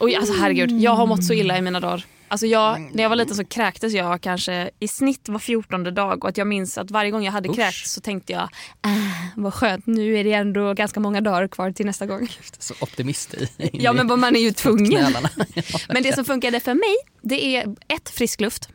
Oj, 0.00 0.16
alltså 0.16 0.34
herregud. 0.40 0.70
Jag 0.70 0.94
har 0.94 1.06
mått 1.06 1.24
så 1.24 1.32
illa 1.32 1.58
i 1.58 1.62
mina 1.62 1.80
dagar. 1.80 2.04
Alltså 2.28 2.46
jag, 2.46 2.90
när 2.94 3.02
jag 3.02 3.08
var 3.10 3.16
liten 3.16 3.36
så 3.36 3.44
kräktes 3.44 3.92
jag 3.92 4.20
kanske 4.20 4.70
i 4.78 4.88
snitt 4.88 5.28
var 5.28 5.38
fjortonde 5.38 5.90
dag 5.90 6.24
och 6.24 6.28
att 6.28 6.36
jag 6.36 6.46
minns 6.46 6.78
att 6.78 6.90
varje 6.90 7.10
gång 7.10 7.24
jag 7.24 7.32
hade 7.32 7.48
Usch. 7.48 7.56
kräkts 7.56 7.92
så 7.92 8.00
tänkte 8.00 8.32
jag 8.32 8.48
ah, 8.80 8.88
vad 9.36 9.54
skönt 9.54 9.86
nu 9.86 10.16
är 10.18 10.24
det 10.24 10.32
ändå 10.32 10.74
ganska 10.74 11.00
många 11.00 11.20
dagar 11.20 11.48
kvar 11.48 11.72
till 11.72 11.86
nästa 11.86 12.06
gång. 12.06 12.28
Så 12.58 12.74
optimist 12.80 13.34
i. 13.34 13.48
Ja 13.72 13.92
men 13.92 14.20
man 14.20 14.36
är 14.36 14.40
ju 14.40 14.52
tvungen. 14.52 15.12
Men 15.88 16.02
det 16.02 16.14
som 16.14 16.24
funkade 16.24 16.60
för 16.60 16.74
mig 16.74 16.96
det 17.22 17.56
är 17.56 17.76
ett 17.88 18.08
frisk 18.10 18.40
luft. 18.40 18.68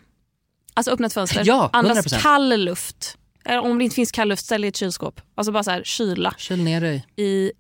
Alltså 0.74 0.92
öppna 0.92 1.08
ett 1.08 1.13
fönster. 1.13 1.42
Ja, 1.46 1.70
Andas 1.74 2.08
100%. 2.08 2.22
kall 2.22 2.60
luft. 2.60 3.18
Om 3.63 3.78
det 3.78 3.84
inte 3.84 3.96
finns 3.96 4.12
kall 4.12 4.28
luft, 4.28 4.46
ställ 4.46 4.66
i 4.66 4.68
ett 4.68 4.76
kylskåp. 4.76 5.22
Alltså 5.36 5.52
bara 5.52 5.63
så 5.63 5.72
här 5.72 5.84
kyla 5.84 6.34
Kyl 6.38 6.63
ner 6.63 6.82
dig. 6.82 7.06
i 7.16 7.52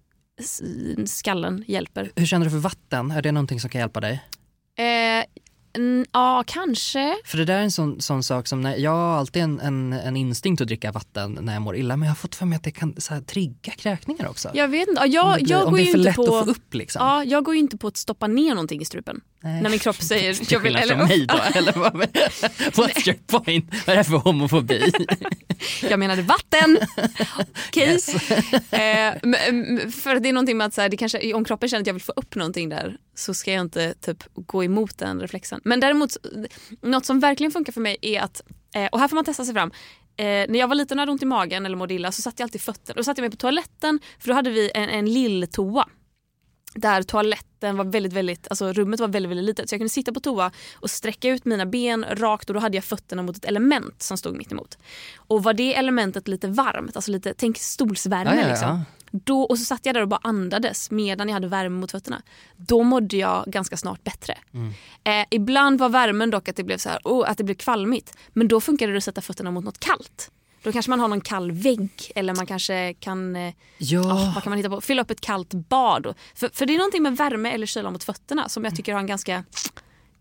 skallen 1.05 1.63
hjälper. 1.67 2.11
Hur 2.15 2.25
känner 2.25 2.45
du 2.45 2.49
för 2.51 2.57
vatten? 2.57 3.11
Är 3.11 3.21
det 3.21 3.31
någonting 3.31 3.59
som 3.59 3.69
kan 3.69 3.79
hjälpa 3.81 3.99
dig? 3.99 4.23
Eh, 4.77 5.25
n- 5.77 6.05
ja, 6.11 6.43
kanske. 6.47 7.15
För 7.25 7.37
det 7.37 7.45
där 7.45 7.57
är 7.57 7.61
en 7.61 7.71
sån, 7.71 8.01
sån 8.01 8.23
sak 8.23 8.47
som, 8.47 8.61
när, 8.61 8.75
jag 8.75 8.91
har 8.91 9.17
alltid 9.17 9.43
en, 9.43 9.59
en, 9.59 9.93
en 9.93 10.17
instinkt 10.17 10.61
att 10.61 10.67
dricka 10.67 10.91
vatten 10.91 11.37
när 11.41 11.53
jag 11.53 11.61
mår 11.61 11.75
illa 11.75 11.97
men 11.97 12.05
jag 12.05 12.11
har 12.11 12.15
fått 12.15 12.35
för 12.35 12.45
mig 12.45 12.55
att 12.55 12.63
det 12.63 12.71
kan 12.71 12.95
så 12.97 13.13
här, 13.13 13.21
trigga 13.21 13.71
kräkningar 13.71 14.27
också. 14.27 14.49
Jag 14.53 14.67
vet 14.67 14.87
inte. 14.87 15.01
Ja, 15.07 15.23
om 15.23 15.29
Jag, 15.29 15.39
det, 15.39 15.43
blir, 15.43 15.51
jag 15.51 15.65
om 15.65 15.71
går 15.71 15.77
det 15.77 15.83
är 15.83 15.91
för 15.91 15.97
lätt 15.97 16.15
på... 16.15 16.21
att 16.37 16.45
få 16.45 16.51
upp 16.51 16.73
liksom. 16.73 17.05
Ja, 17.05 17.23
jag 17.23 17.43
går 17.43 17.53
ju 17.55 17.59
inte 17.59 17.77
på 17.77 17.87
att 17.87 17.97
stoppa 17.97 18.27
ner 18.27 18.49
någonting 18.49 18.81
i 18.81 18.85
strupen. 18.85 19.21
Nej. 19.43 19.61
När 19.61 19.69
min 19.69 19.79
kropp 19.79 20.01
säger... 20.01 20.33
Till 20.33 20.47
jag 20.49 20.59
vill, 20.59 20.77
skillnad 20.77 20.83
eller, 20.83 20.95
från 20.95 21.07
mig 21.07 21.25
då, 21.25 21.39
eller 21.59 21.73
vad, 21.73 21.93
what's 21.93 23.07
your 23.07 23.19
point? 23.27 23.87
Vad 23.87 23.93
är 23.93 23.97
det 23.97 24.03
för 24.03 24.17
homofobi? 24.17 24.91
jag 25.81 25.99
menade 25.99 26.21
vatten. 26.21 26.77
Okej. 27.67 27.89
Yes. 27.89 28.09
eh, 28.71 29.13
för 29.91 30.19
det 30.19 30.29
är 30.29 30.33
någonting 30.33 30.57
med 30.57 30.67
att 30.67 30.73
så 30.73 30.81
här, 30.81 30.89
det 30.89 30.97
kanske, 30.97 31.33
om 31.33 31.45
kroppen 31.45 31.69
känner 31.69 31.81
att 31.81 31.87
jag 31.87 31.93
vill 31.93 32.03
få 32.03 32.13
upp 32.15 32.35
någonting 32.35 32.69
där 32.69 32.97
så 33.15 33.33
ska 33.33 33.51
jag 33.53 33.61
inte 33.61 33.93
typ 33.93 34.23
gå 34.35 34.63
emot 34.63 34.97
den 34.97 35.19
reflexen. 35.19 35.61
Men 35.63 35.79
däremot, 35.79 36.17
något 36.81 37.05
som 37.05 37.19
verkligen 37.19 37.51
funkar 37.51 37.73
för 37.73 37.81
mig 37.81 37.97
är 38.01 38.21
att, 38.21 38.41
eh, 38.75 38.85
och 38.85 38.99
här 38.99 39.07
får 39.07 39.15
man 39.15 39.25
testa 39.25 39.45
sig 39.45 39.53
fram, 39.53 39.71
Eh, 40.17 40.25
när 40.25 40.59
jag 40.59 40.67
var 40.67 40.75
liten 40.75 40.99
och 40.99 41.01
hade 41.01 41.11
ont 41.11 41.21
i 41.21 41.25
magen 41.25 41.65
eller 41.65 41.75
mådde 41.75 41.93
illa 41.93 42.11
så 42.11 42.21
satte 42.21 42.41
jag 42.41 42.45
alltid 42.45 42.61
fötter. 42.61 42.93
Då 42.93 43.03
satte 43.03 43.21
jag 43.21 43.23
mig 43.23 43.31
på 43.31 43.37
toaletten 43.37 43.99
för 44.19 44.27
då 44.27 44.33
hade 44.33 44.49
vi 44.49 44.71
en, 44.73 44.89
en 44.89 45.05
lill-toa. 45.05 45.85
Där 46.75 47.03
toaletten 47.03 47.77
var 47.77 47.85
väldigt, 47.85 48.13
väldigt, 48.13 48.47
alltså 48.49 48.73
rummet 48.73 48.99
var 48.99 49.07
väldigt, 49.07 49.29
väldigt 49.29 49.45
litet. 49.45 49.69
Så 49.69 49.73
jag 49.73 49.79
kunde 49.79 49.89
sitta 49.89 50.13
på 50.13 50.19
toa 50.19 50.51
och 50.75 50.89
sträcka 50.89 51.29
ut 51.29 51.45
mina 51.45 51.65
ben 51.65 52.05
rakt 52.09 52.49
och 52.49 52.53
då 52.53 52.59
hade 52.59 52.77
jag 52.77 52.83
fötterna 52.83 53.21
mot 53.21 53.37
ett 53.37 53.45
element 53.45 54.01
som 54.01 54.17
stod 54.17 54.37
mitt 54.37 54.51
emot. 54.51 54.77
Och 55.17 55.43
var 55.43 55.53
det 55.53 55.75
elementet 55.75 56.27
lite 56.27 56.47
varmt, 56.47 56.95
alltså 56.95 57.11
lite, 57.11 57.33
tänk 57.33 57.57
stolsvärme 57.57 58.29
Ja, 58.29 58.35
ja, 58.35 58.41
ja. 58.41 58.49
liksom. 58.49 58.85
Då, 59.15 59.41
och 59.41 59.59
så 59.59 59.65
satt 59.65 59.85
jag 59.85 59.95
där 59.95 60.01
och 60.01 60.07
bara 60.07 60.19
andades 60.23 60.91
medan 60.91 61.27
jag 61.27 61.33
hade 61.33 61.47
värme 61.47 61.79
mot 61.79 61.91
fötterna. 61.91 62.21
Då 62.57 62.83
mådde 62.83 63.17
jag 63.17 63.43
ganska 63.47 63.77
snart 63.77 64.03
bättre. 64.03 64.37
Eh, 65.03 65.25
ibland 65.29 65.79
var 65.79 65.89
värmen 65.89 66.29
dock 66.29 66.49
att 66.49 66.55
det 66.55 66.63
blev 66.63 66.77
så 66.77 66.89
här, 66.89 66.99
oh, 67.03 67.29
att 67.29 67.37
det 67.37 67.43
blev 67.43 67.55
kvalmigt. 67.55 68.17
Men 68.29 68.47
då 68.47 68.61
funkade 68.61 68.91
det 68.91 68.97
att 68.97 69.03
sätta 69.03 69.21
fötterna 69.21 69.51
mot 69.51 69.63
något 69.63 69.79
kallt. 69.79 70.31
Då 70.63 70.71
kanske 70.71 70.89
man 70.89 70.99
har 70.99 71.07
någon 71.07 71.21
kall 71.21 71.51
vägg 71.51 72.11
eller 72.15 72.35
man 72.35 72.45
kanske 72.45 72.93
kan 72.93 73.35
eh, 73.35 73.53
Ja, 73.77 73.99
Oh, 74.01 74.33
vad 74.33 74.43
kan 74.43 74.49
man 74.51 74.57
hitta 74.57 74.69
på? 74.69 74.81
Fylla 74.81 75.01
upp 75.01 75.11
ett 75.11 75.21
kallt 75.21 75.53
bad. 75.53 76.13
För, 76.35 76.49
för 76.53 76.65
det 76.65 76.73
är 76.73 76.77
någonting 76.77 77.03
med 77.03 77.17
värme 77.17 77.51
eller 77.51 77.65
kyla 77.65 77.91
mot 77.91 78.03
fötterna 78.03 78.49
som 78.49 78.63
jag 78.65 78.75
tycker 78.75 78.93
har 78.93 78.99
en 78.99 79.07
ganska 79.07 79.43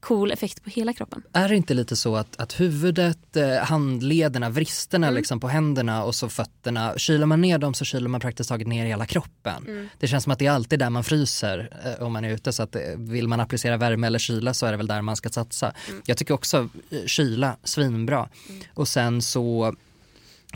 cool 0.01 0.33
effekt 0.33 0.65
på 0.65 0.71
hela 0.71 0.93
kroppen. 0.93 1.23
är 1.33 1.49
det 1.49 1.57
inte 1.57 1.75
lite 1.75 1.97
så 1.97 2.17
att, 2.17 2.41
att 2.41 2.61
huvudet, 2.61 3.37
eh, 3.37 3.57
handlederna, 3.57 4.51
vristerna 4.51 5.07
Mm. 5.07 5.17
liksom 5.17 5.41
på 5.41 5.49
händerna 5.49 6.05
och 6.05 6.15
så 6.15 6.29
fötterna, 6.29 6.99
kyler 6.99 7.27
man 7.27 7.41
ner 7.41 7.59
dem 7.59 7.75
så 7.75 7.85
kyler 7.85 8.09
man 8.09 8.21
praktiskt 8.21 8.49
taget 8.49 8.67
ner 8.69 8.87
hela 8.87 9.07
kroppen. 9.07 9.65
Mm. 9.67 9.89
Det 9.99 10.09
känns 10.09 10.25
som 10.25 10.33
att 10.33 10.39
det 10.39 10.47
är 10.47 10.51
alltid 10.51 10.79
där 10.79 10.91
man 10.91 11.05
fryser 11.05 11.69
eh, 11.85 12.07
om 12.07 12.13
man 12.13 12.25
är 12.25 12.31
ute 12.31 12.53
så 12.53 12.63
att 12.63 12.77
eh, 12.77 12.83
vill 12.97 13.29
man 13.29 13.41
applicera 13.41 13.77
värme 13.77 14.07
eller 14.07 14.19
kyla 14.19 14.55
så 14.55 14.67
är 14.67 14.71
det 14.71 14.77
väl 14.77 14.87
där 14.87 15.03
man 15.03 15.17
ska 15.17 15.29
satsa. 15.29 15.73
Mm. 15.89 16.03
Jag 16.07 16.17
tycker 16.19 16.35
också 16.35 16.69
eh, 16.91 17.07
kyla, 17.07 17.57
svinbra. 17.65 18.29
Och 18.75 18.89
sen 18.89 19.23
så 19.23 19.75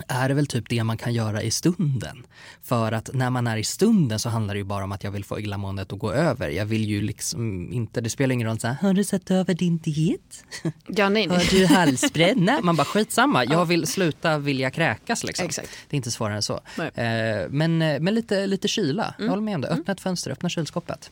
är 0.09 0.29
det 0.29 0.35
väl 0.35 0.47
typ 0.47 0.69
det 0.69 0.85
man 0.85 0.97
kan 0.97 1.15
göra 1.15 1.43
i 1.43 1.51
stunden. 1.51 2.27
För 2.63 2.93
att 2.93 3.11
när 3.15 3.31
man 3.31 3.47
är 3.47 3.57
i 3.57 3.65
stunden 3.65 4.19
så 4.19 4.29
handlar 4.29 4.55
det 4.55 4.59
ju 4.59 4.65
bara 4.65 4.85
om 4.85 4.93
att 4.93 5.05
jag 5.05 5.11
vill 5.11 5.25
få 5.25 5.41
illamåendet 5.41 5.93
att 5.93 5.99
gå 5.99 6.13
över. 6.13 6.49
Jag 6.49 6.67
vill 6.67 6.85
ju 6.85 7.03
liksom 7.03 7.73
inte, 7.73 8.01
det 8.01 8.11
spelar 8.11 8.33
ingen 8.33 8.49
roll 8.49 8.61
så 8.61 8.67
här, 8.67 8.75
har 8.75 8.93
du 8.93 9.05
sett 9.05 9.31
över 9.31 9.55
din 9.55 9.79
diet? 9.79 10.45
Ja, 10.87 11.09
nej, 11.09 11.29
Har 11.29 11.51
du 11.51 11.67
halsbränna? 11.67 12.61
Man 12.63 12.77
bara 12.77 12.85
skitsamma, 12.85 13.45
jag 13.45 13.65
vill 13.65 13.87
sluta 13.87 14.39
vilja 14.39 14.71
kräkas 14.71 15.25
liksom. 15.25 15.47
Exakt. 15.47 15.69
Det 15.89 15.95
är 15.95 15.97
inte 15.97 16.11
svårare 16.11 16.37
än 16.37 16.43
så. 16.43 16.61
Nej. 16.79 16.91
Eh, 16.95 17.49
men 17.51 17.83
eh, 17.83 18.01
men 18.01 18.15
lite, 18.15 18.47
lite 18.47 18.69
kyla, 18.69 19.15
jag 19.19 19.29
håller 19.29 19.43
med 19.43 19.55
om 19.55 19.61
det. 19.61 19.69
Öppna 19.69 19.93
ett 19.93 20.01
fönster, 20.01 20.31
öppna 20.31 20.49
kylskåpet. 20.49 21.11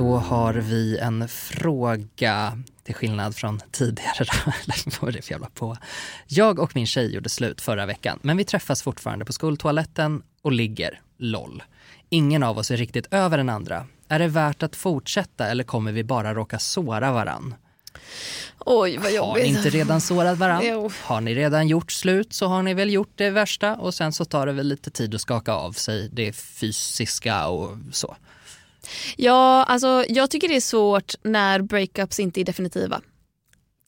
Då 0.00 0.16
har 0.16 0.54
vi 0.54 0.98
en 0.98 1.28
fråga, 1.28 2.58
till 2.84 2.94
skillnad 2.94 3.36
från 3.36 3.60
tidigare. 3.70 4.24
Då. 4.24 4.52
Vad 5.00 5.12
det 5.12 5.22
för 5.22 5.32
jävla 5.32 5.48
på? 5.54 5.76
Jag 6.26 6.58
och 6.58 6.76
min 6.76 6.86
tjej 6.86 7.14
gjorde 7.14 7.28
slut 7.28 7.60
förra 7.60 7.86
veckan, 7.86 8.18
men 8.22 8.36
vi 8.36 8.44
träffas 8.44 8.82
fortfarande 8.82 9.24
på 9.24 9.32
skoltoaletten 9.32 10.22
och 10.42 10.52
ligger 10.52 11.00
LOL. 11.18 11.62
Ingen 12.08 12.42
av 12.42 12.58
oss 12.58 12.70
är 12.70 12.76
riktigt 12.76 13.06
över 13.10 13.36
den 13.36 13.48
andra. 13.48 13.86
Är 14.08 14.18
det 14.18 14.28
värt 14.28 14.62
att 14.62 14.76
fortsätta 14.76 15.46
eller 15.46 15.64
kommer 15.64 15.92
vi 15.92 16.04
bara 16.04 16.34
råka 16.34 16.58
såra 16.58 17.12
varann? 17.12 17.54
Oj, 18.58 18.96
vad 18.96 19.04
Har 19.04 19.10
jobbigt. 19.10 19.42
ni 19.42 19.48
inte 19.48 19.70
redan 19.70 20.00
sårat 20.00 20.38
varann? 20.38 20.62
Jo. 20.64 20.90
Har 21.02 21.20
ni 21.20 21.34
redan 21.34 21.68
gjort 21.68 21.92
slut 21.92 22.32
så 22.32 22.46
har 22.46 22.62
ni 22.62 22.74
väl 22.74 22.90
gjort 22.90 23.12
det 23.14 23.30
värsta 23.30 23.76
och 23.76 23.94
sen 23.94 24.12
så 24.12 24.24
tar 24.24 24.46
det 24.46 24.52
väl 24.52 24.68
lite 24.68 24.90
tid 24.90 25.14
att 25.14 25.20
skaka 25.20 25.52
av 25.52 25.72
sig 25.72 26.08
det 26.12 26.32
fysiska 26.32 27.46
och 27.46 27.76
så. 27.92 28.16
Ja, 29.16 29.64
alltså, 29.64 30.04
jag 30.08 30.30
tycker 30.30 30.48
det 30.48 30.56
är 30.56 30.60
svårt 30.60 31.14
när 31.22 31.60
breakups 31.62 32.20
inte 32.20 32.40
är 32.40 32.44
definitiva. 32.44 33.00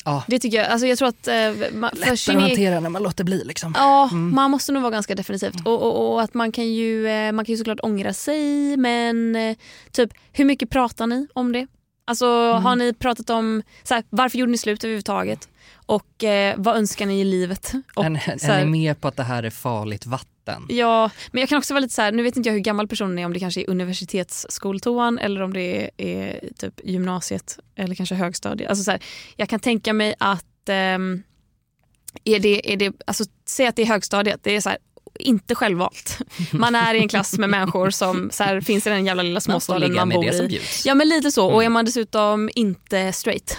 Ja, 0.04 0.24
Det 0.28 0.38
tycker 0.38 0.58
jag. 0.58 0.66
Alltså, 0.66 0.86
jag 0.86 0.98
tror 0.98 1.08
att... 1.08 1.28
Eh, 1.28 1.34
man, 1.72 1.90
lättare 1.94 2.16
sin 2.16 2.36
att 2.36 2.42
hantera 2.42 2.80
när 2.80 2.90
man 2.90 3.02
låter 3.02 3.24
bli 3.24 3.44
liksom. 3.44 3.74
Ja, 3.76 4.06
man 4.12 4.50
måste 4.50 4.72
nog 4.72 4.82
vara 4.82 4.90
ganska 4.92 5.14
definitivt. 5.14 5.66
Och, 5.66 5.82
och, 5.82 6.12
och 6.12 6.22
att 6.22 6.34
man 6.34 6.52
kan 6.52 6.72
ju, 6.72 7.08
eh, 7.08 7.32
man 7.32 7.44
kan 7.44 7.52
ju 7.52 7.56
såklart 7.56 7.80
ångra 7.82 8.12
sig 8.12 8.76
men 8.76 9.36
eh, 9.36 9.56
typ 9.92 10.10
hur 10.32 10.44
mycket 10.44 10.70
pratar 10.70 11.06
ni 11.06 11.26
om 11.34 11.52
det? 11.52 11.66
Alltså 12.04 12.26
Mm. 12.26 12.62
har 12.62 12.76
ni 12.76 12.92
pratat 12.94 13.30
om 13.30 13.62
så 13.82 13.94
här, 13.94 14.04
varför 14.10 14.38
gjorde 14.38 14.52
ni 14.52 14.58
slut 14.58 14.84
överhuvudtaget? 14.84 15.48
Och 15.74 16.24
eh, 16.24 16.54
vad 16.58 16.76
önskar 16.76 17.06
ni 17.06 17.20
i 17.20 17.24
livet? 17.24 17.72
Och, 17.94 18.04
Är, 18.04 18.10
ni- 18.10 18.20
så 18.38 18.46
här- 18.46 18.60
är 18.60 18.66
med 18.66 19.00
på 19.00 19.08
att 19.08 19.16
det 19.16 19.22
här 19.22 19.42
är 19.42 19.50
farligt 19.50 20.06
vatten? 20.06 20.66
Ja, 20.68 21.10
men 21.32 21.40
jag 21.40 21.48
kan 21.48 21.58
också 21.58 21.74
vara 21.74 21.80
lite 21.80 21.94
så 21.94 22.02
här, 22.02 22.12
nu 22.12 22.22
vet 22.22 22.36
inte 22.36 22.48
jag 22.48 22.54
hur 22.54 22.60
gammal 22.60 22.88
personen 22.88 23.18
är, 23.18 23.24
om 23.26 23.32
det 23.32 23.40
kanske 23.40 23.60
är 23.60 23.70
universitetsskoltoan 23.70 25.18
eller 25.18 25.42
om 25.42 25.52
det 25.52 25.60
är, 25.82 25.90
är 25.96 26.40
typ 26.58 26.80
gymnasiet 26.84 27.58
eller 27.76 27.94
kanske 27.94 28.14
högstadiet. 28.14 28.70
Alltså 28.70 28.84
så 28.84 28.90
här, 28.90 29.00
jag 29.36 29.48
kan 29.48 29.60
tänka 29.60 29.92
mig 29.92 30.14
att 30.18 30.68
ehm, 30.68 31.22
är 32.24 32.38
det, 32.38 32.72
är 32.72 32.76
det, 32.76 32.92
alltså, 33.06 33.24
säg 33.48 33.66
att 33.66 33.76
det 33.76 33.82
är 33.82 33.86
högstadiet, 33.86 34.40
det 34.42 34.56
är 34.56 34.60
så 34.60 34.68
här, 34.68 34.78
inte 35.18 35.54
självvalt. 35.54 36.18
Man 36.52 36.74
är 36.74 36.94
i 36.94 36.98
en 36.98 37.08
klass 37.08 37.38
med 37.38 37.50
människor 37.50 37.90
som 37.90 38.30
så 38.32 38.44
här, 38.44 38.60
finns 38.60 38.86
i 38.86 38.90
den 38.90 39.06
jävla 39.06 39.22
lilla 39.22 39.34
Man 39.34 39.40
småstaden 39.40 39.94
man 39.94 40.08
med 40.08 40.14
bor 40.14 40.24
i. 40.24 40.60
Ja 40.84 40.94
men 40.94 41.08
lite 41.08 41.30
så, 41.30 41.46
och 41.46 41.62
är 41.62 41.66
Mm. 41.66 41.72
man 41.72 41.84
dessutom 41.84 42.50
inte 42.54 43.12
straight 43.12 43.58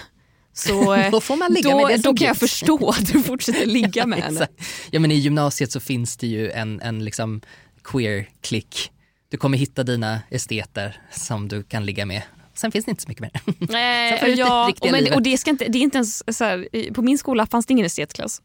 så 0.54 0.94
eh, 0.94 1.10
Då 1.10 1.20
får 1.20 1.36
man 1.36 1.52
ligga 1.52 1.70
då, 1.70 1.86
med 1.86 1.98
det 1.98 2.02
då 2.02 2.14
kan 2.14 2.26
jag 2.26 2.36
förstå 2.36 2.88
att 2.88 3.12
du 3.12 3.22
fortsätter 3.22 3.66
ligga 3.80 4.06
med 4.06 4.22
henne. 4.22 4.48
Ja 4.90 5.00
men 5.00 5.10
i 5.10 5.14
gymnasiet 5.14 5.72
så 5.72 5.80
finns 5.80 6.16
det 6.16 6.26
ju 6.26 6.50
en, 6.50 6.80
en 6.80 7.04
liksom 7.04 7.40
queer-klick. 7.84 8.90
Du 9.28 9.36
kommer 9.36 9.58
hitta 9.58 9.82
dina 9.82 10.20
esteter 10.30 11.00
som 11.10 11.48
du 11.48 11.62
kan 11.62 11.86
ligga 11.86 12.06
med. 12.06 12.22
Sen 12.54 12.72
finns 12.72 12.84
det 12.84 12.90
inte 12.90 13.02
så 13.02 13.08
mycket 13.08 13.22
mer. 13.22 13.40
Får 13.44 13.72
Nej, 13.72 14.34
ja, 14.38 14.72
och, 14.80 14.90
men, 14.90 15.12
och 15.12 15.22
det, 15.22 15.38
ska 15.38 15.50
inte, 15.50 15.64
det 15.68 15.78
är 15.78 15.82
inte 15.82 15.96
ens 15.96 16.36
så 16.38 16.44
här, 16.44 16.92
på 16.92 17.02
min 17.02 17.18
skola 17.18 17.46
fanns 17.46 17.66
det 17.66 17.72
ingen 17.72 17.86
estetklass. 17.86 18.42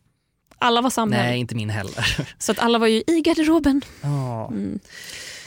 Alla 0.59 0.81
var 0.81 0.89
samhälle. 0.89 1.29
Nej, 1.29 1.39
inte 1.39 1.55
min 1.55 1.69
heller. 1.69 2.25
Så 2.37 2.51
att 2.51 2.59
alla 2.59 2.79
var 2.79 2.87
ju 2.87 3.03
i 3.07 3.21
garderoben. 3.21 3.81
Ja. 4.01 4.47
Mm. 4.47 4.79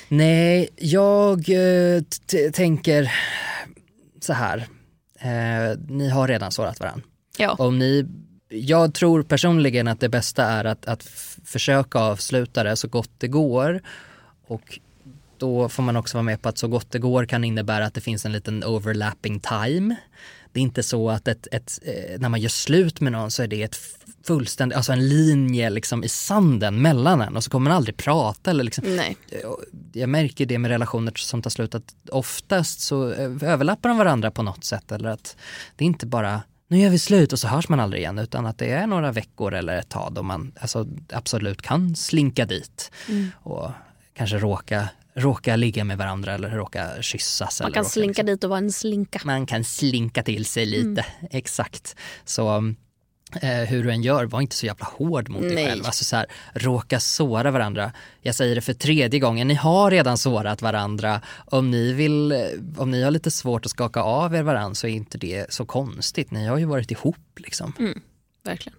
Nej, 0.08 0.68
jag 0.76 1.38
eh, 1.48 2.02
tänker 2.52 3.12
så 4.20 4.32
här. 4.32 4.68
Eh, 5.22 5.78
ni 5.88 6.08
har 6.08 6.28
redan 6.28 6.52
sårat 6.52 6.80
varandra. 6.80 7.06
Ja. 7.38 7.54
Om 7.58 7.78
ni, 7.78 8.06
jag 8.48 8.94
tror 8.94 9.22
personligen 9.22 9.88
att 9.88 10.00
det 10.00 10.08
bästa 10.08 10.44
är 10.44 10.64
att, 10.64 10.86
att 10.86 11.02
försöka 11.44 11.98
avsluta 11.98 12.62
det 12.62 12.76
så 12.76 12.88
gott 12.88 13.10
det 13.18 13.28
går. 13.28 13.80
Och 14.46 14.78
då 15.38 15.68
får 15.68 15.82
man 15.82 15.96
också 15.96 16.16
vara 16.16 16.22
med 16.22 16.42
på 16.42 16.48
att 16.48 16.58
så 16.58 16.68
gott 16.68 16.90
det 16.90 16.98
går 16.98 17.24
kan 17.26 17.44
innebära 17.44 17.86
att 17.86 17.94
det 17.94 18.00
finns 18.00 18.26
en 18.26 18.32
liten 18.32 18.64
overlapping 18.64 19.40
time. 19.40 19.96
Det 20.52 20.60
är 20.60 20.62
inte 20.62 20.82
så 20.82 21.10
att 21.10 21.28
ett, 21.28 21.48
ett, 21.52 21.78
eh, 21.82 22.20
när 22.20 22.28
man 22.28 22.40
gör 22.40 22.48
slut 22.48 23.00
med 23.00 23.12
någon 23.12 23.30
så 23.30 23.42
är 23.42 23.46
det 23.46 23.62
ett 23.62 23.76
fullständigt, 24.24 24.76
alltså 24.76 24.92
en 24.92 25.08
linje 25.08 25.70
liksom 25.70 26.04
i 26.04 26.08
sanden 26.08 26.82
mellan 26.82 27.20
en 27.20 27.36
och 27.36 27.44
så 27.44 27.50
kommer 27.50 27.70
man 27.70 27.76
aldrig 27.76 27.96
prata 27.96 28.50
eller 28.50 28.64
liksom. 28.64 28.96
Nej. 28.96 29.16
Jag 29.92 30.08
märker 30.08 30.46
det 30.46 30.58
med 30.58 30.68
relationer 30.70 31.12
som 31.16 31.42
tar 31.42 31.50
slut 31.50 31.74
att 31.74 31.94
oftast 32.10 32.80
så 32.80 33.12
eh, 33.12 33.30
överlappar 33.42 33.88
de 33.88 33.98
varandra 33.98 34.30
på 34.30 34.42
något 34.42 34.64
sätt 34.64 34.92
eller 34.92 35.08
att 35.08 35.36
det 35.76 35.84
är 35.84 35.86
inte 35.86 36.06
bara 36.06 36.42
nu 36.68 36.78
gör 36.78 36.90
vi 36.90 36.98
slut 36.98 37.32
och 37.32 37.38
så 37.38 37.48
hörs 37.48 37.68
man 37.68 37.80
aldrig 37.80 38.02
igen 38.02 38.18
utan 38.18 38.46
att 38.46 38.58
det 38.58 38.70
är 38.70 38.86
några 38.86 39.12
veckor 39.12 39.54
eller 39.54 39.76
ett 39.76 39.88
tag 39.88 40.12
då 40.12 40.22
man 40.22 40.52
alltså, 40.60 40.86
absolut 41.12 41.62
kan 41.62 41.96
slinka 41.96 42.46
dit 42.46 42.90
Mm. 43.08 43.30
och 43.42 43.70
kanske 44.14 44.38
råka, 44.38 44.88
råka 45.14 45.56
ligga 45.56 45.84
med 45.84 45.98
varandra 45.98 46.34
eller 46.34 46.50
råka 46.50 47.02
kyssas. 47.02 47.60
Man 47.62 47.72
kan 47.72 47.84
slinka 47.84 48.08
liksom- 48.08 48.26
dit 48.26 48.44
och 48.44 48.50
vara 48.50 48.58
en 48.58 48.72
slinka. 48.72 49.20
man 49.24 49.46
kan 49.46 49.64
slinka 49.64 50.22
till 50.22 50.44
sig 50.44 50.66
lite, 50.66 51.06
exakt. 51.30 51.96
Så 52.24 52.56
eh, 53.42 53.50
hur 53.50 53.84
du 53.84 53.90
än 53.90 54.02
gör, 54.02 54.24
var 54.24 54.40
inte 54.40 54.56
så 54.56 54.66
jävla 54.66 54.86
hård 54.86 55.28
mot 55.28 55.42
dig 55.42 55.54
Nej. 55.54 55.66
själv. 55.66 55.86
Alltså 55.86 56.04
så 56.04 56.16
här, 56.16 56.26
råka 56.54 57.00
såra 57.00 57.50
varandra. 57.50 57.92
Jag 58.20 58.34
säger 58.34 58.54
det 58.54 58.60
för 58.60 58.74
tredje 58.74 59.20
gången, 59.20 59.48
ni 59.48 59.54
har 59.54 59.90
redan 59.90 60.18
sårat 60.18 60.62
varandra. 60.62 61.20
Om 61.46 61.70
ni, 61.70 61.92
vill, 61.92 62.34
om 62.76 62.90
ni 62.90 63.02
har 63.02 63.10
lite 63.10 63.30
svårt 63.30 63.64
att 63.64 63.70
skaka 63.70 64.00
av 64.00 64.34
er 64.34 64.42
varandra 64.42 64.74
så 64.74 64.86
är 64.86 64.90
inte 64.92 65.18
det 65.18 65.52
så 65.52 65.66
konstigt. 65.66 66.30
Ni 66.30 66.46
har 66.46 66.58
ju 66.58 66.64
varit 66.64 66.90
ihop 66.90 67.16
liksom. 67.36 67.72
Mm, 67.78 68.00
verkligen. 68.44 68.78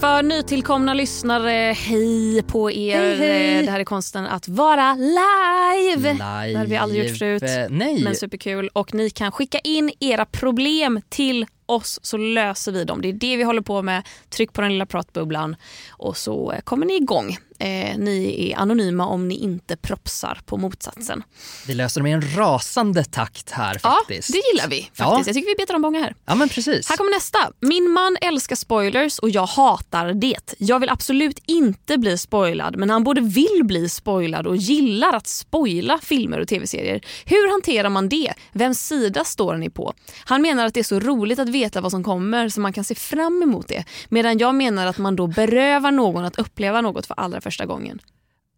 För 0.00 0.22
nytillkomna 0.22 0.94
lyssnare, 0.94 1.72
hej 1.76 2.42
på 2.42 2.70
er. 2.70 3.00
Hej, 3.00 3.16
hej. 3.16 3.62
Det 3.62 3.70
här 3.70 3.80
är 3.80 3.84
konsten 3.84 4.26
att 4.26 4.48
vara 4.48 4.94
live. 4.94 6.12
Det 6.12 6.58
har 6.58 6.66
vi 6.66 6.76
aldrig 6.76 7.08
gjort 7.08 7.18
förut. 7.18 7.42
Eh, 7.42 7.48
Nej. 7.70 8.04
Men 8.04 8.14
superkul. 8.16 8.68
Och 8.72 8.94
ni 8.94 9.10
kan 9.10 9.32
skicka 9.32 9.58
in 9.58 9.90
era 10.00 10.24
problem 10.24 11.00
till 11.08 11.46
oss 11.66 11.98
så 12.02 12.16
löser 12.16 12.72
vi 12.72 12.84
dem. 12.84 13.02
Det 13.02 13.08
är 13.08 13.12
det 13.12 13.36
vi 13.36 13.42
håller 13.42 13.62
på 13.62 13.82
med. 13.82 14.02
Tryck 14.30 14.52
på 14.52 14.60
den 14.60 14.72
lilla 14.72 14.86
pratbubblan 14.86 15.56
och 15.90 16.16
så 16.16 16.52
eh, 16.52 16.60
kommer 16.60 16.86
ni 16.86 16.96
igång. 16.96 17.36
Eh, 17.60 17.98
ni 17.98 18.50
är 18.52 18.58
anonyma 18.58 19.06
om 19.06 19.28
ni 19.28 19.34
inte 19.34 19.76
propsar 19.76 20.40
på 20.46 20.56
motsatsen. 20.56 21.22
Vi 21.66 21.74
löser 21.74 22.00
dem 22.00 22.06
i 22.06 22.12
en 22.12 22.36
rasande 22.36 23.04
takt 23.04 23.50
här 23.50 23.80
Ja, 23.82 23.90
faktiskt. 23.98 24.32
det 24.32 24.40
gillar 24.52 24.68
vi. 24.68 24.76
faktiskt. 24.82 24.98
Ja. 25.00 25.22
Jag 25.26 25.34
tycker 25.34 25.48
vi 25.48 25.54
betar 25.62 25.74
om 25.74 25.82
många 25.82 26.00
här. 26.00 26.14
Ja 26.26 26.34
men 26.34 26.48
precis. 26.48 26.88
Här 26.88 26.96
kommer 26.96 27.10
nästa. 27.14 27.38
Min 27.60 27.90
man 27.90 28.16
älskar 28.20 28.56
spoilers 28.56 29.18
och 29.18 29.30
jag 29.30 29.46
hatar 29.46 30.12
det. 30.14 30.54
Jag 30.58 30.80
vill 30.80 30.88
absolut 30.88 31.38
inte 31.46 31.98
bli 31.98 32.18
spoilad 32.18 32.76
men 32.76 32.90
han 32.90 33.04
både 33.04 33.20
vill 33.20 33.60
bli 33.64 33.88
spoilad 33.88 34.46
och 34.46 34.56
gillar 34.56 35.12
att 35.16 35.26
spoila 35.26 35.98
filmer 36.02 36.38
och 36.40 36.48
tv-serier. 36.48 37.00
Hur 37.24 37.50
hanterar 37.50 37.88
man 37.88 38.08
det? 38.08 38.32
Vems 38.52 38.86
sida 38.86 39.24
står 39.24 39.56
ni 39.56 39.70
på? 39.70 39.94
Han 40.24 40.42
menar 40.42 40.66
att 40.66 40.74
det 40.74 40.80
är 40.80 40.84
så 40.84 41.00
roligt 41.00 41.38
att 41.38 41.48
veta 41.48 41.80
vad 41.80 41.90
som 41.90 42.04
kommer 42.04 42.48
så 42.48 42.60
man 42.60 42.72
kan 42.72 42.84
se 42.84 42.94
fram 42.94 43.42
emot 43.42 43.68
det. 43.68 43.84
Medan 44.08 44.38
jag 44.38 44.54
menar 44.54 44.86
att 44.86 44.98
man 44.98 45.16
då 45.16 45.26
berövar 45.26 45.90
någon 45.90 46.24
att 46.24 46.38
uppleva 46.38 46.80
något 46.80 47.06
för 47.06 47.14
allra 47.20 47.40
första 47.48 47.66
gången. 47.66 48.00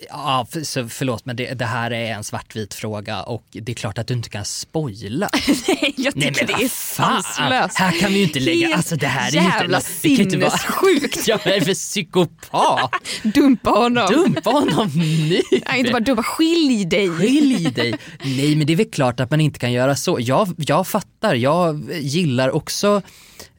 Ja, 0.08 0.46
för, 0.50 0.60
så 0.60 0.88
förlåt 0.88 1.24
men 1.24 1.36
det, 1.36 1.54
det 1.54 1.64
här 1.64 1.90
är 1.90 2.12
en 2.12 2.24
svartvit 2.24 2.74
fråga 2.74 3.22
och 3.22 3.44
det 3.52 3.72
är 3.72 3.76
klart 3.76 3.98
att 3.98 4.06
du 4.06 4.14
inte 4.14 4.28
kan 4.28 4.44
spoila. 4.44 5.28
Nej, 5.68 5.94
jag 5.96 6.16
Nej, 6.16 6.28
tycker 6.28 6.46
men 6.46 6.56
det 6.56 6.64
är 6.64 6.68
sanslöst. 6.68 7.78
Här 7.78 8.00
kan 8.00 8.12
vi 8.12 8.18
ju 8.18 8.24
inte 8.24 8.40
lägga, 8.40 8.66
Helt 8.66 8.76
alltså 8.76 8.96
det 8.96 9.06
här 9.06 9.28
är 9.28 9.32
ju 9.32 9.38
inte... 9.38 9.58
jävla 9.58 9.80
sinnessjukt. 9.80 11.20
Ja, 11.28 11.38
vad 11.44 11.54
är 11.54 11.60
det 11.60 11.66
för 11.66 11.74
psykopat? 11.74 12.90
Dumpa 13.22 13.70
honom. 13.70 14.06
Dumpa 14.12 14.50
honom 14.50 14.90
nu. 14.94 15.42
Nej, 15.66 15.78
inte 15.78 15.92
bara 15.92 16.00
dumpa, 16.00 16.22
skilj 16.22 16.84
dig. 16.84 17.10
Skilj 17.10 17.70
dig. 17.70 17.94
Nej 18.24 18.56
men 18.56 18.66
det 18.66 18.72
är 18.72 18.76
väl 18.76 18.90
klart 18.90 19.20
att 19.20 19.30
man 19.30 19.40
inte 19.40 19.58
kan 19.58 19.72
göra 19.72 19.96
så. 19.96 20.16
Jag, 20.20 20.48
jag 20.56 20.86
fattar, 20.86 21.34
jag 21.34 21.92
gillar 22.00 22.50
också 22.50 23.02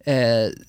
eh, 0.06 0.16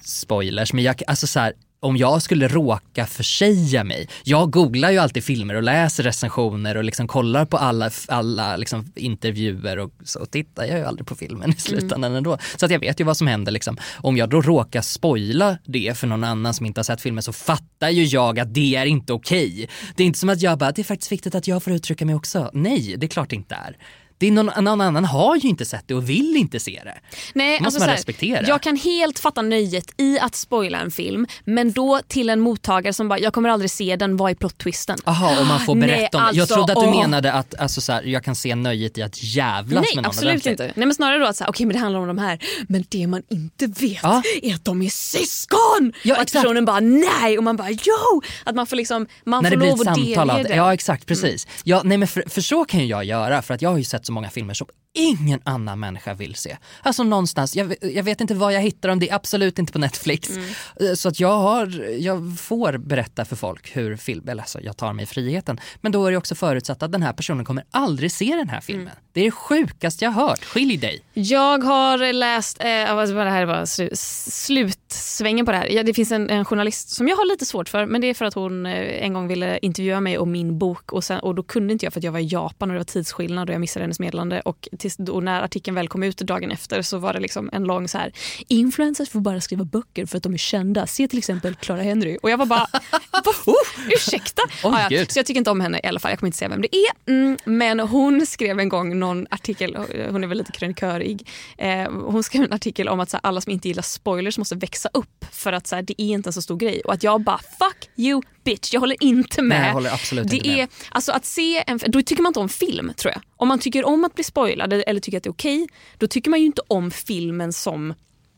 spoilers 0.04 0.72
men 0.72 0.84
jag, 0.84 1.02
alltså 1.06 1.26
så 1.26 1.40
här, 1.40 1.52
om 1.82 1.96
jag 1.96 2.22
skulle 2.22 2.48
råka 2.48 3.06
försäga 3.06 3.84
mig. 3.84 4.08
Jag 4.24 4.50
googlar 4.50 4.90
ju 4.90 4.98
alltid 4.98 5.24
filmer 5.24 5.54
och 5.54 5.62
läser 5.62 6.02
recensioner 6.02 6.76
och 6.76 6.84
liksom 6.84 7.08
kollar 7.08 7.44
på 7.44 7.56
alla, 7.56 7.90
alla 8.08 8.56
liksom 8.56 8.92
intervjuer 8.94 9.78
och 9.78 9.92
så 10.04 10.26
tittar 10.26 10.64
jag 10.64 10.78
ju 10.78 10.84
aldrig 10.84 11.06
på 11.06 11.14
filmen 11.14 11.50
i 11.50 11.60
slutändan 11.60 12.14
ändå. 12.14 12.38
Så 12.56 12.66
att 12.66 12.72
jag 12.72 12.78
vet 12.78 13.00
ju 13.00 13.04
vad 13.04 13.16
som 13.16 13.26
händer 13.26 13.52
liksom. 13.52 13.76
Om 13.96 14.16
jag 14.16 14.28
då 14.28 14.40
råkar 14.40 14.82
spoila 14.82 15.58
det 15.64 15.98
för 15.98 16.06
någon 16.06 16.24
annan 16.24 16.54
som 16.54 16.66
inte 16.66 16.78
har 16.78 16.84
sett 16.84 17.00
filmen 17.00 17.22
så 17.22 17.32
fattar 17.32 17.90
ju 17.90 18.04
jag 18.04 18.38
att 18.38 18.54
det 18.54 18.76
är 18.76 18.86
inte 18.86 19.12
okej. 19.12 19.68
Det 19.96 20.02
är 20.02 20.06
inte 20.06 20.18
som 20.18 20.28
att 20.28 20.42
jag 20.42 20.58
bara, 20.58 20.72
det 20.72 20.82
är 20.82 20.84
faktiskt 20.84 21.12
viktigt 21.12 21.34
att 21.34 21.46
jag 21.46 21.62
får 21.62 21.72
uttrycka 21.72 22.06
mig 22.06 22.14
också. 22.14 22.50
Nej, 22.52 22.94
det 22.98 23.06
är 23.06 23.08
klart 23.08 23.30
det 23.30 23.36
inte 23.36 23.54
är. 23.54 23.76
Det 24.22 24.26
är 24.28 24.32
någon, 24.32 24.64
någon 24.64 24.80
annan 24.80 25.04
har 25.04 25.36
ju 25.36 25.48
inte 25.48 25.64
sett 25.64 25.88
det 25.88 25.94
och 25.94 26.08
vill 26.10 26.36
inte 26.36 26.60
se 26.60 26.80
det. 26.84 26.94
Nej, 27.34 27.52
måste 27.52 27.64
alltså 27.66 27.80
man 27.80 27.88
här, 27.88 27.96
respektera. 27.96 28.46
Jag 28.46 28.62
kan 28.62 28.76
helt 28.76 29.18
fatta 29.18 29.42
nöjet 29.42 29.84
i 30.00 30.18
att 30.18 30.34
spoila 30.34 30.78
en 30.78 30.90
film 30.90 31.26
men 31.44 31.72
då 31.72 32.00
till 32.08 32.30
en 32.30 32.40
mottagare 32.40 32.92
som 32.92 33.08
bara 33.08 33.18
“jag 33.18 33.32
kommer 33.32 33.48
aldrig 33.48 33.70
se 33.70 33.96
den, 33.96 34.16
vad 34.16 34.30
är 34.30 34.34
plot-twisten?” 34.34 34.98
Jaha, 35.06 35.40
och 35.40 35.46
man 35.46 35.60
får 35.60 35.74
berätta 35.80 36.18
Nej, 36.18 36.26
om 36.28 36.32
det. 36.32 36.36
Jag 36.38 36.42
alltså, 36.42 36.54
trodde 36.54 36.72
att 36.72 36.80
du 36.80 36.86
åh. 36.86 37.00
menade 37.00 37.32
att 37.32 37.60
alltså, 37.60 37.80
så 37.80 37.92
här, 37.92 38.02
jag 38.02 38.24
kan 38.24 38.34
se 38.34 38.54
nöjet 38.54 38.98
i 38.98 39.02
att 39.02 39.22
jävlas 39.22 39.82
Nej 39.82 39.90
med 39.94 40.02
någon 40.02 40.06
absolut 40.06 40.30
ordentligt. 40.32 40.50
inte. 40.50 40.72
Nej 40.76 40.86
men 40.86 40.94
snarare 40.94 41.18
då 41.18 41.26
att 41.26 41.40
okej 41.48 41.66
men 41.66 41.74
det 41.74 41.80
handlar 41.80 42.00
om 42.00 42.06
de 42.06 42.18
här 42.18 42.38
men 42.68 42.84
det 42.88 43.06
man 43.06 43.22
inte 43.30 43.66
vet 43.66 43.98
Ja. 44.02 44.22
är 44.42 44.54
att 44.54 44.64
de 44.64 44.82
är 44.82 44.88
syskon! 44.88 45.92
Ja, 46.02 46.14
och 46.14 46.20
att 46.20 46.26
exakt. 46.26 46.42
personen 46.42 46.64
bara 46.64 46.80
nej 46.80 47.38
och 47.38 47.44
man 47.44 47.56
bara 47.56 47.70
jo! 47.70 48.22
Att 48.44 48.54
man 48.54 48.66
får 48.66 48.76
liksom, 48.76 49.06
man 49.24 49.42
när 49.42 49.50
får 49.50 49.56
det 49.56 49.60
blir 49.60 49.68
lov 49.70 49.80
ett 49.82 49.88
att 49.88 49.96
samtal 49.96 50.28
delge 50.28 50.42
det. 50.48 50.54
Ja 50.56 50.74
exakt, 50.74 51.06
precis. 51.06 51.46
Ja, 51.64 51.80
nej, 51.84 51.98
men 51.98 52.08
för, 52.08 52.24
för 52.28 52.40
så 52.40 52.64
kan 52.64 52.80
ju 52.80 52.86
jag 52.86 53.04
göra 53.04 53.42
för 53.42 53.54
att 53.54 53.62
jag 53.62 53.70
har 53.70 53.78
ju 53.78 53.84
sett 53.84 54.06
så 54.06 54.11
många 54.12 54.30
filmer 54.30 54.54
som 54.54 54.66
ingen 54.94 55.40
annan 55.44 55.80
människa 55.80 56.14
vill 56.14 56.34
se. 56.34 56.56
Alltså 56.82 57.02
någonstans, 57.02 57.56
jag, 57.56 57.74
jag 57.80 58.02
vet 58.02 58.20
inte 58.20 58.34
var 58.34 58.50
jag 58.50 58.60
hittar 58.60 58.88
dem, 58.88 58.98
det 58.98 59.10
är 59.10 59.14
absolut 59.14 59.58
inte 59.58 59.72
på 59.72 59.78
Netflix. 59.78 60.30
Eh, 60.36 60.92
Så 60.94 61.08
att 61.08 61.20
jag, 61.20 61.38
har, 61.38 61.90
jag 61.98 62.38
får 62.38 62.78
berätta 62.78 63.24
för 63.24 63.36
folk 63.36 63.76
hur 63.76 63.96
film, 63.96 64.28
eller 64.28 64.42
alltså 64.42 64.60
jag 64.60 64.76
tar 64.76 64.92
mig 64.92 65.06
friheten. 65.06 65.60
Men 65.80 65.92
då 65.92 66.06
är 66.06 66.10
det 66.10 66.16
också 66.16 66.34
förutsatt 66.34 66.82
att 66.82 66.92
den 66.92 67.02
här 67.02 67.12
personen 67.12 67.44
kommer 67.44 67.64
aldrig 67.70 68.12
se 68.12 68.36
den 68.36 68.48
här 68.48 68.60
filmen. 68.60 68.90
Det 69.12 69.20
är 69.20 69.24
det 69.24 69.30
sjukaste 69.30 70.04
jag 70.04 70.12
hört, 70.12 70.44
skilj 70.44 70.76
dig. 70.76 71.02
Jag 71.12 71.58
har 71.64 72.12
läst, 72.12 72.64
eh, 72.64 72.90
alltså 72.90 73.14
det 73.16 73.30
här 73.30 73.42
är 73.42 73.46
bara 73.46 73.66
slu, 73.66 73.88
slutsvängen 73.92 75.46
på 75.46 75.52
det 75.52 75.58
här. 75.58 75.68
Ja, 75.68 75.82
det 75.82 75.94
finns 75.94 76.12
en, 76.12 76.30
en 76.30 76.44
journalist 76.44 76.88
som 76.90 77.08
jag 77.08 77.16
har 77.16 77.24
lite 77.24 77.46
svårt 77.46 77.68
för 77.68 77.86
men 77.86 78.00
det 78.00 78.06
är 78.06 78.14
för 78.14 78.24
att 78.24 78.34
hon 78.34 78.66
eh, 78.66 79.04
en 79.04 79.12
gång 79.14 79.28
ville 79.28 79.58
intervjua 79.62 80.00
mig 80.00 80.18
om 80.18 80.32
min 80.32 80.58
bok 80.58 80.92
och, 80.92 81.04
sen, 81.04 81.20
och 81.20 81.34
då 81.34 81.42
kunde 81.42 81.72
inte 81.72 81.86
jag 81.86 81.92
för 81.92 82.00
att 82.00 82.04
jag 82.04 82.12
var 82.12 82.18
i 82.20 82.26
Japan 82.26 82.70
och 82.70 82.74
det 82.74 82.78
var 82.78 82.84
tidsskillnad 82.84 83.48
och 83.48 83.54
jag 83.54 83.60
missade 83.60 83.84
hennes 83.84 84.00
meddelande 84.00 84.40
och, 84.40 84.68
tills, 84.82 84.98
och 84.98 85.22
när 85.22 85.42
artikeln 85.42 85.74
väl 85.74 85.88
kom 85.88 86.02
ut 86.02 86.16
dagen 86.18 86.50
efter 86.50 86.82
så 86.82 86.98
var 86.98 87.12
det 87.12 87.20
liksom 87.20 87.50
en 87.52 87.64
lång 87.64 87.88
så 87.88 87.98
här 87.98 88.12
influencers 88.48 89.10
får 89.10 89.20
bara 89.20 89.40
skriva 89.40 89.64
böcker 89.64 90.06
för 90.06 90.16
att 90.16 90.22
de 90.22 90.34
är 90.34 90.38
kända. 90.38 90.86
Se 90.86 91.08
till 91.08 91.18
exempel 91.18 91.54
Clara 91.54 91.82
Henry 91.82 92.18
och 92.22 92.30
jag 92.30 92.38
var 92.38 92.46
bara 92.46 92.66
vad, 93.46 93.56
ursäkta? 93.96 94.42
Oj, 94.64 94.72
Ja. 94.90 95.06
Så 95.08 95.18
jag 95.18 95.26
tycker 95.26 95.38
inte 95.38 95.50
om 95.50 95.60
henne 95.60 95.80
i 95.84 95.86
alla 95.86 96.00
fall, 96.00 96.10
jag 96.10 96.18
kommer 96.18 96.28
inte 96.28 96.38
säga 96.38 96.48
vem 96.48 96.62
det 96.62 96.76
är. 96.76 97.12
Mm, 97.12 97.38
men 97.44 97.80
hon 97.80 98.26
skrev 98.26 98.60
en 98.60 98.68
gång 98.68 98.98
någon 98.98 99.26
artikel, 99.30 99.76
hon 100.10 100.24
är 100.24 100.28
väl 100.28 100.38
lite 100.38 100.52
krönikörig. 100.52 101.28
Eh, 101.58 101.90
hon 101.90 102.22
skrev 102.22 102.42
en 102.42 102.52
artikel 102.52 102.88
om 102.88 103.00
att 103.00 103.10
så 103.10 103.16
här, 103.16 103.26
alla 103.26 103.40
som 103.40 103.52
inte 103.52 103.68
gillar 103.68 103.82
spoilers 103.82 104.38
måste 104.38 104.54
växa 104.54 104.88
upp 104.92 105.24
för 105.32 105.52
att 105.52 105.66
så 105.66 105.74
här, 105.74 105.82
det 105.82 106.02
är 106.02 106.06
inte 106.06 106.28
en 106.28 106.32
så 106.32 106.42
stor 106.42 106.56
grej. 106.56 106.80
Och 106.84 106.92
att 106.92 107.02
jag 107.02 107.20
bara 107.20 107.38
fuck 107.38 107.90
you 107.96 108.22
bitch, 108.44 108.72
jag 108.72 108.80
håller 108.80 109.02
inte 109.02 109.42
med. 109.42 109.58
Nej, 109.58 109.66
jag 109.66 109.74
håller 109.74 109.92
absolut 109.92 110.30
det 110.30 110.36
inte 110.36 110.48
med. 110.48 110.58
är, 110.58 110.68
Alltså 110.90 111.12
att 111.12 111.24
se 111.24 111.64
en, 111.66 111.80
då 111.86 112.02
tycker 112.02 112.22
man 112.22 112.30
inte 112.30 112.40
om 112.40 112.48
film 112.48 112.92
tror 112.96 113.12
jag. 113.12 113.22
Om 113.36 113.48
man 113.48 113.58
tycker 113.58 113.84
om 113.84 114.04
att 114.04 114.14
bli 114.14 114.24
spoilad 114.24 114.72
eller 114.72 115.00
tycker 115.00 115.18
att 115.18 115.24
det 115.24 115.28
är 115.28 115.32
okej, 115.32 115.68
då 115.98 116.06
tycker 116.06 116.30
man 116.30 116.40
ju 116.40 116.46
inte 116.46 116.62
om 116.68 116.90
filmen 116.90 117.52
som 117.52 117.94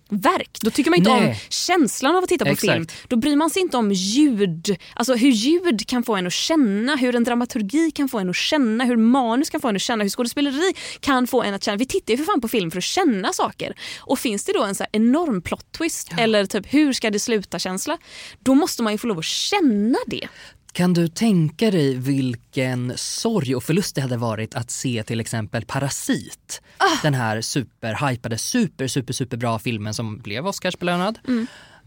verk. 0.08 0.58
Då 0.60 0.70
tycker 0.70 0.90
man 0.90 0.98
inte 0.98 1.10
Nej. 1.10 1.28
om 1.28 1.34
känslan 1.48 2.16
av 2.16 2.22
att 2.22 2.28
titta 2.28 2.44
på 2.44 2.50
Exakt. 2.50 2.72
film. 2.72 2.86
Då 3.08 3.16
bryr 3.16 3.36
man 3.36 3.50
sig 3.50 3.62
inte 3.62 3.76
om 3.76 3.92
ljud, 3.92 4.76
alltså 4.94 5.14
hur 5.14 5.30
ljud 5.30 5.88
kan 5.88 6.02
få 6.02 6.16
en 6.16 6.26
att 6.26 6.32
känna, 6.32 6.96
hur 6.96 7.14
en 7.14 7.24
dramaturgi 7.24 7.90
kan 7.90 8.08
få 8.08 8.18
en 8.18 8.30
att 8.30 8.36
känna, 8.36 8.84
hur 8.84 8.96
manus 8.96 9.50
kan 9.50 9.60
få 9.60 9.68
en 9.68 9.76
att 9.76 9.82
känna, 9.82 10.02
hur 10.04 10.10
skådespeleri 10.10 10.74
kan 11.00 11.26
få 11.26 11.42
en 11.42 11.54
att 11.54 11.64
känna. 11.64 11.76
Vi 11.76 11.86
tittar 11.86 12.12
ju 12.12 12.18
för 12.18 12.24
fan 12.24 12.40
på 12.40 12.48
film 12.48 12.70
för 12.70 12.78
att 12.78 12.84
känna 12.84 13.32
saker. 13.32 13.74
Och 13.98 14.18
finns 14.18 14.44
det 14.44 14.52
då 14.52 14.62
en 14.62 14.74
så 14.74 14.84
enorm 14.92 15.42
plot 15.42 15.72
twist 15.72 16.10
eller 16.18 16.46
typ 16.46 16.74
hur 16.74 16.92
ska 16.92 17.10
det 17.10 17.20
sluta 17.20 17.58
känsla, 17.58 17.98
då 18.38 18.54
måste 18.54 18.82
man 18.82 18.92
ju 18.92 18.98
få 18.98 19.06
lov 19.06 19.18
att 19.18 19.24
känna 19.24 19.98
det. 20.06 20.28
Kan 20.74 20.94
du 20.94 21.08
tänka 21.08 21.70
dig 21.70 21.94
vilken 21.94 22.92
sorg 22.96 23.56
och 23.56 23.62
förlust 23.62 23.94
det 23.94 24.00
hade 24.00 24.16
varit 24.16 24.54
att 24.54 24.70
se 24.70 25.02
till 25.02 25.20
exempel 25.20 25.64
Parasit? 25.64 26.62
Den 27.02 27.14
här 27.14 27.40
superhypade, 27.40 28.38
super, 28.38 28.86
super, 28.86 29.12
super 29.12 29.36
bra 29.36 29.58
filmen 29.58 29.94
som 29.94 30.18
blev 30.18 30.46
Oscarsbelönad. 30.46 31.18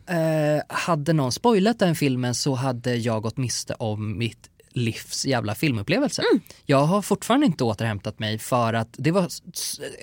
Eh, 0.09 0.63
hade 0.69 1.13
någon 1.13 1.31
spoilat 1.31 1.79
den 1.79 1.95
filmen 1.95 2.35
så 2.35 2.53
hade 2.55 2.95
jag 2.95 3.21
gått 3.23 3.37
miste 3.37 3.73
om 3.73 4.17
mitt 4.17 4.49
livs 4.71 5.25
jävla 5.25 5.55
filmupplevelse. 5.55 6.23
Jag 6.65 6.83
har 6.85 7.01
fortfarande 7.01 7.45
inte 7.45 7.63
återhämtat 7.63 8.19
mig 8.19 8.39
för 8.39 8.73
att 8.73 8.89
det 8.97 9.11
var, 9.11 9.27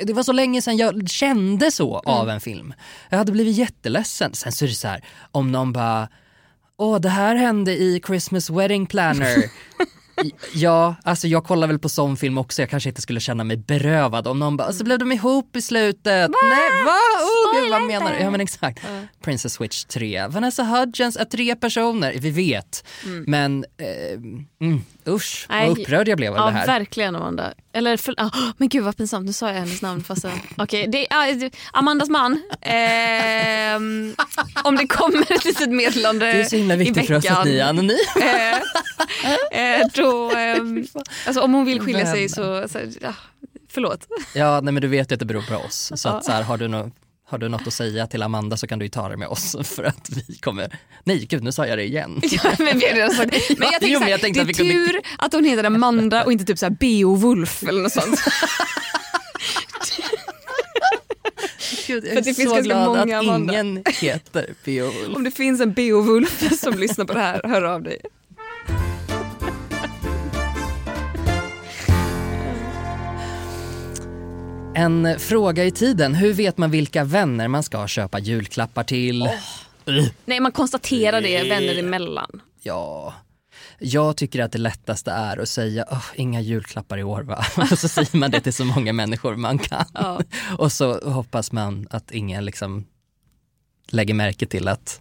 det 0.07 0.12
var 0.12 0.22
så 0.22 0.32
länge 0.32 0.62
sedan 0.62 0.76
jag 0.76 1.09
kände 1.09 1.70
så 1.70 1.99
av 1.99 2.28
en 2.28 2.41
film. 2.41 2.74
Jag 3.11 3.18
hade 3.18 3.32
blivit 3.32 3.57
jätteledsen. 3.57 4.35
Sen 4.35 4.53
så 4.53 4.64
är 4.64 4.68
det 4.68 4.74
så 4.74 4.89
här, 4.89 5.05
om 5.32 5.53
någon 5.53 5.72
bara 5.72 6.09
Åh, 6.79 7.01
det 7.01 7.09
här 7.09 7.35
hände 7.35 7.72
i 7.72 8.01
Christmas 8.07 8.51
Wedding 8.51 8.87
Planner. 8.87 9.45
ja, 10.54 10.94
alltså 11.02 11.26
jag 11.28 11.44
kollar 11.44 11.66
väl 11.66 11.78
på 11.78 11.88
sån 11.88 12.16
film 12.16 12.38
också. 12.38 12.62
Jag 12.62 12.70
kanske 12.70 12.88
inte 12.88 13.02
skulle 13.02 13.20
känna 13.20 13.44
mig 13.44 13.56
berövad 13.56 14.26
om 14.26 14.38
någon 14.38 14.56
bara, 14.56 14.72
så 14.72 14.84
blev 14.84 14.98
de 14.98 15.12
ihop 15.12 15.56
i 15.56 15.62
slutet. 15.62 16.30
Nej, 16.50 16.84
va? 16.84 16.92
Oh, 17.22 17.60
gud, 17.62 17.70
vad 17.70 17.82
menar 17.82 18.12
du? 18.12 18.18
Ja 18.18 18.30
men 18.30 18.40
exakt. 18.40 18.80
Princess 19.24 19.52
Switch 19.54 19.84
3. 19.84 20.26
Vanessa 20.28 20.62
Hudgens 20.62 21.16
är 21.16 21.24
tre 21.24 21.56
personer, 21.56 22.14
vi 22.18 22.30
vet. 22.30 22.84
Men 23.26 23.64
eh, 23.78 24.12
mm, 24.60 24.84
usch, 25.08 25.46
Nej, 25.50 25.68
vad 25.68 25.78
upprörd 25.78 26.08
jag 26.08 26.16
blev 26.18 26.32
av 26.32 26.38
Ja 26.38 26.44
det 26.46 26.50
här. 26.52 26.66
verkligen 26.66 27.16
Amanda. 27.16 27.52
Eller 27.72 27.96
för, 27.96 28.14
ah, 28.16 28.30
men 28.58 28.68
gud 28.68 28.84
vad 28.84 28.96
pinsamt, 28.96 29.26
nu 29.26 29.32
sa 29.32 29.48
jag 29.48 29.54
hennes 29.54 29.82
namn. 29.82 30.04
Fast, 30.04 30.24
jag- 30.24 30.32
Okej, 30.56 31.06
ah, 31.10 31.26
det- 31.26 31.50
Amandas 31.72 32.08
man. 32.08 32.42
Ehm, 32.60 34.14
om 34.64 34.76
det 34.76 34.86
kommer 34.86 35.32
ett 35.32 35.44
litet 35.44 35.70
meddelande 35.70 36.26
Det 36.26 36.32
är 36.40 36.44
så 36.44 36.56
himla 36.56 36.74
i 36.74 36.76
viktigt 36.76 37.06
för 37.06 37.14
oss 37.14 37.30
att 37.30 37.44
ni 37.44 37.58
är 37.58 37.64
anonyma. 37.68 37.98
eh, 38.22 39.80
eh, 39.80 39.88
då, 40.11 40.30
ehm, 40.36 40.86
alltså, 41.26 41.42
om 41.42 41.55
hon 41.55 41.64
vill 41.64 41.80
skilja 41.80 42.07
sig 42.12 42.28
så, 42.28 42.68
så 42.68 42.78
ja, 43.00 43.14
förlåt. 43.70 44.07
Ja, 44.34 44.61
nej 44.61 44.72
men 44.72 44.80
du 44.82 44.88
vet 44.88 45.11
ju 45.11 45.14
att 45.14 45.20
det 45.20 45.26
beror 45.26 45.42
på 45.42 45.57
oss. 45.57 45.92
Så, 45.96 46.09
Ja. 46.09 46.12
att, 46.12 46.24
så 46.24 46.32
här, 46.32 46.42
har, 46.42 46.59
du 46.59 46.68
nå- 46.68 46.90
har 47.28 47.38
du 47.38 47.48
något 47.48 47.66
att 47.66 47.72
säga 47.74 48.07
till 48.07 48.22
Amanda 48.22 48.57
så 48.57 48.66
kan 48.66 48.78
du 48.78 48.84
ju 48.84 48.88
ta 48.88 49.09
det 49.09 49.16
med 49.16 49.28
oss 49.28 49.57
för 49.64 49.84
att 49.84 50.11
vi 50.28 50.36
kommer... 50.36 50.78
Nej 51.05 51.26
gud, 51.30 51.42
nu 51.42 51.52
sa 51.52 51.66
jag 51.66 51.78
det 51.78 51.84
igen. 51.84 52.20
Ja, 52.22 52.52
men 52.59 52.78
vi 52.78 52.86
har 52.88 52.94
redan 52.94 53.11
sagt- 53.11 53.32
men 53.59 53.68
jag 53.72 53.78
Jo, 53.80 53.80
tänker, 53.80 53.90
men 53.90 53.98
så 53.98 54.05
här, 54.05 54.11
jag 54.11 54.20
tänkte 54.20 54.40
det 54.40 54.44
är 54.44 54.46
vi 54.46 54.55
kunde- 54.55 54.72
tur 54.72 55.00
att 55.18 55.32
hon 55.32 55.44
heter 55.44 55.64
Amanda 55.64 56.24
och 56.24 56.32
inte 56.32 56.44
typ 56.44 56.59
så 56.59 56.66
här 56.66 56.70
Beowulf 56.80 57.62
eller 57.62 57.82
något 57.82 57.92
sånt. 57.92 58.20
Gud, 61.86 62.05
jag 62.05 62.12
För 62.12 62.18
är 62.18 62.22
det 62.22 62.24
finns 62.24 62.36
så 62.36 62.44
ganska 62.44 62.62
glad 62.62 62.86
många 62.86 63.18
att 63.18 63.24
Amanda. 63.24 63.52
ingen 63.61 63.82
heter 64.00 64.55
Beowulf. 64.64 65.16
Om 65.16 65.24
det 65.24 65.30
finns 65.30 65.61
en 65.61 65.72
Beowulf 65.72 66.61
som 66.61 66.74
lyssnar 66.78 67.05
på 67.05 67.12
det 67.14 67.20
här, 67.20 67.40
hör 67.44 67.62
av 67.62 67.82
dig. 67.82 67.98
En 74.75 75.18
fråga 75.18 75.64
i 75.64 75.70
tiden, 75.70 76.14
hur 76.14 76.33
vet 76.33 76.59
man 76.59 76.70
vilka 76.70 77.05
vänner 77.05 77.49
man 77.49 77.62
ska 77.62 77.87
köpa 77.87 78.18
julklappar 78.18 78.85
till? 78.85 79.29
Ugh. 79.87 80.09
Nej, 80.25 80.41
man 80.41 80.53
konstaterar 80.53 81.20
det 81.20 81.49
vänner 81.49 81.79
emellan. 81.79 82.43
Ja, 82.62 83.14
jag 83.79 84.16
tycker 84.16 84.43
att 84.43 84.53
det 84.53 84.59
lättaste 84.59 85.11
är 85.11 85.37
att 85.43 85.49
säga 85.49 85.85
"Åh, 85.91 86.05
inga 86.14 86.41
julklappar 86.41 86.99
i 86.99 87.03
år 87.05 87.22
va? 87.22 87.45
Och 87.72 87.79
så 87.79 87.89
säger 87.89 88.16
man 88.16 88.31
det 88.31 88.41
till 88.41 88.53
så 88.55 88.64
många 88.64 88.93
människor 88.93 89.37
man 89.37 89.59
kan. 89.59 89.85
Ja. 89.95 90.20
Och 90.59 90.72
så 90.72 91.11
hoppas 91.11 91.53
man 91.53 91.87
att 91.91 92.11
ingen 92.11 92.45
liksom 92.45 92.85
lägger 93.89 94.14
märke 94.14 94.47
till 94.47 94.68
att, 94.68 95.01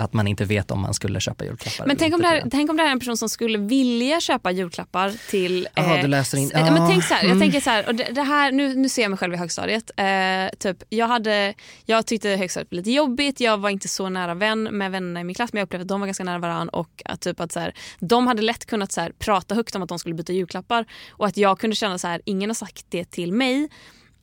att 0.00 0.12
man 0.12 0.26
inte 0.26 0.44
vet 0.44 0.70
om 0.70 0.80
man 0.80 0.94
skulle 0.94 1.20
köpa 1.20 1.44
julklappar. 1.44 1.86
Men 1.86 1.96
tänk 1.96 2.14
om, 2.14 2.20
det 2.22 2.28
här, 2.28 2.44
tänk 2.50 2.70
om 2.70 2.76
det 2.76 2.82
här 2.82 2.88
är 2.88 2.92
en 2.92 2.98
person 2.98 3.16
som 3.16 3.28
skulle 3.28 3.58
vilja 3.58 4.20
köpa 4.20 4.50
julklappar 4.50 5.30
till... 5.30 5.68
Jaha, 5.74 6.02
du 6.02 6.08
läser 6.08 6.38
in- 6.38 6.50
ja, 6.54 6.60
men 6.60 6.82
Ah, 6.82 6.88
tänk 6.88 7.04
så 7.04 7.14
här, 7.14 7.22
jag 7.22 7.30
mm. 7.30 7.40
tänker 7.40 7.60
så 7.60 7.70
här, 7.70 7.88
och 7.88 7.94
det, 7.94 8.04
det 8.12 8.22
här, 8.22 8.52
nu, 8.52 8.74
nu 8.74 8.88
ser 8.88 9.02
jag 9.02 9.10
mig 9.10 9.18
själv 9.18 9.34
i 9.34 9.36
högstadiet. 9.36 9.90
Eh, 9.96 10.58
typ, 10.58 10.82
jag, 10.88 11.06
hade, 11.06 11.54
jag 11.84 12.06
tyckte 12.06 12.28
högstadiet 12.28 12.70
var 12.72 12.76
lite 12.76 12.90
jobbigt, 12.90 13.40
jag 13.40 13.58
var 13.58 13.70
inte 13.70 13.88
så 13.88 14.08
nära 14.08 14.34
vän 14.34 14.62
med 14.62 14.90
vännerna 14.90 15.20
i 15.20 15.24
min 15.24 15.34
klass 15.34 15.52
men 15.52 15.60
jag 15.60 15.66
upplevde 15.66 15.82
att 15.82 15.88
de 15.88 16.00
var 16.00 16.06
ganska 16.06 16.24
nära 16.24 16.38
varandra 16.38 16.70
och 16.72 17.02
att, 17.04 17.20
typ 17.20 17.40
att 17.40 17.52
så 17.52 17.60
här, 17.60 17.74
de 17.98 18.26
hade 18.26 18.42
lätt 18.42 18.66
kunnat 18.66 18.92
så 18.92 19.00
här, 19.00 19.12
prata 19.18 19.54
högt 19.54 19.74
om 19.74 19.82
att 19.82 19.88
de 19.88 19.98
skulle 19.98 20.14
byta 20.14 20.32
julklappar 20.32 20.84
och 21.10 21.26
att 21.26 21.36
jag 21.36 21.58
kunde 21.58 21.76
känna 21.76 21.98
så 21.98 22.08
här, 22.08 22.20
ingen 22.24 22.50
har 22.50 22.54
sagt 22.54 22.86
det 22.88 23.04
till 23.04 23.32
mig. 23.32 23.68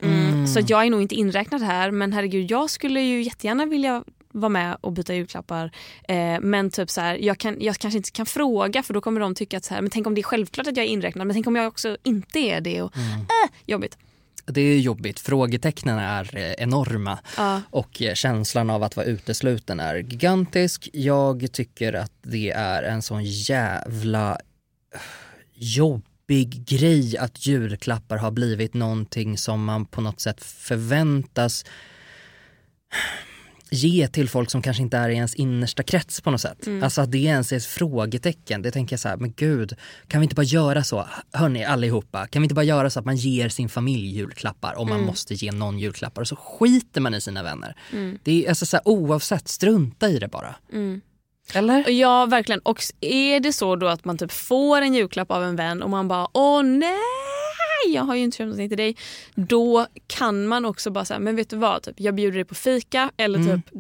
Mm, 0.02 0.28
Mm. 0.48 0.48
Så 0.48 0.60
jag 0.68 0.86
är 0.86 0.90
nog 0.90 1.02
inte 1.02 1.16
inräknad 1.16 1.62
här 1.62 1.92
men 1.92 2.14
herregud 2.14 2.52
jag 2.52 2.70
skulle 2.70 3.02
ju 3.02 3.22
jättegärna 3.24 3.66
vilja 3.66 4.04
vara 4.40 4.50
med 4.50 4.78
och 4.82 4.92
byta 4.94 5.14
julklappar. 5.16 5.72
Eh, 6.08 6.40
men 6.42 6.72
typ 6.72 6.90
så 6.90 7.02
här, 7.02 7.16
jag, 7.16 7.38
kan, 7.38 7.58
jag 7.60 7.76
kanske 7.78 7.98
inte 7.98 8.12
kan 8.12 8.26
fråga 8.26 8.84
för 8.84 8.94
då 8.94 9.02
kommer 9.02 9.20
de 9.22 9.36
tycka 9.36 9.58
att 9.58 9.66
så 9.66 9.74
här, 9.74 9.82
men 9.82 9.92
tänk 9.92 10.08
om 10.08 10.16
det 10.16 10.22
är 10.22 10.24
självklart 10.24 10.68
att 10.68 10.78
jag 10.78 10.86
är 10.86 10.90
inräknad 10.90 11.28
men 11.28 11.34
tänk 11.36 11.48
om 11.48 11.56
jag 11.56 11.68
också 11.68 11.98
inte 12.04 12.40
är 12.40 12.62
det. 12.62 12.82
Och, 12.82 12.98
Mm. 12.98 13.20
äh, 13.20 13.50
jobbigt. 13.66 13.98
Det 14.46 14.62
är 14.62 14.80
jobbigt, 14.80 15.20
frågetecknen 15.20 16.00
är 16.00 16.38
eh, 16.38 16.52
enorma 16.52 17.20
Ja. 17.38 17.62
och 17.70 18.02
eh, 18.02 18.14
känslan 18.14 18.70
av 18.70 18.84
att 18.84 18.96
vara 18.96 19.06
utesluten 19.06 19.80
är 19.80 19.96
gigantisk. 19.96 20.90
Jag 20.94 21.52
tycker 21.52 21.94
att 21.94 22.12
det 22.22 22.52
är 22.52 22.84
en 22.84 23.02
sån 23.02 23.24
jävla 23.24 24.38
jobbig 25.54 26.66
grej 26.68 27.18
att 27.18 27.46
julklappar 27.48 28.18
har 28.18 28.32
blivit 28.32 28.74
någonting 28.74 29.38
som 29.38 29.66
man 29.66 29.86
på 29.86 30.02
något 30.02 30.20
sätt 30.20 30.44
förväntas 30.44 31.66
ge 33.72 34.08
till 34.08 34.30
folk 34.30 34.52
som 34.52 34.62
kanske 34.62 34.84
inte 34.84 34.98
är 34.98 35.10
i 35.10 35.16
ens 35.16 35.36
innersta 35.36 35.84
krets 35.84 36.22
på 36.22 36.32
något 36.32 36.42
sätt. 36.42 36.68
Mm. 36.68 36.84
Alltså 36.84 37.02
att 37.02 37.12
det 37.12 37.18
ens 37.18 37.52
är 37.52 37.58
ett 37.58 37.66
frågetecken. 37.66 38.62
Det 38.62 38.72
tänker 38.72 38.94
jag 38.94 39.00
så 39.00 39.10
här, 39.10 39.18
men 39.18 39.34
gud, 39.34 39.74
kan 40.08 40.22
vi 40.22 40.26
inte 40.26 40.36
bara 40.36 40.44
göra 40.44 40.84
så? 40.84 41.08
Hörni 41.34 41.66
allihopa, 41.66 42.28
kan 42.28 42.42
vi 42.42 42.46
inte 42.46 42.56
bara 42.56 42.66
göra 42.66 42.90
så 42.90 43.00
att 43.00 43.06
man 43.06 43.16
ger 43.16 43.50
sin 43.50 43.70
familj 43.70 44.08
julklappar 44.18 44.78
om 44.80 44.88
man 44.90 44.98
Mm. 44.98 45.08
måste 45.08 45.34
ge 45.34 45.52
någon 45.52 45.80
julklappar 45.80 46.22
och 46.22 46.28
så 46.28 46.36
skiter 46.36 47.02
man 47.02 47.14
i 47.14 47.22
sina 47.22 47.44
vänner. 47.44 47.76
Mm. 47.94 48.20
Det 48.24 48.46
är 48.46 48.50
alltså 48.50 48.66
så 48.66 48.78
här, 48.78 48.88
oavsett, 48.88 49.48
strunta 49.48 50.10
i 50.10 50.20
det 50.20 50.28
bara. 50.28 50.56
Mm. 50.74 51.02
Eller? 51.54 51.90
Ja 51.90 52.26
verkligen. 52.26 52.60
Och 52.60 52.82
är 53.02 53.40
det 53.40 53.54
så 53.54 53.76
då 53.76 53.88
att 53.88 54.06
man 54.06 54.18
typ 54.18 54.32
får 54.32 54.82
en 54.82 54.94
julklapp 54.94 55.32
av 55.32 55.44
en 55.44 55.56
vän 55.56 55.84
och 55.84 55.90
man 55.90 56.08
bara 56.08 56.28
åh 56.34 56.64
nej 56.64 56.90
jag 57.88 58.04
har 58.04 58.16
ju 58.16 58.24
inte 58.24 58.38
köpt 58.38 58.46
någonting 58.46 58.70
till 58.70 58.78
dig. 58.78 58.96
Då 59.36 59.88
kan 60.08 60.48
man 60.48 60.66
också 60.66 60.90
bara 60.92 61.06
säga 61.06 61.20
men 61.20 61.36
vet 61.36 61.50
du 61.50 61.56
vad, 61.58 61.84
typ, 61.84 62.00
jag 62.00 62.16
bjuder 62.16 62.36
dig 62.36 62.46
på 62.46 62.56
fika 62.56 63.12
eller 63.18 63.40
Mm. 63.40 63.62
typ 63.62 63.76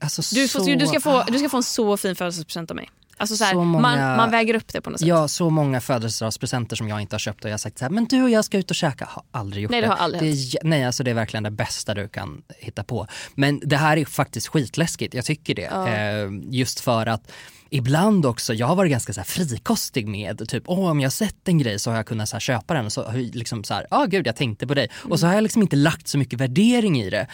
Alltså, 0.00 0.34
du, 0.34 0.48
så- 0.48 0.64
du, 0.64 0.86
ska 0.86 1.00
få, 1.00 1.24
du 1.28 1.38
ska 1.38 1.48
få 1.48 1.56
en 1.56 1.62
så 1.62 1.96
fin 1.96 2.16
födelsedagspresent 2.16 2.70
av 2.70 2.76
mig. 2.76 2.90
Alltså 3.16 3.36
så 3.36 3.44
här, 3.44 3.52
Så 3.52 3.64
många- 3.64 3.82
man, 3.82 4.16
man 4.16 4.30
väger 4.30 4.54
upp 4.54 4.72
det 4.72 4.80
på 4.80 4.90
något 4.90 5.00
sätt. 5.00 5.08
Ja, 5.08 5.28
så 5.28 5.50
många 5.50 5.80
födelsedagspresenter 5.80 6.76
som 6.76 6.88
jag 6.88 7.00
inte 7.00 7.14
har 7.14 7.18
köpt 7.18 7.44
och 7.44 7.50
jag 7.50 7.52
har 7.52 7.58
sagt 7.58 7.78
så 7.78 7.84
här, 7.84 7.90
men 7.90 8.04
du 8.04 8.22
och 8.22 8.30
jag 8.30 8.44
ska 8.44 8.58
ut 8.58 8.70
och 8.70 8.76
käka. 8.76 9.04
Har 9.10 9.22
aldrig 9.30 9.62
gjort 9.62 9.70
Nej, 9.70 9.80
det 9.80 9.86
har 9.86 9.96
aldrig 9.96 10.22
det 10.22 10.28
är, 10.58 10.64
Nej, 10.64 10.84
alltså 10.84 11.02
det 11.04 11.10
är 11.10 11.14
verkligen 11.14 11.42
det 11.42 11.50
bästa 11.50 11.94
du 11.94 12.08
kan 12.08 12.42
hitta 12.58 12.84
på. 12.84 13.06
Men 13.34 13.60
det 13.64 13.76
här 13.76 13.96
är 13.96 14.04
faktiskt 14.04 14.48
skitläskigt, 14.48 15.14
jag 15.14 15.24
tycker 15.24 15.54
det. 15.54 15.68
Ja. 15.72 15.88
Eh, 15.88 16.28
just 16.50 16.80
för 16.80 17.06
att 17.06 17.32
Ibland 17.74 18.26
också, 18.26 18.54
jag 18.54 18.66
har 18.66 18.76
varit 18.76 18.90
ganska 18.90 19.12
så 19.12 19.20
här 19.20 19.24
frikostig 19.24 20.08
med 20.08 20.48
typ, 20.48 20.62
åh 20.66 20.90
om 20.90 21.00
jag 21.00 21.06
har 21.06 21.10
sett 21.10 21.48
en 21.48 21.58
grej 21.58 21.78
så 21.78 21.90
har 21.90 21.96
jag 21.96 22.06
kunnat 22.06 22.28
så 22.28 22.36
här 22.36 22.40
köpa 22.40 22.74
den 22.74 22.86
och 22.86 22.92
så 22.92 23.02
har 23.02 23.14
jag 23.18 23.34
liksom 23.34 23.64
så 23.64 23.74
här, 23.74 23.86
ja 23.90 24.04
gud 24.04 24.26
jag 24.26 24.36
tänkte 24.36 24.66
på 24.66 24.74
dig. 24.74 24.88
Och 24.94 25.20
så 25.20 25.26
har 25.26 25.34
jag 25.34 25.42
liksom 25.42 25.62
inte 25.62 25.76
lagt 25.76 26.08
så 26.08 26.18
mycket 26.18 26.40
värdering 26.40 27.00
i 27.00 27.10
det. 27.10 27.26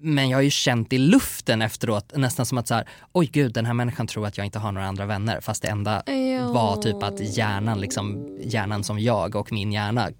Men 0.00 0.28
jag 0.28 0.38
har 0.38 0.42
ju 0.42 0.50
känt 0.50 0.92
i 0.92 0.98
luften 0.98 1.62
efteråt 1.62 2.12
nästan 2.16 2.46
som 2.46 2.58
att 2.58 2.68
så 2.68 2.74
här, 2.74 2.88
oj 3.12 3.26
gud 3.32 3.52
den 3.52 3.66
här 3.66 3.74
människan 3.74 4.06
tror 4.06 4.26
att 4.26 4.36
jag 4.36 4.46
inte 4.46 4.58
har 4.58 4.72
några 4.72 4.86
andra 4.86 5.06
vänner. 5.06 5.40
Fast 5.40 5.62
det 5.62 5.68
enda 5.68 6.02
var 6.52 6.82
typ 6.82 7.02
att 7.02 7.36
hjärnan, 7.36 7.80
liksom, 7.80 8.38
hjärnan 8.40 8.84
som 8.84 8.98
jag 8.98 9.36
och 9.36 9.52
min 9.52 9.72
hjärna 9.72 10.10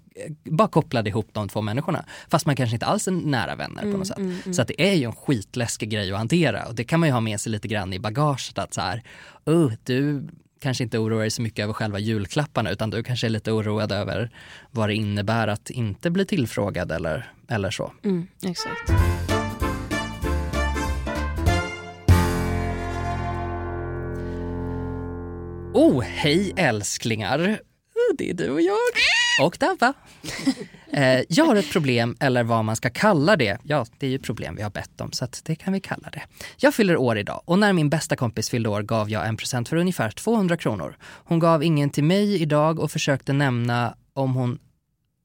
bara 0.43 0.67
kopplade 0.67 1.09
ihop 1.09 1.29
de 1.31 1.49
två 1.49 1.61
människorna. 1.61 2.05
Fast 2.29 2.45
man 2.45 2.55
kanske 2.55 2.75
inte 2.75 2.85
alls 2.85 3.07
är 3.07 3.11
nära 3.11 3.55
vänner 3.55 3.81
på 3.81 3.87
Mm, 3.87 3.97
något 3.99 4.07
sätt. 4.07 4.17
mm, 4.17 4.35
mm. 4.45 4.53
Så 4.53 4.61
att 4.61 4.67
det 4.67 4.81
är 4.91 4.93
ju 4.93 5.03
en 5.03 5.15
skitläskig 5.15 5.89
grej 5.89 6.11
att 6.11 6.17
hantera 6.17 6.65
och 6.67 6.75
det 6.75 6.83
kan 6.83 6.99
man 6.99 7.09
ju 7.09 7.13
ha 7.13 7.19
med 7.21 7.39
sig 7.41 7.51
lite 7.51 7.67
grann 7.67 7.93
i 7.93 7.99
bagaget 7.99 8.57
att 8.57 8.73
så 8.73 8.81
här, 8.81 9.03
oh, 9.45 9.71
du 9.83 10.27
kanske 10.61 10.83
inte 10.83 10.97
oroar 10.97 11.19
dig 11.21 11.31
så 11.31 11.41
mycket 11.41 11.63
över 11.63 11.73
själva 11.73 11.99
julklapparna 11.99 12.71
utan 12.71 12.89
du 12.89 13.03
kanske 13.03 13.27
är 13.27 13.29
lite 13.29 13.51
oroad 13.51 13.91
över 13.91 14.29
vad 14.71 14.89
det 14.89 14.95
innebär 14.95 15.47
att 15.47 15.69
inte 15.69 16.09
bli 16.09 16.25
tillfrågad 16.25 16.91
eller, 16.91 17.31
eller 17.47 17.71
så. 17.71 17.93
Mm, 18.03 18.27
exakt. 18.45 18.91
Oh, 25.73 26.01
hej 26.01 26.53
älsklingar! 26.57 27.59
Det 28.17 28.29
är 28.29 28.33
du 28.33 28.49
och 28.49 28.61
jag. 28.61 28.77
Och 29.39 29.57
Davva. 29.59 29.93
Eh, 30.91 31.21
jag 31.29 31.45
har 31.45 31.55
ett 31.55 31.71
problem, 31.71 32.17
eller 32.19 32.43
vad 32.43 32.65
man 32.65 32.75
ska 32.75 32.89
kalla 32.89 33.35
det. 33.35 33.57
Ja, 33.63 33.85
det 33.97 34.05
är 34.05 34.11
ju 34.11 34.19
problem 34.19 34.55
vi 34.55 34.61
har 34.61 34.69
bett 34.69 35.01
om, 35.01 35.11
så 35.11 35.25
att 35.25 35.41
det 35.45 35.55
kan 35.55 35.73
vi 35.73 35.79
kalla 35.79 36.09
det. 36.09 36.21
Jag 36.57 36.73
fyller 36.73 36.97
år 36.97 37.17
idag 37.17 37.41
och 37.45 37.59
när 37.59 37.73
min 37.73 37.89
bästa 37.89 38.15
kompis 38.15 38.49
fyllde 38.49 38.69
år 38.69 38.81
gav 38.81 39.09
jag 39.09 39.27
en 39.27 39.37
present 39.37 39.69
för 39.69 39.77
ungefär 39.77 40.11
200 40.11 40.57
kronor. 40.57 40.97
Hon 41.01 41.39
gav 41.39 41.63
ingen 41.63 41.89
till 41.89 42.03
mig 42.03 42.41
idag 42.41 42.79
och 42.79 42.91
försökte 42.91 43.33
nämna 43.33 43.95
om 44.13 44.35
hon 44.35 44.59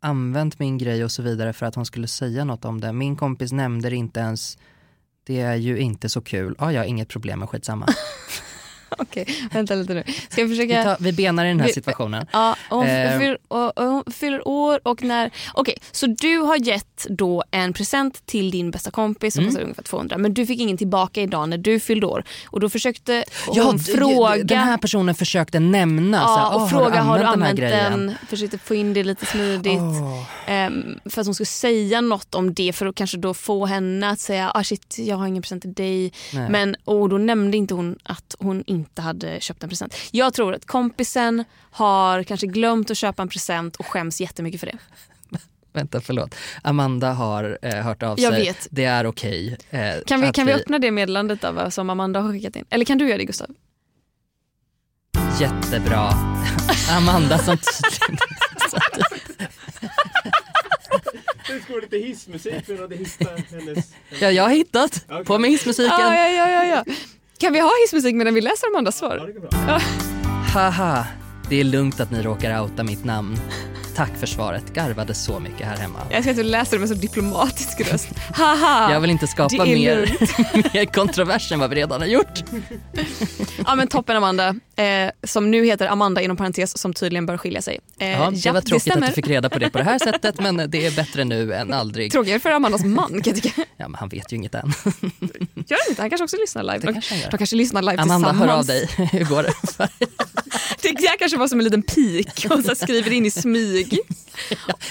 använt 0.02 0.58
min 0.58 0.78
grej 0.78 1.04
och 1.04 1.12
så 1.12 1.22
vidare 1.22 1.52
för 1.52 1.66
att 1.66 1.74
hon 1.74 1.86
skulle 1.86 2.08
säga 2.08 2.44
något 2.44 2.64
om 2.64 2.80
det. 2.80 2.92
Min 2.92 3.16
kompis 3.16 3.52
nämnde 3.52 3.90
det 3.90 3.96
inte 3.96 4.20
ens. 4.20 4.58
Det 5.26 5.40
är 5.40 5.56
ju 5.56 5.78
inte 5.78 6.08
så 6.08 6.20
kul. 6.20 6.54
Ja, 6.58 6.84
inget 6.84 7.08
problem 7.08 7.38
med 7.38 7.48
skitsamma. 7.48 7.86
Okej, 9.02 9.26
vänta 9.52 9.74
lite 9.74 9.94
nu. 9.94 10.04
Ska 10.28 10.40
jag 10.40 10.48
Vi, 10.48 10.56
försöka... 10.56 10.82
tar, 10.84 10.96
vi 11.00 11.12
benar 11.12 11.44
i 11.44 11.48
den 11.48 11.60
här 11.60 11.66
Vi- 11.66 11.72
situationen. 11.72 12.26
Ja, 12.32 12.56
hon, 12.70 12.86
Eh. 12.86 13.18
fyller, 13.18 13.38
hon 13.90 14.04
fyller 14.12 14.48
år 14.48 14.80
och 14.82 15.02
när... 15.02 15.30
Okej, 15.54 15.76
så 15.92 16.06
du 16.06 16.38
har 16.38 16.56
gett 16.56 17.06
då 17.10 17.44
en 17.50 17.72
present 17.72 18.26
till 18.26 18.50
din 18.50 18.70
bästa 18.70 18.90
kompis 18.90 19.34
som 19.34 19.40
Mm. 19.42 19.50
kostar 19.52 19.62
ungefär 19.62 19.82
200 19.82 20.18
men 20.18 20.34
du 20.34 20.46
fick 20.46 20.60
ingen 20.60 20.76
tillbaka 20.76 21.20
idag 21.22 21.48
när 21.48 21.58
du 21.58 21.80
fyllde 21.80 22.06
år 22.06 22.24
och 22.46 22.60
då 22.60 22.68
försökte 22.68 23.24
Ja, 23.54 23.62
hon 23.62 23.76
d- 23.76 23.82
fråga... 23.96 24.44
den 24.44 24.58
här 24.58 24.76
personen 24.76 25.14
försökte 25.14 25.60
nämna, 25.60 26.20
så 26.26 26.34
här, 26.36 26.42
Ja, 26.42 26.54
och 26.54 26.60
"Åh, 26.62 26.68
fråga 26.68 27.02
har 27.02 27.14
du 27.18 27.22
den 27.24 27.32
använt 27.32 27.58
grejen?" 27.58 28.06
den? 28.06 28.14
Försökte 28.28 28.58
få 28.58 28.74
in 28.74 28.92
det 28.94 29.04
lite 29.04 29.26
smidigt. 29.26 29.80
Ehm, 30.46 30.98
för 31.10 31.20
att 31.20 31.26
hon 31.26 31.34
skulle 31.34 31.46
säga 31.46 32.00
något 32.00 32.34
om 32.34 32.54
det 32.54 32.72
för 32.72 32.86
att 32.86 32.94
kanske 32.94 33.16
då 33.18 33.34
få 33.34 33.66
henne 33.66 34.10
att 34.10 34.20
säga 34.20 34.50
ah, 34.54 34.64
shit 34.64 34.96
jag 34.98 35.16
har 35.16 35.26
ingen 35.26 35.42
present 35.42 35.62
till 35.62 35.74
dig. 35.74 36.12
Nej. 36.32 36.50
Men, 36.50 36.76
och 36.84 37.08
då 37.08 37.18
nämnde 37.18 37.56
inte 37.56 37.74
hon 37.74 37.98
att 38.02 38.34
hon 38.38 38.64
inte 38.66 38.83
hade 38.98 39.40
köpt 39.40 39.62
en 39.62 39.68
present. 39.68 39.94
Jag 40.10 40.34
tror 40.34 40.54
att 40.54 40.64
kompisen 40.66 41.44
har 41.70 42.22
kanske 42.22 42.46
glömt 42.46 42.90
att 42.90 42.96
köpa 42.96 43.22
en 43.22 43.28
present 43.28 43.76
och 43.76 43.86
skäms 43.86 44.20
jättemycket 44.20 44.60
för 44.60 44.66
det. 44.66 44.78
Vänta, 45.72 46.00
förlåt. 46.00 46.34
Amanda 46.62 47.12
har 47.12 47.58
eh, 47.62 47.74
hört 47.74 48.02
av 48.02 48.20
Jag 48.20 48.32
sig. 48.34 48.44
vet. 48.44 48.66
Det 48.70 48.84
är 48.84 49.06
okej. 49.06 49.56
eh, 49.70 49.80
Kan 50.06 50.20
vi, 50.20 50.32
kan 50.32 50.46
vi 50.46 50.52
öppna 50.52 50.78
det 50.78 50.90
meddelandet 50.90 51.40
då, 51.40 51.70
som 51.70 51.90
Amanda 51.90 52.20
har 52.20 52.32
skickat 52.32 52.56
in? 52.56 52.64
Eller 52.70 52.84
kan 52.84 52.98
du 52.98 53.06
göra 53.08 53.18
det 53.18 53.24
Gustav? 53.24 53.48
Jättebra. 55.40 56.10
Amanda 56.90 57.38
som 57.38 57.56
tydligen... 57.56 58.18
Det 61.48 61.60
ska 61.62 61.74
lite 61.74 61.96
hissmusik 61.96 62.66
för 62.66 62.84
att 62.84 62.92
hitta 62.92 63.30
hennes... 63.50 63.92
ja, 64.20 64.30
jag 64.30 64.42
har 64.42 64.50
hittat 64.50 65.06
på 65.26 65.38
med 65.38 65.50
hissmusiken. 65.50 65.90
Ja, 65.98 66.16
ja, 66.16 66.28
ja, 66.28 66.50
ja, 66.50 66.64
ja. 66.86 66.94
Kan 67.44 67.52
vi 67.52 67.60
ha 67.60 67.70
hissmusik 67.84 68.14
medan 68.14 68.34
vi 68.34 68.40
läser 68.40 68.66
Amandas 68.66 68.96
svar? 68.96 69.32
Ja. 69.68 69.80
Haha, 70.54 71.06
det 71.48 71.60
är 71.60 71.64
lugnt 71.64 72.00
att 72.00 72.10
ni 72.10 72.22
råkar 72.22 72.60
outa 72.60 72.84
mitt 72.84 73.04
namn. 73.04 73.36
Tack 73.96 74.10
för 74.20 74.26
svaret, 74.26 74.74
garvade 74.74 75.14
så 75.14 75.40
mycket 75.40 75.66
här 75.66 75.76
hemma. 75.76 75.98
Jag 76.10 76.22
ska 76.22 76.30
att 76.30 76.36
du 76.36 76.42
läser 76.42 76.76
det 76.76 76.80
med 76.80 76.88
så 76.88 76.94
diplomatisk 76.94 77.80
röst. 77.92 78.08
Haha! 78.34 78.92
Jag 78.92 79.00
vill 79.00 79.10
inte 79.10 79.26
skapa 79.26 79.64
det 79.64 79.72
är 79.72 79.76
mer, 79.76 80.16
mer 80.74 80.84
kontrovers 80.84 81.52
än 81.52 81.58
vad 81.60 81.70
vi 81.70 81.76
redan 81.76 82.00
har 82.00 82.08
gjort. 82.08 82.44
Ja 83.66 83.74
men 83.74 83.88
toppen 83.88 84.16
Amanda, 84.16 84.54
eh, 84.76 85.10
som 85.22 85.50
nu 85.50 85.64
heter 85.64 85.86
Amanda 85.86 86.20
inom 86.20 86.36
parentes 86.36 86.78
som 86.78 86.94
tydligen 86.94 87.26
bör 87.26 87.36
skilja 87.38 87.62
sig. 87.62 87.80
Eh, 87.98 88.10
Ja, 88.10 88.30
det 88.30 88.50
var 88.52 88.60
tråkigt 88.60 88.74
att 88.74 88.82
stämmer. 88.82 89.06
du 89.06 89.12
fick 89.12 89.28
reda 89.28 89.50
på 89.50 89.58
det 89.58 89.70
på 89.70 89.78
det 89.78 89.84
här 89.84 89.98
sättet 90.04 90.40
men 90.40 90.70
det 90.70 90.86
är 90.86 90.90
bättre 90.90 91.24
nu 91.24 91.54
än 91.54 91.72
aldrig. 91.72 92.12
Tråkigare 92.12 92.40
för 92.40 92.50
Amandas 92.50 92.84
man 92.84 93.08
kan 93.22 93.34
jag 93.34 93.42
tycka. 93.42 93.62
Ja, 93.76 93.88
men 93.88 93.94
han 93.94 94.08
vet 94.08 94.32
ju 94.32 94.36
inget 94.36 94.54
än. 94.54 94.60
Gör 95.54 95.78
han 95.84 95.88
inte? 95.90 96.02
Han 96.02 96.10
kanske 96.10 96.24
också 96.24 96.36
lyssnar 96.36 96.62
live. 96.62 96.78
Det 96.78 96.86
De, 96.86 96.92
kanske 96.92 97.28
de 97.30 97.38
kanske 97.38 97.56
lyssnar 97.56 97.82
live 97.82 98.02
Amanda, 98.02 98.28
tillsammans. 98.30 98.50
hör 98.50 98.58
av 98.58 98.66
dig. 98.66 99.08
Hur 99.12 99.24
går 99.24 99.42
det? 99.42 99.52
Det 100.82 100.88
där 100.92 101.18
kanske 101.18 101.38
var 101.38 101.48
som 101.48 101.58
en 101.60 101.64
liten 101.64 101.82
pik 101.82 102.46
och 102.50 102.64
så 102.64 102.74
skriver 102.74 103.12
in 103.12 103.26
i 103.26 103.30
smyg. 103.30 103.98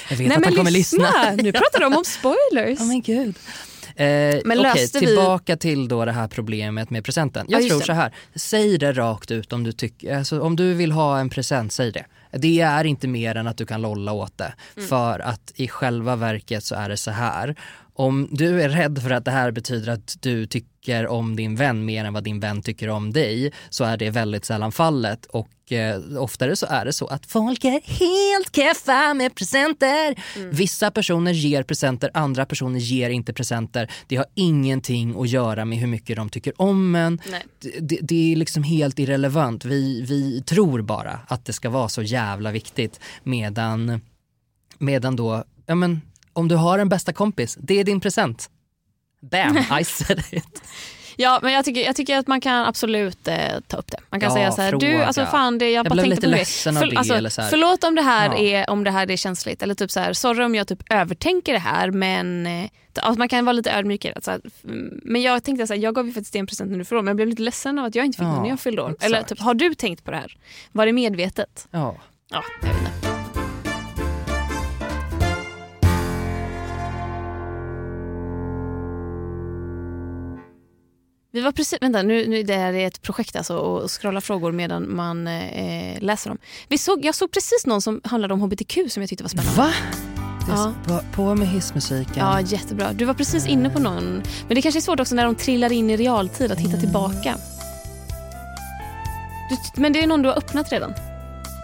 Jag 0.09 0.17
vet 0.17 0.27
Nej 0.27 0.31
att 0.31 0.39
men 0.39 0.43
han 0.43 0.55
kommer 0.55 0.71
lyssna, 0.71 1.07
lyssna. 1.07 1.43
nu 1.43 1.51
pratar 1.51 1.79
de 1.79 1.93
om 1.97 2.03
spoilers. 2.05 2.79
Ja 2.79 2.85
men 2.85 3.01
gud. 3.01 3.35
Eh, 3.95 4.05
Men 4.45 4.59
Okej, 4.59 4.63
löste 4.75 4.99
vi- 4.99 5.05
tillbaka 5.05 5.57
till 5.57 5.87
då 5.87 6.05
det 6.05 6.11
här 6.11 6.27
problemet 6.27 6.89
med 6.89 7.05
presenten. 7.05 7.45
Ja, 7.49 7.53
Jag 7.57 7.61
just 7.61 7.69
tror 7.69 7.79
det. 7.79 7.85
så 7.85 7.93
här, 7.93 8.13
säg 8.35 8.77
det 8.77 8.91
rakt 8.93 9.31
ut 9.31 9.53
om 9.53 9.63
du 9.63 9.71
tycker, 9.71 10.17
alltså, 10.17 10.41
om 10.41 10.55
du 10.55 10.73
vill 10.73 10.91
ha 10.91 11.19
en 11.19 11.29
present, 11.29 11.71
säg 11.71 11.91
det. 11.91 12.05
Det 12.31 12.61
är 12.61 12.83
inte 12.85 13.07
mer 13.07 13.35
än 13.35 13.47
att 13.47 13.57
du 13.57 13.65
kan 13.65 13.81
lolla 13.81 14.11
åt 14.11 14.37
det. 14.37 14.53
Mm. 14.77 14.89
För 14.89 15.19
att 15.19 15.51
i 15.55 15.67
själva 15.67 16.15
verket 16.15 16.63
så 16.63 16.75
är 16.75 16.89
det 16.89 16.97
så 16.97 17.11
här. 17.11 17.55
Om 17.95 18.27
du 18.31 18.61
är 18.61 18.69
rädd 18.69 19.01
för 19.01 19.09
att 19.09 19.25
det 19.25 19.31
här 19.31 19.51
betyder 19.51 19.91
att 19.91 20.17
du 20.19 20.45
tycker 20.45 21.07
om 21.07 21.35
din 21.35 21.55
vän 21.55 21.85
mer 21.85 22.05
än 22.05 22.13
vad 22.13 22.23
din 22.23 22.39
vän 22.39 22.61
tycker 22.61 22.89
om 22.89 23.13
dig 23.13 23.51
så 23.69 23.83
är 23.83 23.97
det 23.97 24.09
väldigt 24.09 24.45
sällan 24.45 24.71
fallet 24.71 25.25
och 25.25 25.71
eh, 25.71 26.01
oftare 26.17 26.55
så 26.55 26.65
är 26.65 26.85
det 26.85 26.93
så 26.93 27.07
att 27.07 27.25
folk 27.25 27.65
är 27.65 27.81
helt 27.85 28.55
keffa 28.55 29.13
med 29.13 29.35
presenter. 29.35 30.15
Mm. 30.35 30.51
Vissa 30.51 30.91
personer 30.91 31.31
ger 31.31 31.63
presenter, 31.63 32.11
andra 32.13 32.45
personer 32.45 32.79
ger 32.79 33.09
inte 33.09 33.33
presenter. 33.33 33.91
Det 34.07 34.15
har 34.15 34.25
ingenting 34.35 35.21
att 35.21 35.29
göra 35.29 35.65
med 35.65 35.77
hur 35.77 35.87
mycket 35.87 36.15
de 36.15 36.29
tycker 36.29 36.61
om 36.61 36.95
en. 36.95 37.21
Det, 37.79 37.99
det 38.01 38.31
är 38.31 38.35
liksom 38.35 38.63
helt 38.63 38.99
irrelevant. 38.99 39.65
Vi, 39.65 40.01
vi 40.01 40.41
tror 40.41 40.81
bara 40.81 41.19
att 41.27 41.45
det 41.45 41.53
ska 41.53 41.69
vara 41.69 41.89
så 41.89 42.01
jävla 42.01 42.51
viktigt 42.51 42.99
medan, 43.23 44.01
medan 44.77 45.15
då, 45.15 45.43
ja 45.65 45.75
men 45.75 46.01
om 46.33 46.47
du 46.47 46.55
har 46.55 46.79
en 46.79 46.89
bästa 46.89 47.13
kompis, 47.13 47.57
det 47.61 47.79
är 47.79 47.83
din 47.83 47.99
present. 47.99 48.49
Bam, 49.31 49.57
I 49.81 49.83
said 49.83 50.23
it. 50.31 50.63
Ja 51.15 51.39
men 51.43 51.53
jag 51.53 51.65
tycker, 51.65 51.81
jag 51.81 51.95
tycker 51.95 52.17
att 52.17 52.27
man 52.27 52.41
kan 52.41 52.65
absolut 52.65 53.27
eh, 53.27 53.35
ta 53.67 53.77
upp 53.77 53.91
det. 53.91 53.97
Man 54.09 54.19
kan 54.19 54.29
Ja, 54.29 54.35
säga 54.35 54.51
så 54.51 54.61
här, 54.61 54.71
du 54.71 55.03
alltså 55.03 55.25
fan 55.25 55.57
det, 55.57 55.65
jag, 55.71 55.73
Jag 55.85 55.85
bara 55.85 55.93
blev 55.93 56.03
tänkte 56.03 56.15
lite 56.27 56.27
på 56.35 56.37
ledsen 56.39 56.73
det. 56.73 56.81
av 56.81 56.89
det, 56.89 56.97
alltså, 56.97 57.13
eller 57.13 57.29
så 57.29 57.41
här. 57.41 57.49
Förlåt 57.49 57.83
om 57.83 57.95
det 57.95 58.01
här, 58.01 58.27
Ja. 58.29 58.37
är, 58.37 58.69
om 58.69 58.83
det 58.83 58.91
här 58.91 59.11
är 59.11 59.15
känsligt 59.17 59.61
eller 59.63 59.75
typ 59.75 59.91
så 59.91 59.99
här, 59.99 60.13
sorry 60.13 60.43
om 60.43 60.55
jag 60.55 60.67
typ 60.67 60.83
övertänker 60.93 61.53
det 61.53 61.59
här 61.59 61.91
men 61.91 62.47
alltså, 63.01 63.19
man 63.19 63.29
kan 63.29 63.45
vara 63.45 63.53
lite 63.53 63.71
ödmjuk 63.71 64.05
i 64.05 64.11
det. 64.15 64.21
Så 64.23 64.31
här, 64.31 64.41
mm, 64.63 64.99
men 65.03 65.21
jag 65.21 65.43
tänkte 65.43 65.67
så 65.67 65.73
här, 65.73 65.81
jag 65.81 65.95
gav 65.95 66.07
ju 66.07 66.13
faktiskt 66.13 66.33
dig 66.33 66.39
en 66.39 66.47
present 66.47 66.71
när 66.71 66.77
du 66.79 66.85
fyllde 66.85 67.01
men 67.01 67.07
jag 67.07 67.15
blev 67.15 67.27
lite 67.27 67.41
ledsen 67.41 67.79
av 67.79 67.85
att 67.85 67.95
jag 67.95 68.05
inte 68.05 68.17
fick 68.17 68.25
Ja, 68.25 68.31
någon 68.31 68.41
när 68.43 68.49
jag 68.49 68.59
fyllde 68.59 68.81
år. 68.81 68.95
Eller 69.01 69.23
typ, 69.23 69.39
har 69.39 69.53
du 69.53 69.73
tänkt 69.73 70.03
på 70.03 70.11
det 70.11 70.17
här? 70.17 70.37
Var 70.71 70.85
det 70.85 70.93
medvetet? 70.93 71.67
Ja. 71.71 71.95
Ja, 72.31 72.43
jag 72.61 72.69
vet 72.69 72.77
inte. 72.95 73.12
Vi 81.35 81.41
var 81.41 81.51
precis, 81.51 81.81
vänta 81.81 82.01
nu, 82.01 82.27
nu 82.27 82.43
det 82.43 82.55
här 82.55 82.73
är 82.73 82.87
ett 82.87 83.01
projekt 83.01 83.35
alltså 83.35 83.57
och 83.57 83.91
scrolla 83.91 84.21
frågor 84.21 84.51
medan 84.51 84.95
man 84.95 85.27
eh, 85.27 86.01
läser 86.01 86.29
dem. 86.29 86.37
Vi 86.67 86.77
såg, 86.77 87.05
jag 87.05 87.15
såg 87.15 87.31
precis 87.31 87.65
någon 87.65 87.81
som 87.81 88.01
handlade 88.03 88.33
om 88.33 88.41
hbtq 88.41 88.77
som 88.89 89.01
jag 89.01 89.09
tyckte 89.09 89.23
var 89.23 89.29
spännande. 89.29 89.57
Va? 89.57 89.73
Ja. 90.49 90.73
på, 90.87 90.99
på 91.13 91.35
med 91.35 91.47
hissmusiken. 91.47 92.13
Ja, 92.17 92.41
jättebra. 92.41 92.93
Du 92.93 93.05
var 93.05 93.13
precis 93.13 93.47
inne 93.47 93.69
på 93.69 93.79
någon. 93.79 94.23
Men 94.47 94.55
det 94.55 94.61
kanske 94.61 94.79
är 94.79 94.81
svårt 94.81 94.99
också 94.99 95.15
när 95.15 95.25
de 95.25 95.35
trillar 95.35 95.71
in 95.71 95.89
i 95.89 95.97
realtid 95.97 96.51
att 96.51 96.59
hitta 96.59 96.77
tillbaka. 96.77 97.35
Du, 99.49 99.81
men 99.81 99.93
det 99.93 100.03
är 100.03 100.07
någon 100.07 100.21
du 100.21 100.29
har 100.29 100.37
öppnat 100.37 100.71
redan. 100.71 100.93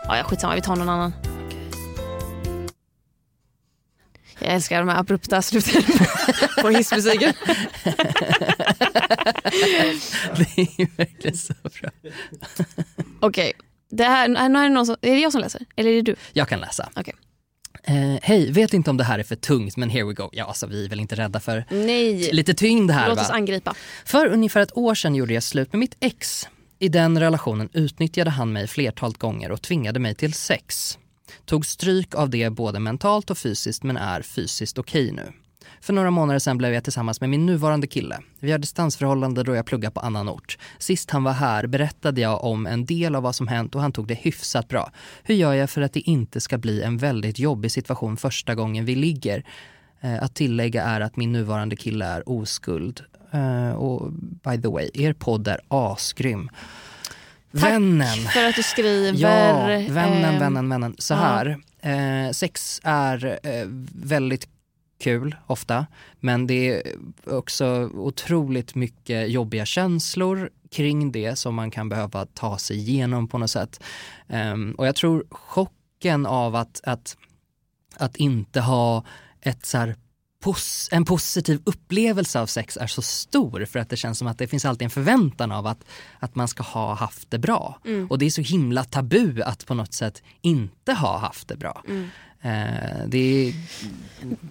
Ja, 0.08 0.18
ja, 0.18 0.24
skitsamma, 0.24 0.56
vi 0.56 0.62
tar 0.62 0.76
någon 0.76 0.90
annan. 0.90 1.14
Jag 4.40 4.54
älskar 4.54 4.80
de 4.80 4.90
här 4.90 5.00
abrupta 5.00 5.42
sluten 5.42 5.84
på 6.62 6.70
hissmusiken. 6.70 7.34
det 10.36 10.62
är 10.62 10.80
ju 10.82 10.88
verkligen 10.98 11.38
så 11.38 11.54
bra. 11.82 11.90
Okej, 13.20 13.54
det 13.90 14.04
här, 14.04 14.28
nu 14.28 14.60
är, 14.60 14.64
det 14.64 14.70
någon 14.70 14.86
som, 14.86 14.96
är 15.02 15.12
det 15.12 15.20
jag 15.20 15.32
som 15.32 15.42
läser? 15.42 15.62
Eller 15.76 15.92
är 15.92 15.96
det 15.96 16.02
du? 16.02 16.16
Jag 16.34 16.48
kan 16.48 16.60
läsa. 16.60 16.90
Okej. 16.96 17.14
Eh, 17.84 18.20
Hej, 18.22 18.52
vet 18.52 18.74
inte 18.74 18.90
om 18.90 18.98
det 18.98 19.04
här 19.04 19.20
är 19.20 19.24
för 19.24 19.36
tungt 19.36 19.78
men 19.78 19.90
here 19.90 20.04
we 20.04 20.14
go. 20.14 20.30
Ja, 20.32 20.46
alltså, 20.46 20.68
vi 20.68 20.86
är 20.86 20.90
väl 20.90 21.00
inte 21.00 21.16
rädda 21.16 21.40
för 21.40 21.66
Nej. 21.70 22.32
lite 22.32 22.54
tyngd 22.54 22.92
här 22.92 23.10
Låt 23.10 23.18
va? 23.18 23.24
oss 23.24 23.30
angripa. 23.30 23.76
För 24.06 24.28
ungefär 24.28 24.62
ett 24.62 24.78
år 24.78 24.96
sedan 24.96 25.16
gjorde 25.16 25.34
jag 25.34 25.44
slut 25.44 25.74
med 25.74 25.80
mitt 25.80 25.96
ex. 26.00 26.48
I 26.80 26.90
den 26.90 27.20
relationen 27.20 27.70
utnyttjade 27.74 28.30
han 28.30 28.54
mig 28.54 28.68
flertalet 28.68 29.18
gånger 29.18 29.52
och 29.52 29.62
tvingade 29.62 30.00
mig 30.00 30.16
till 30.16 30.34
sex. 30.34 30.98
Tog 31.46 31.66
stryk 31.66 32.16
av 32.16 32.30
det 32.30 32.50
både 32.50 32.80
mentalt 32.80 33.30
och 33.30 33.38
fysiskt 33.38 33.84
men 33.84 33.98
är 33.98 34.22
fysiskt 34.22 34.78
okej 34.78 35.12
nu. 35.12 35.34
För 35.82 35.94
några 35.94 36.12
månader 36.12 36.40
sedan 36.40 36.58
blev 36.58 36.74
jag 36.74 36.84
tillsammans 36.84 37.22
med 37.22 37.30
min 37.30 37.46
nuvarande 37.46 37.88
kille. 37.88 38.18
Vi 38.40 38.52
har 38.52 38.60
distansförhållande 38.60 39.44
då 39.44 39.56
jag 39.56 39.66
pluggar 39.66 39.90
på 39.90 40.00
annan 40.00 40.30
ort. 40.30 40.58
Sist 40.78 41.12
han 41.12 41.24
var 41.24 41.32
här 41.34 41.68
berättade 41.68 42.22
jag 42.22 42.44
om 42.44 42.66
en 42.68 42.86
del 42.86 43.16
av 43.16 43.24
vad 43.24 43.36
som 43.36 43.48
hänt 43.48 43.76
och 43.76 43.82
han 43.82 43.92
tog 43.92 44.08
det 44.08 44.14
hyfsat 44.14 44.68
bra. 44.68 44.92
Hur 45.24 45.36
gör 45.36 45.54
jag 45.54 45.70
för 45.70 45.82
att 45.82 45.94
det 45.94 46.00
inte 46.00 46.42
ska 46.42 46.58
bli 46.58 46.82
en 46.82 46.98
väldigt 46.98 47.40
jobbig 47.40 47.72
situation 47.72 48.18
första 48.18 48.56
gången 48.56 48.86
vi 48.86 48.96
ligger? 48.96 49.44
Eh, 50.02 50.24
Att 50.24 50.36
tillägga 50.36 50.84
är 50.84 51.02
att 51.02 51.16
min 51.18 51.32
nuvarande 51.32 51.76
kille 51.76 52.06
är 52.06 52.30
oskuld. 52.30 53.02
Eh, 53.32 53.72
Och 53.72 54.12
by 54.14 54.62
the 54.62 54.68
way, 54.68 54.90
er 54.94 55.14
podd 55.14 55.48
är 55.48 55.60
asgrym. 55.68 56.50
Vännen. 57.52 58.08
För 58.34 58.46
att 58.50 58.56
du 58.56 58.64
skriver... 58.64 59.20
Ja, 59.22 59.66
vännen, 59.94 60.24
ehm, 60.34 60.40
vännen, 60.40 60.70
vännen. 60.70 60.96
Så 60.98 61.14
här, 61.14 61.58
eh, 61.82 62.32
sex 62.32 62.82
är 62.84 63.40
eh, 63.44 63.66
väldigt 63.94 64.48
kul 65.00 65.36
ofta, 65.48 65.86
men 66.20 66.48
det 66.48 66.70
är 66.70 66.84
också 67.26 67.90
otroligt 67.94 68.76
mycket 68.76 69.30
jobbiga 69.30 69.66
känslor 69.66 70.50
kring 70.72 71.12
det 71.12 71.36
som 71.36 71.56
man 71.56 71.72
kan 71.72 71.90
behöva 71.90 72.26
ta 72.26 72.58
sig 72.58 72.78
igenom 72.78 73.28
på 73.28 73.38
något 73.38 73.52
sätt. 73.52 73.84
Ehm, 74.28 74.72
och 74.72 74.88
jag 74.88 74.96
tror 74.96 75.24
chocken 75.30 76.26
av 76.26 76.56
att, 76.56 76.82
att, 76.84 77.18
att 77.98 78.18
inte 78.18 78.62
ha 78.62 79.06
ett 79.42 79.66
så 79.66 79.78
här 79.78 79.96
pos- 80.44 80.90
en 80.92 81.06
positiv 81.06 81.62
upplevelse 81.66 82.40
av 82.40 82.46
sex 82.46 82.78
är 82.78 82.88
så 82.88 83.02
stor 83.02 83.66
för 83.66 83.80
att 83.80 83.90
det 83.90 83.98
känns 83.98 84.18
som 84.18 84.28
att 84.28 84.38
det 84.38 84.48
finns 84.48 84.66
alltid 84.66 84.86
en 84.86 84.90
förväntan 84.90 85.52
av 85.52 85.68
att, 85.68 85.86
att 86.20 86.36
man 86.36 86.48
ska 86.48 86.64
ha 86.64 86.94
haft 86.94 87.32
det 87.32 87.40
bra. 87.40 87.80
Mm. 87.86 88.08
Och 88.08 88.20
det 88.20 88.26
är 88.26 88.30
så 88.30 88.42
himla 88.42 88.84
tabu 88.84 89.42
att 89.42 89.66
på 89.66 89.74
något 89.74 89.94
sätt 89.94 90.24
inte 90.42 90.94
ha 90.94 91.18
haft 91.18 91.48
det 91.48 91.58
bra. 91.58 91.84
Mm. 91.88 92.10
Eh, 92.42 93.06
det 93.08 93.18
är, 93.48 93.54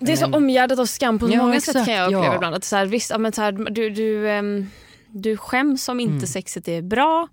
Det 0.01 0.13
är 0.13 0.17
så 0.17 0.27
omgärdat 0.27 0.79
av 0.79 0.87
skam 0.87 1.19
på 1.19 1.31
Ja, 1.31 1.43
många 1.43 1.57
exakt, 1.57 1.79
sätt 1.79 1.87
kan 1.87 1.95
jag 1.95 2.07
uppleva 2.07 2.25
ja. 2.27 2.35
ibland. 2.35 2.55
Att 2.55 2.65
så 2.65 2.77
här, 2.77 2.87
visst, 2.87 3.19
men 3.19 3.33
så 3.33 3.43
här, 3.43 3.53
du, 3.53 3.91
du, 3.91 4.31
ehm, 4.31 4.67
du 5.13 5.37
skäms 5.37 5.89
om 5.89 6.01
inte 6.01 6.13
Mm. 6.13 6.27
sexet 6.27 6.69
är 6.69 6.83
bra 6.83 7.29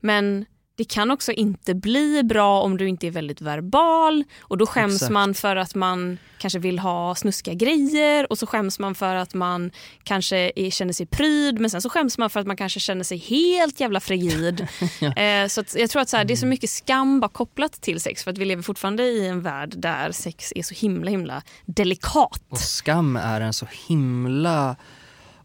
men 0.00 0.44
det 0.80 0.84
kan 0.84 1.10
också 1.10 1.32
inte 1.32 1.74
bli 1.74 2.22
bra 2.24 2.60
om 2.62 2.76
du 2.76 2.88
inte 2.88 3.06
är 3.06 3.10
väldigt 3.10 3.40
verbal 3.40 4.24
och 4.40 4.58
då 4.58 4.66
skäms 4.66 4.94
Exakt. 4.94 5.12
man 5.12 5.34
för 5.34 5.56
att 5.56 5.74
man 5.74 6.18
kanske 6.38 6.58
vill 6.58 6.78
ha 6.78 7.14
snuskiga 7.14 7.54
grejer 7.54 8.32
och 8.32 8.38
så 8.38 8.46
skäms 8.46 8.78
man 8.78 8.94
för 8.94 9.14
att 9.14 9.34
man 9.34 9.70
kanske 10.04 10.52
är, 10.56 10.70
känner 10.70 10.92
sig 10.92 11.06
pryd 11.06 11.60
men 11.60 11.70
sen 11.70 11.82
så 11.82 11.88
skäms 11.88 12.18
man 12.18 12.30
för 12.30 12.40
att 12.40 12.46
man 12.46 12.56
kanske 12.56 12.80
känner 12.80 13.04
sig 13.04 13.18
helt 13.18 13.80
jävla 13.80 14.00
frigid. 14.00 14.60
eh, 15.16 15.46
så 15.48 15.60
att 15.60 15.74
jag 15.78 15.90
tror 15.90 16.02
att 16.02 16.08
så 16.08 16.16
här, 16.16 16.24
det 16.24 16.34
är 16.34 16.36
så 16.36 16.40
Mm. 16.44 16.50
mycket 16.50 16.70
skam 16.70 17.20
bara 17.20 17.28
kopplat 17.28 17.72
till 17.72 18.00
sex 18.00 18.24
för 18.24 18.30
att 18.30 18.38
vi 18.38 18.44
lever 18.44 18.62
fortfarande 18.62 19.02
i 19.02 19.26
en 19.28 19.42
värld 19.42 19.74
där 19.76 20.12
sex 20.12 20.52
är 20.56 20.62
så 20.62 20.74
himla 20.74 21.10
himla 21.10 21.42
delikat. 21.66 22.42
och 22.48 22.58
skam 22.58 23.16
är 23.16 23.40
en 23.40 23.52
så 23.52 23.66
himla 23.88 24.76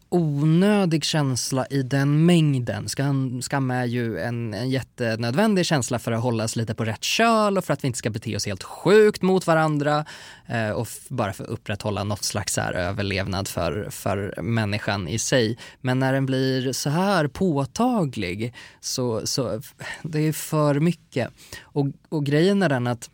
onödig 0.08 1.04
känsla 1.04 1.66
i 1.66 1.82
den 1.82 2.26
mängden. 2.26 2.88
Skam, 2.88 3.42
skam 3.42 3.70
är 3.70 3.84
ju 3.84 4.18
en, 4.18 4.54
en 4.54 4.70
jättenödvändig 4.70 5.66
känsla 5.66 5.98
för 5.98 6.12
att 6.12 6.22
hålla 6.22 6.44
oss 6.44 6.56
lite 6.56 6.74
på 6.74 6.84
rätt 6.84 7.04
köl 7.04 7.58
och 7.58 7.64
för 7.64 7.72
att 7.72 7.84
vi 7.84 7.86
inte 7.86 7.98
ska 7.98 8.10
bete 8.10 8.36
oss 8.36 8.46
helt 8.46 8.62
sjukt 8.62 9.22
mot 9.22 9.46
varandra 9.46 10.04
eh, 10.46 10.70
och 10.70 10.88
bara 11.08 11.32
för 11.32 11.44
att 11.44 11.50
upprätthålla 11.50 12.04
något 12.04 12.24
slags 12.24 12.56
här 12.56 12.72
överlevnad 12.72 13.48
för, 13.48 13.90
för 13.90 14.42
människan 14.42 15.08
i 15.08 15.18
sig. 15.18 15.58
Men 15.80 15.98
när 15.98 16.12
den 16.12 16.26
blir 16.26 16.72
så 16.72 16.90
här 16.90 17.26
påtaglig 17.26 18.54
så, 18.80 19.26
så 19.26 19.60
det 20.02 20.20
är 20.20 20.32
för 20.32 20.80
mycket. 20.80 21.30
Och, 21.62 21.86
och 22.08 22.26
grejen 22.26 22.62
är 22.62 22.68
den 22.68 22.86
att 22.86 23.10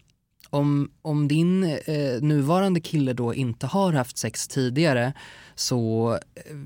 om, 0.50 0.90
om 1.02 1.28
din 1.28 1.64
eh, 1.64 2.20
nuvarande 2.20 2.80
kille 2.80 3.12
då 3.12 3.34
inte 3.34 3.66
har 3.66 3.92
haft 3.92 4.18
sex 4.18 4.48
tidigare 4.48 5.12
så 5.54 6.12
eh, 6.34 6.56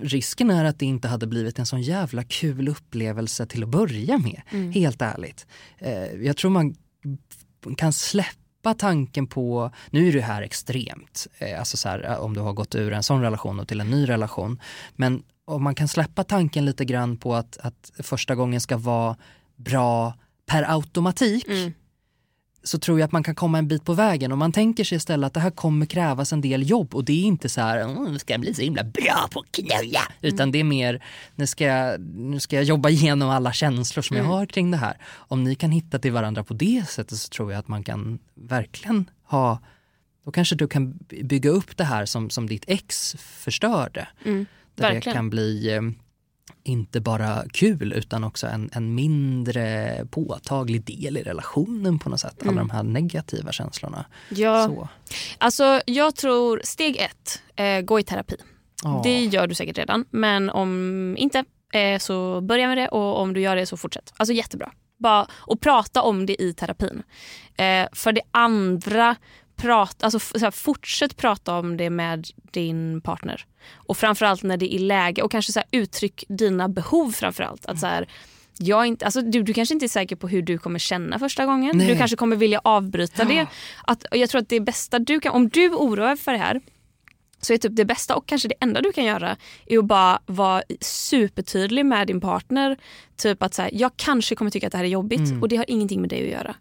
risken 0.00 0.50
är 0.50 0.64
att 0.64 0.78
det 0.78 0.86
inte 0.86 1.08
hade 1.08 1.26
blivit 1.26 1.58
en 1.58 1.66
sån 1.66 1.82
jävla 1.82 2.24
kul 2.24 2.68
upplevelse 2.68 3.46
till 3.46 3.62
att 3.62 3.68
börja 3.68 4.18
med. 4.18 4.42
Mm. 4.50 4.72
Helt 4.72 5.02
ärligt. 5.02 5.46
Eh, 5.78 6.04
jag 6.04 6.36
tror 6.36 6.50
man 6.50 6.76
kan 7.76 7.92
släppa 7.92 8.74
tanken 8.78 9.26
på, 9.26 9.70
nu 9.90 10.08
är 10.08 10.12
det 10.12 10.20
här 10.20 10.42
extremt, 10.42 11.26
eh, 11.38 11.58
alltså 11.58 11.76
så 11.76 11.88
här, 11.88 12.18
om 12.18 12.34
du 12.34 12.40
har 12.40 12.52
gått 12.52 12.74
ur 12.74 12.92
en 12.92 13.02
sån 13.02 13.22
relation 13.22 13.60
och 13.60 13.68
till 13.68 13.80
en 13.80 13.90
ny 13.90 14.08
relation, 14.08 14.60
men 14.96 15.22
om 15.44 15.62
man 15.62 15.74
kan 15.74 15.88
släppa 15.88 16.24
tanken 16.24 16.64
lite 16.64 16.84
grann 16.84 17.16
på 17.16 17.34
att, 17.34 17.58
att 17.60 17.92
första 17.98 18.34
gången 18.34 18.60
ska 18.60 18.76
vara 18.76 19.16
bra 19.56 20.14
per 20.46 20.62
automatik 20.76 21.48
Mm. 21.48 21.72
Så 22.64 22.78
tror 22.78 22.98
jag 23.00 23.04
att 23.06 23.12
man 23.12 23.22
kan 23.22 23.34
komma 23.34 23.58
en 23.58 23.68
bit 23.68 23.84
på 23.84 23.92
vägen. 23.94 24.32
Och 24.32 24.38
man 24.38 24.52
tänker 24.52 24.84
sig 24.84 24.96
istället 24.96 25.26
att 25.26 25.34
det 25.34 25.40
här 25.40 25.50
kommer 25.50 25.86
krävas 25.86 26.32
en 26.32 26.40
del 26.40 26.70
jobb 26.70 26.94
och 26.94 27.04
det 27.04 27.12
är 27.12 27.24
inte 27.24 27.48
så 27.48 27.60
här, 27.60 27.86
"Åh, 27.86 28.10
nu 28.10 28.18
ska 28.18 28.32
jag 28.32 28.40
bli 28.40 28.54
så 28.54 28.62
himla 28.62 28.84
bra 28.84 29.28
på 29.32 29.40
att 29.40 29.52
knulla. 29.52 30.00
Utan 30.20 30.52
det 30.52 30.60
är 30.60 30.64
mer, 30.64 31.04
nu 31.34 31.46
ska, 31.46 31.64
jag, 31.64 32.00
nu 32.00 32.40
ska 32.40 32.56
jag 32.56 32.64
jobba 32.64 32.88
igenom 32.88 33.28
alla 33.30 33.52
känslor 33.52 34.02
som 34.02 34.16
jag 34.16 34.24
Mm. 34.24 34.36
har 34.36 34.46
kring 34.46 34.70
det 34.70 34.76
här. 34.76 34.96
Om 35.14 35.44
ni 35.44 35.54
kan 35.54 35.70
hitta 35.70 35.98
till 35.98 36.12
varandra 36.12 36.44
på 36.44 36.54
det 36.54 36.84
sättet 36.88 37.18
så 37.18 37.28
tror 37.28 37.52
jag 37.52 37.58
att 37.58 37.68
man 37.68 37.82
kan 37.82 38.18
verkligen 38.34 39.10
ha, 39.24 39.58
då 40.24 40.30
kanske 40.32 40.54
du 40.56 40.68
kan 40.68 40.92
bygga 41.22 41.50
upp 41.50 41.76
det 41.76 41.84
här 41.84 42.06
som, 42.06 42.30
som 42.30 42.46
ditt 42.46 42.64
ex 42.66 43.16
förstörde. 43.18 44.08
Mm, 44.24 44.46
Där 44.74 44.88
det 44.88 44.94
verkligen. 44.94 45.14
kan 45.16 45.30
bli 45.30 45.72
eh, 45.74 45.82
inte 46.64 47.00
bara 47.00 47.42
kul 47.52 47.92
utan 47.92 48.24
också 48.24 48.46
en, 48.46 48.70
en 48.72 48.94
mindre 48.94 50.06
påtaglig 50.10 50.84
del 50.84 51.16
i 51.16 51.22
relationen 51.22 51.98
på 51.98 52.08
något 52.08 52.20
sätt. 52.20 52.36
Alla 52.42 52.50
Mm. 52.52 52.68
de 52.68 52.74
här 52.74 52.82
negativa 52.82 53.52
känslorna. 53.52 54.04
Ja. 54.30 54.66
Så. 54.66 54.88
Alltså, 55.38 55.80
jag 55.86 56.16
tror 56.16 56.60
steg 56.64 56.96
ett, 56.96 57.42
eh, 57.56 57.80
gå 57.80 58.00
i 58.00 58.02
terapi. 58.02 58.36
Ja. 58.82 59.00
Det 59.04 59.24
gör 59.24 59.46
du 59.46 59.54
säkert 59.54 59.78
redan, 59.78 60.04
men 60.10 60.50
om 60.50 61.14
inte 61.18 61.44
eh, 61.74 61.98
så 61.98 62.40
börja 62.40 62.68
med 62.68 62.78
det 62.78 62.88
och 62.88 63.20
om 63.20 63.32
du 63.34 63.40
gör 63.40 63.56
det 63.56 63.66
så 63.66 63.76
fortsätt. 63.76 64.12
Alltså 64.16 64.32
jättebra. 64.32 64.72
Bara, 64.98 65.26
och 65.32 65.60
prata 65.60 66.02
om 66.02 66.26
det 66.26 66.42
i 66.42 66.54
terapin. 66.54 67.02
Eh, 67.56 67.86
för 67.92 68.12
det 68.12 68.22
andra, 68.30 69.16
prata, 69.56 70.06
alltså, 70.06 70.18
så 70.18 70.38
här, 70.44 70.50
fortsätt 70.50 71.16
prata 71.16 71.58
om 71.58 71.76
det 71.76 71.90
med 71.90 72.26
din 72.34 73.00
partner. 73.00 73.44
Och 73.74 73.96
framförallt 73.96 74.42
när 74.42 74.56
det 74.56 74.74
är 74.74 74.78
läge 74.78 75.22
och 75.22 75.30
kanske 75.30 75.52
så 75.52 75.58
här, 75.58 75.68
uttryck 75.70 76.24
dina 76.28 76.68
behov 76.68 77.12
framförallt. 77.12 77.66
Att 77.66 77.80
så 77.80 77.86
här, 77.86 78.08
jag 78.58 78.86
inte, 78.86 79.04
alltså, 79.04 79.22
du, 79.22 79.42
du 79.42 79.52
kanske 79.52 79.74
inte 79.74 79.86
är 79.86 79.88
säker 79.88 80.16
på 80.16 80.28
hur 80.28 80.42
du 80.42 80.58
kommer 80.58 80.78
känna 80.78 81.18
första 81.18 81.46
gången. 81.46 81.76
Nej. 81.76 81.86
Du 81.86 81.96
kanske 81.96 82.16
kommer 82.16 82.36
vilja 82.36 82.60
avbryta 82.64 83.24
det. 83.24 83.46
Att, 83.84 84.04
jag 84.10 84.30
tror 84.30 84.40
att 84.40 84.48
det 84.48 84.60
bästa 84.60 84.98
du 84.98 85.20
kan, 85.20 85.32
om 85.34 85.48
du 85.48 85.70
oroar 85.70 86.06
dig 86.06 86.16
för 86.16 86.32
det 86.32 86.38
här 86.38 86.60
så 87.40 87.52
är 87.52 87.58
typ 87.58 87.76
det 87.76 87.84
bästa 87.84 88.16
och 88.16 88.26
kanske 88.26 88.48
det 88.48 88.54
enda 88.60 88.80
du 88.80 88.92
kan 88.92 89.04
göra 89.04 89.36
är 89.66 89.78
att 89.78 89.84
bara 89.84 90.18
vara 90.26 90.62
supertydlig 90.80 91.86
med 91.86 92.06
din 92.06 92.20
partner. 92.20 92.76
Typ 93.16 93.42
att 93.42 93.54
så 93.54 93.62
här, 93.62 93.70
jag 93.74 93.90
kanske 93.96 94.34
kommer 94.34 94.50
tycka 94.50 94.66
att 94.66 94.72
det 94.72 94.78
här 94.78 94.84
är 94.84 94.88
jobbigt 94.88 95.20
Mm. 95.20 95.42
och 95.42 95.48
det 95.48 95.56
har 95.56 95.64
ingenting 95.68 96.00
med 96.00 96.10
dig 96.10 96.22
att 96.22 96.30
göra. 96.32 96.54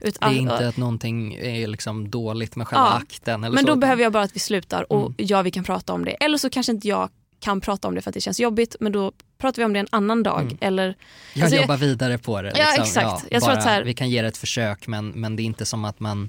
Det 0.00 0.16
är 0.20 0.32
inte 0.32 0.68
att 0.68 0.76
någonting 0.76 1.34
är 1.34 1.66
liksom 1.66 2.10
dåligt 2.10 2.56
med 2.56 2.68
själva 2.68 2.84
Ja, 2.86 2.96
akten. 3.02 3.44
Eller 3.44 3.54
men 3.54 3.64
så. 3.64 3.70
då 3.70 3.76
behöver 3.76 4.02
jag 4.02 4.12
bara 4.12 4.22
att 4.22 4.36
vi 4.36 4.40
slutar 4.40 4.92
och 4.92 5.00
Mm. 5.06 5.14
ja 5.18 5.42
vi 5.42 5.50
kan 5.50 5.64
prata 5.64 5.92
om 5.92 6.04
det. 6.04 6.10
Eller 6.10 6.38
så 6.38 6.50
kanske 6.50 6.72
inte 6.72 6.88
jag 6.88 7.10
kan 7.40 7.60
prata 7.60 7.88
om 7.88 7.94
det 7.94 8.02
för 8.02 8.10
att 8.10 8.14
det 8.14 8.20
känns 8.20 8.40
jobbigt 8.40 8.76
men 8.80 8.92
då 8.92 9.12
pratar 9.38 9.62
vi 9.62 9.64
om 9.66 9.72
det 9.72 9.80
en 9.80 9.86
annan 9.90 10.22
dag. 10.22 10.40
Mm. 10.42 10.58
Eller, 10.60 10.94
Jag 11.34 11.42
alltså, 11.44 11.60
jobbar 11.60 11.76
vidare 11.76 12.18
på 12.18 12.42
det. 12.42 12.52
Ja, 12.56 12.64
Liksom. 12.78 12.82
exakt. 13.02 13.24
Jag 13.30 13.42
tror 13.42 13.50
bara, 13.52 13.58
att 13.58 13.62
så 13.62 13.68
här- 13.68 13.84
Vi 13.84 13.94
kan 13.94 14.10
ge 14.10 14.22
det 14.22 14.28
ett 14.28 14.36
försök 14.36 14.86
men, 14.86 15.08
men 15.08 15.36
det 15.36 15.42
är 15.42 15.44
inte 15.44 15.66
som 15.66 15.84
att 15.84 16.00
man... 16.00 16.28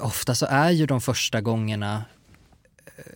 Ofta 0.00 0.34
så 0.34 0.46
är 0.46 0.70
ju 0.70 0.86
de 0.86 1.00
första 1.00 1.40
gångerna 1.40 2.04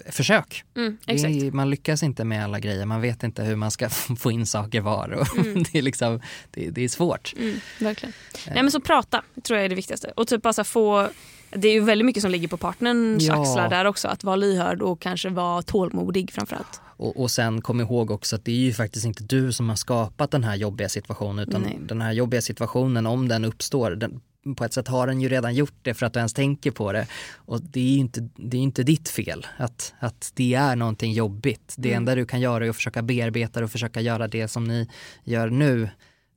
försök. 0.09 0.64
Mm, 0.76 0.99
är, 1.07 1.51
man 1.53 1.70
lyckas 1.70 2.03
inte 2.03 2.24
med 2.24 2.45
alla 2.45 2.61
grejer, 2.61 2.87
man 2.87 3.01
vet 3.01 3.22
inte 3.22 3.43
hur 3.43 3.57
man 3.57 3.70
ska 3.70 3.89
få 4.18 4.31
in 4.31 4.47
saker 4.47 4.81
var. 4.81 5.09
Och 5.11 5.26
Mm. 5.39 5.62
det, 5.72 5.78
är 5.78 5.83
liksom, 5.83 6.20
det, 6.51 6.70
det 6.70 6.85
är 6.85 6.89
svårt. 6.89 7.35
Mm, 7.39 7.57
verkligen. 7.81 8.12
Nej 8.47 8.62
men 8.62 8.70
så 8.70 8.81
prata 8.81 9.22
tror 9.43 9.57
jag 9.57 9.64
är 9.64 9.68
det 9.68 9.74
viktigaste. 9.74 10.12
Och 10.16 10.28
typ 10.28 10.43
bara 10.43 10.53
så 10.53 10.61
här 10.61 10.64
få 10.64 11.09
det 11.53 11.68
är 11.68 11.72
ju 11.72 11.81
väldigt 11.81 12.07
mycket 12.07 12.22
som 12.22 12.31
ligger 12.31 12.49
på 12.49 12.57
partnerns 12.57 13.22
Ja. 13.26 13.43
axlar 13.43 13.70
där 13.70 13.85
också. 13.85 14.09
Att 14.09 14.24
vara 14.24 14.37
lyhörd 14.37 14.83
och 14.83 15.01
kanske 15.01 15.28
vara 15.28 15.62
tålmodig 15.62 16.33
framförallt. 16.33 16.81
Och, 16.97 17.20
och 17.20 17.31
sen 17.31 17.62
kom 17.62 17.81
ihåg 17.81 18.11
också 18.11 18.37
att 18.37 18.45
det 18.45 18.53
är 18.53 18.57
ju 18.57 18.72
faktiskt 18.72 19.07
inte 19.07 19.24
du 19.24 19.53
som 19.53 19.68
har 19.68 19.76
skapat 19.76 20.31
den 20.31 20.45
här 20.45 20.57
jobbiga 20.57 20.89
situationen 20.89 21.49
utan 21.49 21.62
Nej. 21.62 21.78
den 21.81 22.01
här 22.01 22.12
jobbiga 22.12 22.43
situationen 22.43 23.07
om 23.07 23.28
den 23.28 23.45
uppstår, 23.45 23.91
den, 23.91 24.20
på 24.55 24.64
ett 24.64 24.72
sätt 24.72 24.88
har 24.88 25.07
den 25.07 25.20
ju 25.20 25.28
redan 25.28 25.55
gjort 25.55 25.74
det 25.82 25.94
för 25.94 26.07
att 26.07 26.12
du 26.12 26.18
ens 26.18 26.32
tänker 26.32 26.70
på 26.70 26.92
det. 26.92 27.07
Och 27.36 27.62
det 27.62 27.80
är 27.80 27.92
ju 27.92 27.98
inte, 27.98 28.28
det 28.36 28.57
är 28.57 28.61
inte 28.61 28.82
ditt 28.82 29.09
fel 29.09 29.46
att, 29.57 29.94
att 29.98 30.32
det 30.34 30.55
är 30.55 30.76
någonting 30.76 31.12
jobbigt. 31.12 31.74
Det 31.78 31.88
Mm. 31.88 31.96
enda 31.96 32.14
du 32.14 32.26
kan 32.26 32.40
göra 32.40 32.66
är 32.66 32.70
att 32.70 32.76
försöka 32.76 33.03
bearbeta 33.03 33.61
det 33.61 33.64
och 33.64 33.72
försöka 33.72 34.01
göra 34.01 34.28
det 34.28 34.48
som 34.48 34.64
ni 34.64 34.88
gör 35.24 35.51
nu 35.51 35.88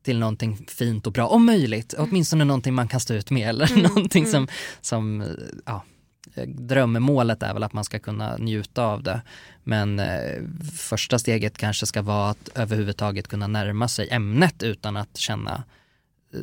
till 0.03 0.19
någonting 0.19 0.65
fint 0.67 1.07
och 1.07 1.13
bra, 1.13 1.27
om 1.27 1.45
möjligt. 1.45 1.93
Åtminstone 1.97 2.45
någonting 2.45 2.73
man 2.73 2.87
kan 2.87 2.99
stå 2.99 3.13
ut 3.13 3.31
med 3.31 3.49
eller 3.49 3.71
Mm, 3.71 3.83
någonting 3.95 4.23
mm. 4.23 4.31
som, 4.31 4.47
som 4.81 5.23
ja, 5.65 5.83
drömmålet 6.47 7.43
är 7.43 7.53
väl 7.53 7.63
att 7.63 7.73
man 7.73 7.83
ska 7.83 7.99
kunna 7.99 8.37
njuta 8.37 8.83
av 8.85 9.03
det. 9.03 9.21
Men 9.63 9.99
eh, 9.99 10.41
första 10.77 11.19
steget 11.19 11.57
kanske 11.57 11.85
ska 11.85 12.01
vara 12.01 12.29
att 12.29 12.49
överhuvudtaget 12.55 13.27
kunna 13.27 13.47
närma 13.47 13.87
sig 13.87 14.09
ämnet 14.09 14.63
utan 14.63 14.97
att 14.97 15.17
känna 15.17 15.63
eh, 16.33 16.39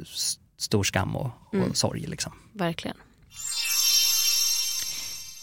stor 0.63 0.85
skam 0.85 1.17
och, 1.17 1.31
och 1.47 1.55
Mm. 1.55 1.75
sorg. 1.75 2.01
Liksom. 2.07 2.33
Verkligen. 2.53 2.97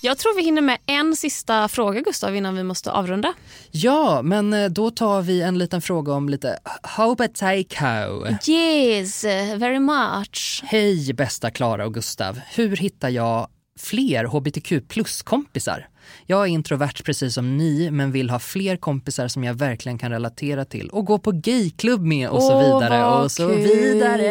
Jag 0.02 0.18
tror 0.18 0.36
vi 0.36 0.44
hinner 0.44 0.62
med 0.62 0.78
en 0.86 1.16
sista 1.16 1.68
fråga 1.68 2.02
Gustav 2.02 2.36
innan 2.36 2.56
vi 2.56 2.64
måste 2.64 2.92
avrunda. 2.92 3.34
Ja, 3.72 4.22
men 4.22 4.54
eh, 4.54 4.70
då 4.70 4.92
tar 4.92 5.22
vi 5.22 5.42
en 5.42 5.58
liten 5.58 5.82
fråga 5.82 6.14
om 6.14 6.30
lite 6.30 6.60
Hobatako. 6.98 8.28
Yes, 8.52 9.24
very 9.56 9.80
much. 9.80 10.62
Hej 10.66 11.14
bästa 11.14 11.52
Klara 11.52 11.86
och 11.86 11.94
Gustav. 11.94 12.40
Hur 12.56 12.76
hittar 12.78 13.10
jag 13.10 13.48
fler 13.80 14.26
hbtq 14.26 14.88
plus-kompisar? 14.88 15.88
Jag 16.26 16.42
är 16.42 16.46
introvert 16.48 17.04
precis 17.06 17.34
som 17.34 17.58
ni 17.58 17.92
men 17.92 18.12
vill 18.12 18.30
ha 18.30 18.40
fler 18.40 18.78
kompisar 18.78 19.28
som 19.28 19.44
jag 19.44 19.54
verkligen 19.54 19.98
kan 19.98 20.12
relatera 20.12 20.66
till 20.66 20.90
och 20.90 21.06
gå 21.06 21.20
på 21.20 21.32
gayklubb 21.32 22.02
med 22.02 22.30
och 22.30 22.44
så 22.44 22.54
Åh, 22.54 22.64
vidare 22.80 23.02
vad 23.04 23.24
och 23.24 23.32
så 23.32 23.48
kul. 23.48 23.58
vidare. 23.58 24.24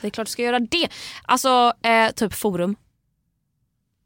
Det 0.00 0.06
är 0.06 0.10
klart 0.10 0.26
du 0.26 0.30
ska 0.30 0.42
göra 0.42 0.58
det. 0.58 0.88
Alltså, 1.22 1.72
eh, 1.82 2.12
typ 2.14 2.34
forum. 2.34 2.76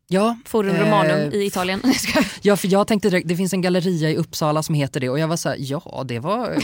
Ja, 0.08 0.38
Forum 0.44 0.76
eh, 0.76 0.84
Romanum 0.84 1.32
i 1.32 1.44
Italien. 1.46 1.82
Ja, 2.42 2.56
för 2.56 2.68
jag 2.68 2.86
tänkte 2.86 3.10
direkt, 3.10 3.28
det 3.28 3.36
finns 3.36 3.52
en 3.52 3.62
galleria 3.62 4.10
i 4.10 4.16
Uppsala 4.16 4.62
som 4.62 4.74
heter 4.74 5.00
det 5.00 5.08
och 5.08 5.18
jag 5.18 5.28
var 5.28 5.36
så 5.36 5.48
här, 5.48 5.56
ja 5.60 6.04
det 6.08 6.18
var, 6.18 6.58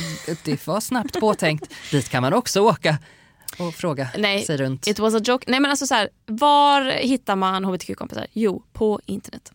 det 0.44 0.66
var 0.66 0.80
snabbt 0.80 1.20
påtänkt. 1.20 1.70
Dit 1.90 2.08
kan 2.08 2.22
man 2.22 2.32
också 2.34 2.60
åka 2.60 2.98
och 3.58 3.74
fråga 3.74 4.08
Nej, 4.18 4.42
sig 4.42 4.56
runt. 4.56 4.86
It 4.86 4.98
was 4.98 5.14
a 5.14 5.20
joke. 5.24 5.44
Nej 5.50 5.60
men 5.60 5.70
alltså 5.70 5.86
så 5.86 5.94
här, 5.94 6.08
var 6.26 6.90
hittar 6.90 7.36
man 7.36 7.64
hbtq-kompisar? 7.64 8.26
Jo, 8.32 8.62
på 8.72 9.00
internet. 9.06 9.52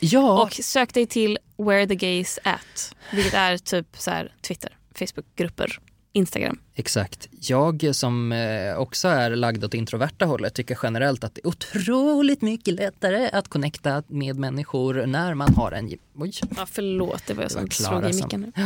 Ja. 0.00 0.42
Och 0.42 0.52
sök 0.52 0.94
dig 0.94 1.06
till 1.06 1.38
Where 1.56 1.86
the 1.86 1.94
Gays 1.94 2.38
At. 2.44 2.94
Vilket 3.12 3.34
är 3.34 3.58
typ 3.58 3.86
så 3.98 4.10
här, 4.10 4.32
Twitter, 4.42 4.76
Facebook-grupper, 4.94 5.78
Instagram. 6.12 6.58
Exakt. 6.74 7.28
Jag 7.40 7.94
som 7.94 8.32
eh, 8.32 8.74
också 8.78 9.08
är 9.08 9.30
lagd 9.30 9.64
åt 9.64 9.74
introverta 9.74 10.24
hållet 10.24 10.54
tycker 10.54 10.78
generellt 10.82 11.24
att 11.24 11.34
det 11.34 11.40
är 11.44 11.46
otroligt 11.46 12.42
mycket 12.42 12.74
lättare 12.74 13.30
att 13.32 13.48
connecta 13.48 14.02
med 14.06 14.36
människor 14.36 15.06
när 15.06 15.34
man 15.34 15.54
har 15.54 15.72
en... 15.72 15.92
Oj. 16.14 16.32
Ja, 16.56 16.66
förlåt, 16.72 17.22
det 17.26 17.34
var 17.34 17.42
jag 17.42 17.52
som 17.52 17.70
slog 17.70 18.10
i 18.10 18.12
micken 18.12 18.40
nu. 18.40 18.62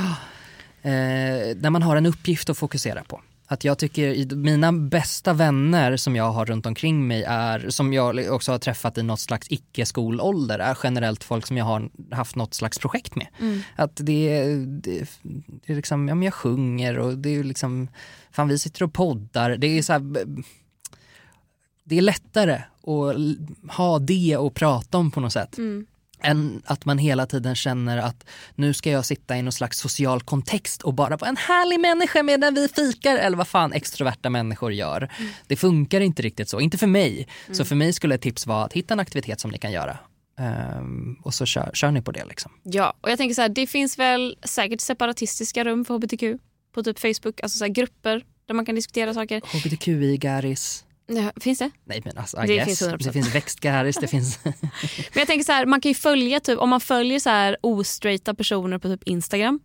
eh, 0.91 1.57
när 1.57 1.71
man 1.71 1.83
har 1.83 1.97
en 1.97 2.07
uppgift 2.07 2.51
att 2.51 2.59
fokusera 2.59 3.05
på. 3.05 3.23
Att 3.53 3.65
jag 3.65 3.79
tycker 3.79 4.35
mina 4.37 4.73
bästa 4.73 5.33
vänner 5.33 5.97
som 5.97 6.17
jag 6.17 6.33
har 6.33 6.47
runt 6.47 6.67
omkring 6.67 7.07
mig 7.07 7.23
är, 7.23 7.71
som 7.71 7.93
jag 7.93 8.33
också 8.35 8.53
har 8.53 8.59
träffat 8.59 8.99
i 8.99 9.03
något 9.03 9.21
slags 9.21 9.47
icke-skolålder, 9.51 10.59
är 10.59 10.79
generellt 10.83 11.25
folk 11.25 11.47
som 11.47 11.57
jag 11.57 11.65
har 11.65 11.91
haft 12.11 12.37
något 12.37 12.55
slags 12.55 12.79
projekt 12.79 13.15
med. 13.17 13.27
Mm. 13.41 13.61
Att 13.77 13.97
det, 13.97 14.29
är- 14.39 14.67
det, 14.67 15.11
det 15.67 15.73
är 15.73 15.77
liksom, 15.77 16.09
ja 16.09 16.15
men 16.15 16.23
jag 16.25 16.35
sjunger 16.35 16.99
och 16.99 17.19
det 17.19 17.37
är 17.37 17.45
liksom, 17.45 17.89
fan 18.31 18.49
vi 18.49 18.59
sitter 18.59 18.83
och 18.83 18.93
poddar, 18.93 19.57
det 19.57 19.79
är 19.79 19.83
så 19.83 19.93
här, 19.93 20.01
det 21.85 21.99
är 21.99 22.03
lättare 22.03 22.55
att 22.87 23.77
ha 23.77 23.99
det 23.99 24.35
att 24.35 24.55
prata 24.55 24.99
om 24.99 25.11
på 25.11 25.21
något 25.21 25.33
sätt 25.33 25.59
Mm. 25.59 25.87
Än 26.23 26.63
att 26.65 26.85
man 26.85 26.99
hela 26.99 27.27
tiden 27.27 27.55
känner 27.55 27.99
att 27.99 28.25
nu 28.55 28.75
ska 28.75 28.91
jag 28.91 29.05
sitta 29.07 29.37
i 29.37 29.43
någon 29.43 29.53
slags 29.53 29.79
social 29.79 30.21
kontext 30.23 30.83
och 30.83 30.95
bara 30.95 31.17
vara 31.17 31.29
en 31.29 31.37
härlig 31.37 31.81
människa 31.81 32.23
medan 32.23 32.55
vi 32.55 32.69
fikar 32.69 33.17
eller 33.17 33.37
vad 33.37 33.49
fan 33.49 33.73
extroverta 33.73 34.31
människor 34.31 34.73
gör. 34.73 35.13
Det 35.47 35.57
funkar 35.57 36.01
inte 36.01 36.23
riktigt 36.23 36.49
så, 36.49 36.61
inte 36.61 36.79
för 36.79 36.87
mig. 36.87 37.29
Så 37.47 37.53
Mm. 37.53 37.67
för 37.67 37.77
mig 37.77 37.93
skulle 37.93 38.15
ett 38.15 38.23
tips 38.23 38.47
vara 38.47 38.65
att 38.65 38.73
hitta 38.73 38.95
en 38.95 39.01
aktivitet 39.01 39.41
som 39.41 39.51
ni 39.51 39.59
kan 39.59 39.73
göra. 39.73 39.99
Ehm, 40.39 41.17
och 41.23 41.35
så 41.35 41.47
kör, 41.47 41.71
kör 41.75 41.91
ni 41.91 42.03
på 42.03 42.13
det 42.13 42.25
liksom. 42.25 42.53
Ja, 42.63 42.95
och 43.01 43.11
jag 43.11 43.19
tänker 43.19 43.35
så 43.35 43.43
här, 43.43 43.49
det 43.49 43.67
finns 43.67 43.99
väl 43.99 44.37
säkert 44.45 44.81
separatistiska 44.81 45.65
rum 45.65 45.85
för 45.85 45.95
hbtq 45.95 46.41
på 46.75 46.83
typ 46.83 46.99
Facebook, 46.99 47.41
alltså 47.43 47.59
så 47.59 47.67
grupper 47.67 48.25
där 48.47 48.55
man 48.55 48.67
kan 48.67 48.75
diskutera 48.75 49.15
saker. 49.15 49.41
HBTQI, 49.53 50.17
Garis. 50.17 50.85
Ja, 51.17 51.33
finns 51.41 51.59
det? 51.59 51.71
Nej 51.85 52.03
men 52.05 52.19
alltså, 52.19 52.45
I 52.45 52.47
Det 52.47 52.55
guess. 52.55 52.65
finns 52.67 52.83
100%. 52.83 52.97
det 53.05 53.13
finns 53.13 53.35
växtgaris, 53.35 53.97
det 53.97 54.07
finns... 54.07 54.39
Men 54.45 54.55
jag 55.15 55.27
tänker 55.27 55.45
så 55.45 55.53
här, 55.53 55.67
man 55.67 55.81
kan 55.81 55.91
ju 55.91 55.95
följa 55.95 56.41
typ, 56.41 56.59
om 56.59 56.71
man 56.71 56.81
följer 56.81 57.19
så 57.19 57.31
här 57.31 57.57
ostraighta 57.61 58.35
personer 58.35 58.79
på 58.79 58.89
typ 58.89 59.03
Instagram 59.03 59.61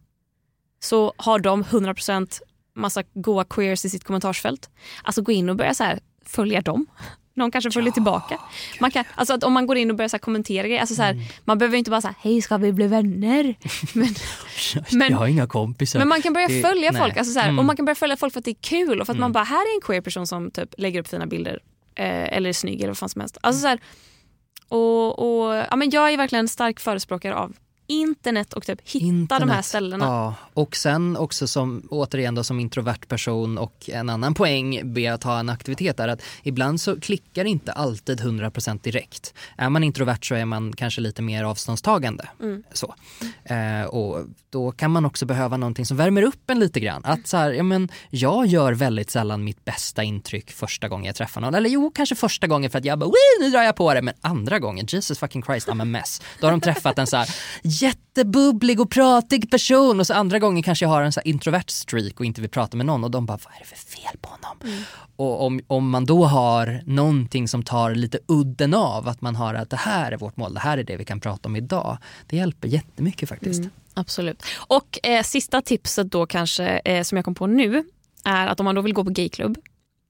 så 0.80 1.14
har 1.18 1.40
de 1.40 1.64
100% 1.64 2.40
massa 2.76 3.04
goa 3.14 3.44
queers 3.44 3.86
i 3.86 3.90
sitt 3.90 4.04
kommentarsfält. 4.04 4.70
Alltså 5.04 5.22
gå 5.22 5.32
in 5.32 5.50
och 5.50 5.56
börja 5.56 5.74
så 5.74 5.84
här 5.84 6.00
följa 6.26 6.62
dem. 6.62 6.86
Någon 7.38 7.52
kanske 7.52 7.72
följer 7.72 7.92
tillbaka. 7.92 8.38
Man 8.80 8.92
kan, 8.92 9.04
alltså 9.16 9.34
att 9.34 9.44
om 9.44 9.54
man 9.54 9.68
går 9.68 9.78
in 9.78 9.90
och 9.92 9.98
börjar 9.98 10.10
så 10.10 10.20
kommentera 10.20 10.68
grejer, 10.68 10.82
alltså 10.82 10.96
så 10.96 11.02
här, 11.02 11.16
man 11.46 11.58
behöver 11.58 11.78
inte 11.78 11.92
bara 11.92 12.02
säga 12.02 12.16
hej 12.20 12.42
ska 12.42 12.58
vi 12.58 12.74
bli 12.74 12.88
vänner? 12.88 13.56
Men, 13.94 14.08
Men- 14.92 15.12
jag 15.12 15.18
har 15.18 15.28
inga 15.28 15.48
kompisar. 15.48 16.00
men 16.00 16.08
man 16.08 16.22
kan 16.22 16.34
börja 16.34 16.48
Det- 16.48 16.62
följa 16.62 16.92
nej. 16.92 17.02
folk, 17.02 17.18
alltså 17.18 17.34
så 17.34 17.40
här, 17.40 17.48
Mm. 17.48 17.60
och 17.60 17.66
man 17.66 17.76
kan 17.76 17.86
börja 17.86 17.96
följa 17.96 18.18
folk 18.18 18.34
för 18.34 18.40
att 18.40 18.46
det 18.46 18.52
är 18.52 18.62
kul 18.62 19.02
och 19.02 19.06
för 19.06 19.14
att 19.14 19.18
Mm. 19.18 19.22
man 19.22 19.32
bara, 19.32 19.44
här 19.44 19.62
är 19.62 19.76
en 19.76 19.82
queer 19.82 20.02
person 20.02 20.28
som 20.28 20.52
typ 20.52 20.74
lägger 20.78 21.00
upp 21.00 21.08
fina 21.08 21.26
bilder 21.26 21.60
eh, 21.96 22.34
eller 22.38 22.50
är 22.50 22.54
snygg 22.54 22.80
eller 22.80 22.88
vad 22.88 22.98
fan 22.98 23.10
som 23.10 23.22
helst. 23.22 23.38
Alltså 23.42 23.62
så 23.62 23.68
här, 23.68 23.80
och, 24.70 25.20
och, 25.20 25.56
ja, 25.56 25.76
men 25.76 25.90
jag 25.90 26.14
är 26.14 26.18
verkligen 26.18 26.46
en 26.46 26.50
stark 26.50 26.80
förespråkare 26.80 27.36
av 27.36 27.54
internet 27.88 28.54
och 28.54 28.66
typ 28.66 28.90
hitta 28.90 29.40
de 29.40 29.50
här 29.50 29.62
ställena. 29.62 30.06
Ja, 30.06 30.36
och 30.54 30.76
sen 30.76 31.18
också 31.18 31.48
som, 31.48 31.88
återigen 31.90 32.36
då 32.36 32.44
som 32.44 32.60
introvert 32.60 33.08
person 33.08 33.58
och 33.58 33.90
en 33.90 34.10
annan 34.10 34.34
poäng 34.34 34.94
med 34.94 35.14
att 35.14 35.24
ha 35.24 35.40
en 35.40 35.50
aktivitet 35.50 36.00
är 36.00 36.08
att 36.08 36.22
ibland 36.44 36.82
så 36.82 37.00
klickar 37.00 37.46
inte 37.46 37.72
alltid 37.72 38.20
100% 38.22 38.82
direkt. 38.84 39.34
Är 39.58 39.70
man 39.70 39.84
introvert 39.84 40.20
så 40.22 40.36
är 40.36 40.46
man 40.46 40.74
kanske 40.74 41.02
lite 41.02 41.22
mer 41.22 41.44
avståndstagande. 41.44 42.28
Mm. 42.40 42.64
Så. 42.74 42.96
Eh, 43.44 43.84
och 43.84 44.26
då 44.50 44.72
kan 44.72 44.92
man 44.92 45.06
också 45.06 45.26
behöva 45.26 45.58
någonting 45.58 45.86
som 45.86 45.98
värmer 45.98 46.22
upp 46.22 46.50
en 46.50 46.60
lite 46.60 46.80
grann. 46.80 47.02
Att 47.06 47.28
så 47.28 47.38
här, 47.38 47.52
ja, 47.52 47.64
men 47.64 47.90
jag 48.10 48.46
gör 48.46 48.74
väldigt 48.74 49.10
sällan 49.10 49.44
mitt 49.44 49.66
bästa 49.66 50.04
intryck 50.04 50.52
första 50.52 50.88
gången 50.88 51.06
jag 51.06 51.16
träffar 51.16 51.42
någon. 51.42 51.56
Eller 51.56 51.70
jo, 51.70 51.92
kanske 51.96 52.16
första 52.16 52.48
gången 52.48 52.72
för 52.72 52.80
att 52.80 52.86
jag 52.86 53.00
bara 53.00 53.12
nu 53.42 53.50
drar 53.50 53.62
jag 53.62 53.76
på 53.76 53.94
det. 53.94 54.02
Men 54.02 54.14
andra 54.22 54.60
gången, 54.60 54.86
Jesus 54.90 55.20
fucking 55.20 55.44
Christ, 55.44 55.68
I'm 55.68 55.82
a 55.82 55.86
mess. 55.86 56.22
Då 56.40 56.48
har 56.48 56.52
de 56.52 56.62
träffat 56.62 57.00
en 57.00 57.08
så 57.08 57.18
här 57.18 57.30
jättebubblig 57.82 58.80
och 58.80 58.92
pratig 58.92 59.52
person 59.52 60.00
och 60.00 60.08
så 60.08 60.14
andra 60.14 60.40
gången 60.40 60.64
kanske 60.64 60.86
jag 60.86 60.90
har 60.90 61.02
en 61.02 61.14
så 61.14 61.22
introvert 61.22 61.64
streak 61.68 62.20
och 62.20 62.26
inte 62.26 62.42
vill 62.42 62.50
prata 62.50 62.78
med 62.78 62.86
någon 62.86 63.04
och 63.04 63.12
de 63.12 63.26
bara 63.26 63.40
vad 63.46 63.54
är 63.54 63.60
det 63.60 63.66
för 63.66 63.76
fel 63.76 64.18
på 64.22 64.30
honom? 64.30 64.84
Och 65.16 65.46
om, 65.46 65.60
om 65.68 65.90
man 65.90 66.06
då 66.06 66.26
har 66.26 66.82
någonting 66.86 67.48
som 67.48 67.64
tar 67.64 67.96
lite 67.96 68.20
udden 68.28 68.74
av, 68.74 69.08
att 69.08 69.22
man 69.22 69.36
har 69.36 69.54
att 69.54 69.70
det 69.70 69.78
här 69.78 70.12
är 70.12 70.18
vårt 70.18 70.38
mål, 70.38 70.54
det 70.54 70.60
här 70.60 70.78
är 70.78 70.84
det 70.84 70.98
vi 70.98 71.06
kan 71.06 71.20
prata 71.20 71.50
om 71.50 71.56
idag. 71.56 71.98
Det 72.28 72.38
hjälper 72.38 72.68
jättemycket 72.68 73.30
faktiskt. 73.30 73.60
Mm, 73.60 73.72
absolut. 73.94 74.44
Och 74.56 75.00
eh, 75.04 75.24
sista 75.24 75.62
tipset 75.62 76.12
då 76.12 76.26
kanske 76.26 76.66
eh, 76.86 77.04
som 77.04 77.16
jag 77.16 77.26
kom 77.26 77.36
på 77.36 77.48
nu 77.48 77.84
är 78.24 78.48
att 78.48 78.60
om 78.60 78.64
man 78.64 78.76
då 78.76 78.82
vill 78.82 78.94
gå 78.94 79.04
på 79.04 79.10
gayklubb, 79.10 79.58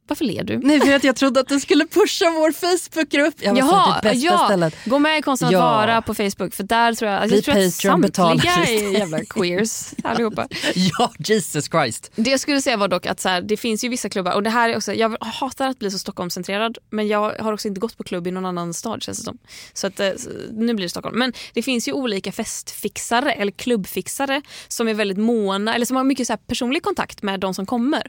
varför 0.08 0.26
ler 0.26 0.44
du? 0.44 0.58
Nej 0.58 0.80
för 0.82 0.92
att 0.94 1.04
jag 1.04 1.16
trodde 1.16 1.40
att 1.40 1.48
du 1.48 1.60
skulle 1.60 1.88
pusha 1.88 2.26
vår 2.30 2.52
Facebookgrupp. 2.52 3.36
Jag 3.40 3.54
var 3.54 3.60
Jaha, 3.60 4.00
det 4.02 4.10
bästa 4.10 4.26
ja. 4.26 4.46
stället. 4.46 4.76
Gå 4.86 5.00
med 5.00 5.20
i 5.20 5.22
Konsten 5.22 5.48
att 5.48 5.52
Ja. 5.52 5.60
vara 5.60 6.02
på 6.02 6.14
Facebook 6.14 6.54
för 6.54 6.64
där 6.64 6.94
tror 6.94 7.12
jag, 7.12 7.22
alltså, 7.22 7.36
jag 7.36 7.44
tror 7.44 7.56
att 7.56 8.02
Patreon, 8.02 8.14
samtliga 8.14 8.54
är 8.54 8.94
jävla 9.00 9.20
queers 9.26 9.94
allihopa. 10.04 10.48
Ja, 10.76 11.12
Jesus 11.20 11.66
Christ. 11.70 12.12
Det 12.16 12.30
jag 12.30 12.40
skulle 12.40 12.62
säga 12.62 12.78
var 12.78 12.88
dock 12.88 13.06
att 13.06 13.20
så 13.20 13.30
här, 13.30 13.42
det 13.42 13.58
finns 13.58 13.84
ju 13.84 13.90
vissa 13.90 14.10
klubbar 14.10 14.32
och 14.34 14.44
det 14.44 14.50
här 14.50 14.70
är 14.70 14.78
också, 14.78 14.94
jag 14.94 15.18
hatar 15.20 15.68
att 15.68 15.80
bli 15.80 15.92
så 15.92 15.98
Stockholmscentrerad 16.00 16.78
men 16.90 17.08
jag 17.08 17.34
har 17.40 17.54
också 17.54 17.68
inte 17.68 17.80
gått 17.80 17.98
på 17.98 18.04
klubb 18.04 18.28
i 18.28 18.32
någon 18.32 18.46
annan 18.46 18.74
stad 18.74 19.04
känns 19.04 19.18
det 19.18 19.24
som. 19.24 19.38
Så 19.74 19.88
att, 19.88 20.00
eh, 20.00 20.10
nu 20.52 20.74
blir 20.74 20.86
det 20.86 20.90
Stockholm. 20.90 21.20
Men 21.20 21.34
det 21.54 21.62
finns 21.62 21.88
ju 21.88 21.92
olika 21.92 22.32
festfixare 22.32 23.32
eller 23.32 23.52
klubbfixare 23.52 24.42
som 24.68 24.88
är 24.88 24.94
väldigt 24.94 25.18
måna 25.18 25.76
eller 25.76 25.86
som 25.86 25.98
har 25.98 26.04
mycket 26.04 26.28
så 26.28 26.38
personlig 26.38 26.84
kontakt 26.84 27.24
med 27.24 27.40
de 27.40 27.54
som 27.54 27.66
kommer. 27.66 28.08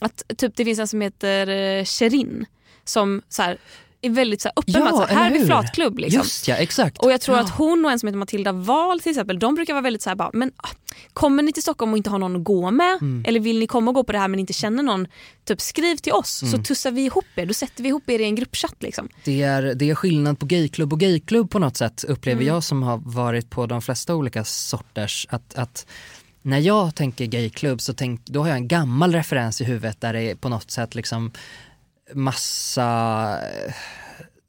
Att, 0.00 0.22
typ, 0.36 0.52
det 0.56 0.64
finns 0.64 0.78
en 0.78 0.88
som 0.88 1.00
heter 1.00 1.48
eh, 1.48 1.84
Sherin 1.84 2.46
som 2.84 3.22
så 3.28 3.42
här, 3.42 3.58
är 4.02 4.10
väldigt 4.10 4.40
så 4.40 4.48
här, 4.48 4.52
öppen 4.56 4.74
Ja, 4.74 4.80
med 4.84 4.88
att 4.92 5.08
så 5.08 5.14
här, 5.14 5.30
är 5.30 5.38
vi 5.38 5.46
flatklubb. 5.46 5.98
Liksom. 5.98 6.18
Just 6.18 6.48
ja, 6.48 6.54
exakt. 6.54 6.98
Och 6.98 7.12
jag 7.12 7.20
tror 7.20 7.36
Ja. 7.36 7.42
att 7.44 7.50
hon 7.50 7.84
och 7.84 7.90
en 7.90 7.98
som 7.98 8.06
heter 8.06 8.18
Matilda 8.18 8.52
Wahl 8.52 9.00
till 9.00 9.10
exempel, 9.10 9.38
de 9.38 9.54
brukar 9.54 9.74
vara 9.74 9.82
väldigt 9.82 10.02
så 10.02 10.10
här, 10.10 10.16
bara, 10.16 10.30
men 10.32 10.52
ah, 10.56 10.68
kommer 11.12 11.42
ni 11.42 11.52
till 11.52 11.62
Stockholm 11.62 11.92
och 11.92 11.96
inte 11.96 12.10
har 12.10 12.18
någon 12.18 12.36
att 12.36 12.44
gå 12.44 12.70
med? 12.70 12.98
Mm. 13.00 13.24
Eller 13.26 13.40
vill 13.40 13.58
ni 13.58 13.66
komma 13.66 13.90
och 13.90 13.94
gå 13.94 14.04
på 14.04 14.12
det 14.12 14.18
här 14.18 14.28
men 14.28 14.40
inte 14.40 14.52
känner 14.52 14.82
någon? 14.82 15.06
Typ 15.44 15.60
skriv 15.60 15.96
till 15.96 16.12
oss 16.12 16.30
så 16.38 16.46
Mm. 16.46 16.62
tussar 16.62 16.90
vi 16.90 17.04
ihop 17.04 17.24
er. 17.36 17.46
Då 17.46 17.54
sätter 17.54 17.82
vi 17.82 17.88
ihop 17.88 18.10
er 18.10 18.18
i 18.18 18.24
en 18.24 18.34
gruppchatt. 18.34 18.76
Liksom. 18.82 19.08
Det 19.24 19.42
är, 19.42 19.62
det 19.74 19.90
är 19.90 19.94
skillnad 19.94 20.38
på 20.38 20.46
gayklubb 20.46 20.92
och 20.92 21.00
gayklubb 21.00 21.50
på 21.50 21.58
något 21.58 21.76
sätt 21.76 22.04
upplever 22.08 22.42
Mm. 22.42 22.54
jag 22.54 22.64
som 22.64 22.82
har 22.82 22.98
varit 23.04 23.50
på 23.50 23.66
de 23.66 23.82
flesta 23.82 24.14
olika 24.14 24.44
sorters. 24.44 25.26
Att, 25.30 25.54
att 25.54 25.86
när 26.42 26.58
jag 26.58 26.94
tänker 26.94 27.26
gayklubb 27.26 27.80
så 27.80 27.94
tänk, 27.94 28.26
då 28.26 28.40
har 28.40 28.48
jag 28.48 28.56
en 28.56 28.68
gammal 28.68 29.12
referens 29.12 29.60
i 29.60 29.64
huvudet 29.64 30.00
där 30.00 30.12
det 30.12 30.22
är 30.22 30.34
på 30.34 30.48
något 30.48 30.70
sätt 30.70 30.94
liksom 30.94 31.32
massa 32.14 33.38
eh, 33.42 33.74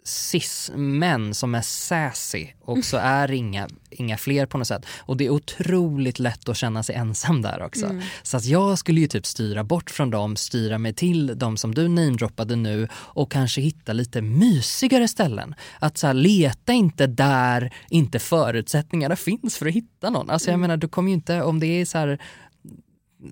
cis-män 0.04 1.34
som 1.34 1.56
är 1.56 1.62
sassy 1.62 2.48
och 2.62 2.86
så 2.86 2.98
är 2.98 3.28
det 3.28 3.36
inga, 3.36 3.68
inga 3.90 4.18
fler 4.18 4.46
på 4.46 4.58
något 4.58 4.68
sätt. 4.68 4.86
Och 5.00 5.18
det 5.18 5.26
är 5.26 5.30
otroligt 5.30 6.20
lätt 6.20 6.50
att 6.50 6.58
känna 6.58 6.84
sig 6.84 6.96
ensam 6.96 7.42
där 7.42 7.62
också. 7.62 7.86
Mm. 7.86 8.02
Så 8.24 8.38
att 8.38 8.46
jag 8.46 8.78
skulle 8.78 9.02
ju 9.02 9.08
typ 9.08 9.26
styra 9.26 9.64
bort 9.64 9.90
från 9.92 10.10
dem, 10.10 10.36
styra 10.36 10.78
mig 10.78 10.94
till 10.94 11.40
de 11.40 11.58
som 11.58 11.76
du 11.76 11.88
namedroppade 11.88 12.56
nu 12.56 12.88
och 12.94 13.32
kanske 13.32 13.62
hitta 13.62 13.94
lite 13.94 14.22
mysigare 14.22 15.08
ställen. 15.08 15.56
Att 15.80 15.98
så 15.98 16.08
här, 16.08 16.14
leta 16.14 16.74
inte 16.74 17.08
där 17.08 17.74
inte 17.90 18.20
förutsättningarna 18.20 19.16
finns 19.16 19.58
för 19.58 19.66
att 19.66 19.74
hitta 19.74 20.10
någon. 20.10 20.30
Alltså 20.30 20.48
jag 20.50 20.54
Mm. 20.54 20.62
menar 20.62 20.78
du 20.78 20.88
kommer 20.88 21.10
ju 21.10 21.16
inte, 21.16 21.42
om 21.42 21.60
det 21.60 21.68
är 21.68 21.86
så 21.86 21.98
här 21.98 22.20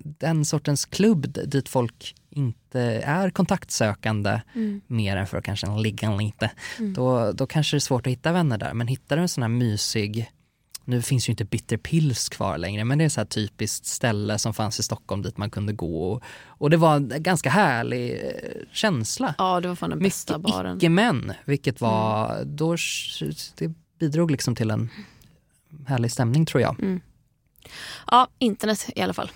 den 0.02 0.44
sortens 0.44 0.84
klubb 0.84 1.26
dit 1.46 1.68
folk 1.68 2.14
inte 2.30 2.80
är 3.04 3.30
kontaktsökande 3.30 4.40
Mm. 4.54 4.80
mer 4.86 5.16
än 5.16 5.26
för 5.26 5.38
att 5.38 5.44
kanske 5.44 5.66
ligga 5.78 6.16
lite. 6.16 6.50
Mm. 6.78 6.92
Då, 6.94 7.32
då 7.32 7.46
kanske 7.46 7.76
det 7.76 7.78
är 7.78 7.80
svårt 7.80 8.06
att 8.06 8.10
hitta 8.12 8.32
vänner 8.32 8.58
där. 8.58 8.74
Men 8.74 8.86
hittar 8.86 9.16
du 9.16 9.22
en 9.22 9.28
sån 9.28 9.42
här 9.42 9.48
mysig, 9.48 10.30
nu 10.84 11.02
finns 11.02 11.28
ju 11.28 11.30
inte 11.30 11.44
Bitter 11.44 11.76
Pills 11.76 12.28
kvar 12.28 12.58
längre, 12.58 12.84
men 12.84 12.98
det 12.98 13.04
är 13.04 13.08
så 13.08 13.20
här 13.20 13.26
typiskt 13.26 13.86
ställe 13.86 14.38
som 14.38 14.54
fanns 14.54 14.80
i 14.80 14.82
Stockholm 14.82 15.22
dit 15.22 15.36
man 15.38 15.50
kunde 15.50 15.72
gå. 15.72 16.12
Och, 16.12 16.22
och 16.46 16.70
det 16.70 16.76
var 16.76 16.96
en 16.96 17.12
ganska 17.22 17.50
härlig 17.50 18.12
eh, 18.12 18.20
känsla. 18.72 19.34
Ja, 19.38 19.60
det 19.60 19.68
var 19.68 19.74
fan 19.76 19.90
den 19.90 19.98
bästa 19.98 20.38
Mycket 20.38 20.52
baren. 20.54 20.76
icke-män, 20.76 21.32
vilket 21.44 21.80
var, 21.80 22.34
Mm. 22.36 22.56
då, 22.56 22.76
det 23.58 23.70
bidrog 23.98 24.30
liksom 24.30 24.54
till 24.54 24.70
en 24.70 24.88
härlig 25.86 26.12
stämning 26.12 26.46
tror 26.46 26.60
jag. 26.62 26.80
Mm. 26.80 27.00
Ja, 28.10 28.28
internet 28.38 28.88
i 28.96 29.00
alla 29.00 29.14
fall. 29.14 29.30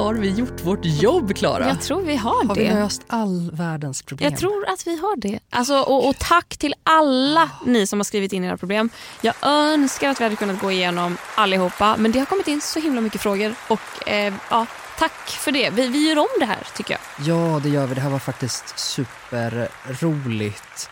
Har 0.00 0.14
vi 0.14 0.30
gjort 0.30 0.64
vårt 0.64 0.84
jobb 0.84 1.36
Klara? 1.36 1.68
Jag 1.68 1.80
tror 1.80 2.02
vi 2.02 2.16
har, 2.16 2.44
Har 2.44 2.54
det. 2.54 2.60
vi 2.60 2.68
löst 2.68 3.02
all 3.06 3.50
världens 3.50 4.02
problem? 4.02 4.30
Jag 4.30 4.40
tror 4.40 4.68
att 4.68 4.86
vi 4.86 4.96
har 4.96 5.16
det. 5.16 5.38
Alltså, 5.50 5.80
och, 5.80 6.08
och 6.08 6.18
tack 6.18 6.56
till 6.56 6.74
alla 6.82 7.50
ni 7.66 7.86
som 7.86 7.98
har 7.98 8.04
skrivit 8.04 8.32
in 8.32 8.44
era 8.44 8.56
problem. 8.56 8.90
Jag 9.20 9.34
önskar 9.42 10.10
att 10.10 10.20
vi 10.20 10.24
hade 10.24 10.36
kunnat 10.36 10.60
gå 10.60 10.70
igenom 10.70 11.16
allihopa 11.34 11.96
men 11.98 12.12
det 12.12 12.18
har 12.18 12.26
kommit 12.26 12.48
in 12.48 12.60
så 12.60 12.80
himla 12.80 13.00
mycket 13.00 13.20
frågor 13.20 13.54
och 13.68 14.08
eh, 14.08 14.34
ja, 14.50 14.66
tack 14.98 15.28
för 15.28 15.52
det. 15.52 15.70
Vi, 15.70 15.88
vi 15.88 16.08
gör 16.08 16.18
om 16.18 16.26
det 16.40 16.46
här 16.46 16.66
tycker 16.76 16.94
jag. 16.94 17.00
Ja, 17.26 17.60
det 17.62 17.68
gör 17.68 17.86
vi. 17.86 17.94
Det 17.94 18.00
här 18.00 18.10
var 18.10 18.18
faktiskt 18.18 18.78
superroligt. 18.78 20.90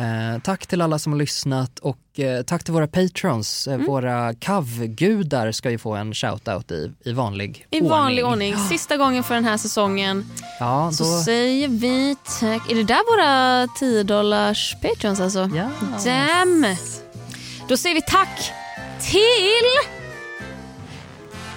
Eh, 0.00 0.38
tack 0.42 0.66
till 0.66 0.82
alla 0.82 0.98
som 0.98 1.12
har 1.12 1.18
lyssnat 1.18 1.78
och 1.78 2.20
eh, 2.20 2.42
tack 2.42 2.64
till 2.64 2.72
våra 2.74 2.86
patrons. 2.86 3.66
Mm. 3.68 3.80
Eh, 3.80 3.86
Våra 3.86 4.34
kavgudar 4.34 5.52
ska 5.52 5.70
ju 5.70 5.78
få 5.78 5.94
en 5.94 6.14
shoutout 6.14 6.70
i, 6.70 6.92
i 7.04 7.12
vanlig 7.12 7.66
I 7.70 7.76
ordning. 7.78 7.90
vanlig 7.90 8.26
ordning. 8.26 8.56
Sista 8.56 8.96
gången 8.96 9.24
för 9.24 9.34
den 9.34 9.44
här 9.44 9.56
säsongen 9.56 10.26
Ja, 10.60 10.92
så 10.92 11.04
då... 11.04 11.20
säger 11.22 11.68
vi 11.68 12.16
tack. 12.40 12.70
Är 12.70 12.74
det 12.74 12.84
där 12.84 13.16
våra 13.16 13.66
10 13.78 14.02
dollars 14.02 14.76
patrons 14.82 15.20
alltså? 15.20 15.50
Ja. 15.54 15.68
Damn! 16.04 16.76
Då 17.68 17.76
säger 17.76 17.94
vi 17.94 18.02
tack 18.02 18.52
till 19.00 19.64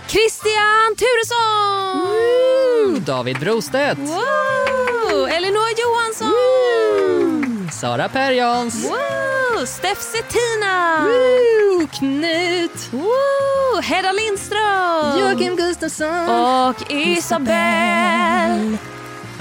Christian 0.08 0.96
Turesson! 0.98 3.04
David 3.06 3.40
Brostedt, 3.40 4.00
Wow! 4.00 5.28
Elinor 5.30 5.70
Johansson! 5.80 6.34
Sara 7.84 8.08
Perjons, 8.10 8.86
Wow! 8.86 9.66
Steff 9.66 10.00
Settina! 10.02 11.04
Woo! 11.04 11.88
Knut! 11.88 12.90
Wow! 12.94 13.82
Hedda 13.82 14.12
Lindström! 14.12 15.20
Joakim 15.20 15.56
Gustafsson! 15.56 16.30
Och 16.30 16.92
Isabelle! 16.92 18.78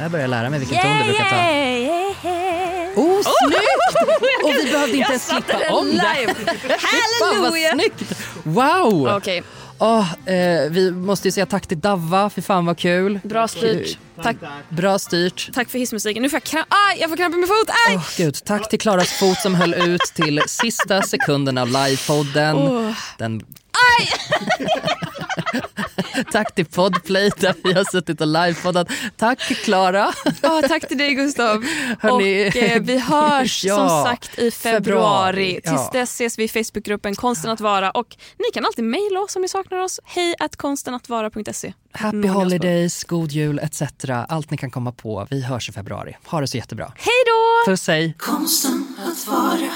Jag 0.01 0.11
börjar 0.11 0.29
lära 0.29 0.51
mig 0.51 0.59
vilken 0.59 0.79
ton 0.83 0.99
du 0.99 1.05
brukar 1.05 1.25
ta. 1.25 1.37
Yeah, 1.37 1.81
yeah, 1.81 2.27
yeah. 2.27 2.99
Oh, 2.99 3.23
snyggt! 3.23 4.45
Och 4.45 4.51
vi 4.55 4.71
behövde 4.73 4.97
inte 4.97 5.11
ens 5.13 5.29
klippa 5.29 5.75
om 5.75 5.87
det. 5.87 5.93
live. 5.93 6.35
Fan 6.79 7.19
vad 7.21 7.35
Halleluja! 7.35 7.71
snyggt! 7.71 8.03
Wow! 8.45 9.17
Okej, 9.17 9.43
Åh, 9.83 10.13
eh, 10.35 10.71
vi 10.71 10.91
måste 10.91 11.29
ju 11.29 11.33
säga 11.33 11.47
tack 11.47 11.67
till 11.67 11.81
Davva, 11.81 12.31
för 12.31 12.43
fan 12.43 12.67
vad 12.67 12.79
kul. 12.79 13.21
bra 13.25 13.49
styrt. 13.49 13.99
Tack, 14.23 14.37
Bra 14.69 14.99
styrt. 14.99 15.51
tack 15.55 15.69
för 15.71 15.79
hissmusiken. 15.79 16.23
Nu 16.23 16.31
får 16.31 16.37
jag 16.37 16.43
kramp, 16.43 16.67
aj, 16.69 17.01
jag 17.01 17.11
får 17.11 17.17
kramp 17.17 17.35
i 17.35 17.39
min 17.39 17.47
fot. 17.49 17.71
Aj! 17.89 17.97
Åh, 17.97 18.09
Gud, 18.17 18.45
tack 18.45 18.69
till 18.69 18.79
Klaras 18.81 19.09
fot 19.13 19.39
som 19.39 19.55
höll 19.55 19.75
ut 19.75 20.01
till 20.01 20.43
sista 20.47 21.03
sekunden 21.03 21.59
av 21.59 21.69
livepodden. 21.69 22.57
Åh. 22.57 22.91
Den... 23.19 23.43
tack 26.33 26.55
till 26.55 26.67
Podplay 26.67 27.31
där 27.41 27.55
vi 27.65 27.73
har 27.73 27.85
suttit 27.85 28.21
och 28.21 28.27
livepoddat. 28.27 28.89
Tack 29.17 29.39
Klara. 29.39 30.13
Ja, 30.43 30.63
tack 30.69 30.89
till 30.89 30.99
dig 30.99 31.15
Gustav. 31.15 31.65
Hörni. 32.01 32.49
Och 32.51 32.57
eh, 32.57 32.83
vi 32.83 32.99
hörs 32.99 33.65
Ja, 33.65 33.77
som 33.77 34.05
sagt 34.11 34.39
i 34.39 34.51
februari. 34.51 34.85
februari, 34.85 35.61
Tills 35.65 35.81
ja. 35.93 36.01
dess 36.01 36.13
ses 36.15 36.39
vi 36.39 36.45
i 36.45 36.49
Facebookgruppen 36.49 37.15
Konsten 37.15 37.51
att 37.51 37.61
vara 37.61 37.91
och 37.91 38.17
ni 38.39 38.45
kan 38.55 38.65
alltid 38.67 38.85
mejla 38.85 39.21
oss 39.21 39.37
om 39.37 39.43
ni 39.43 39.49
saknar 39.49 39.79
oss. 39.79 40.01
Hej 40.05 40.35
att 40.39 40.57
konstenatvara.se. 40.57 41.73
Happy 41.93 42.17
Någon 42.17 42.31
holidays, 42.31 43.05
god 43.05 43.33
jul 43.33 43.59
etc. 43.59 43.83
Allt 44.29 44.51
ni 44.51 44.57
kan 44.57 44.71
komma 44.71 44.93
på. 44.93 45.27
Vi 45.31 45.43
hörs 45.43 45.69
i 45.69 45.73
februari. 45.73 46.17
Ha 46.27 46.41
det 46.41 46.47
så 46.47 46.57
jättebra. 46.57 46.93
Hej 46.97 47.15
då! 47.27 47.71
Puss 47.71 47.89
hej. 47.89 48.15
Konsten 48.19 48.97
att 48.99 49.27
vara, 49.27 49.71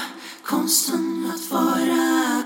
konsten 0.45 1.31
att 1.35 1.51
vara, 1.51 2.26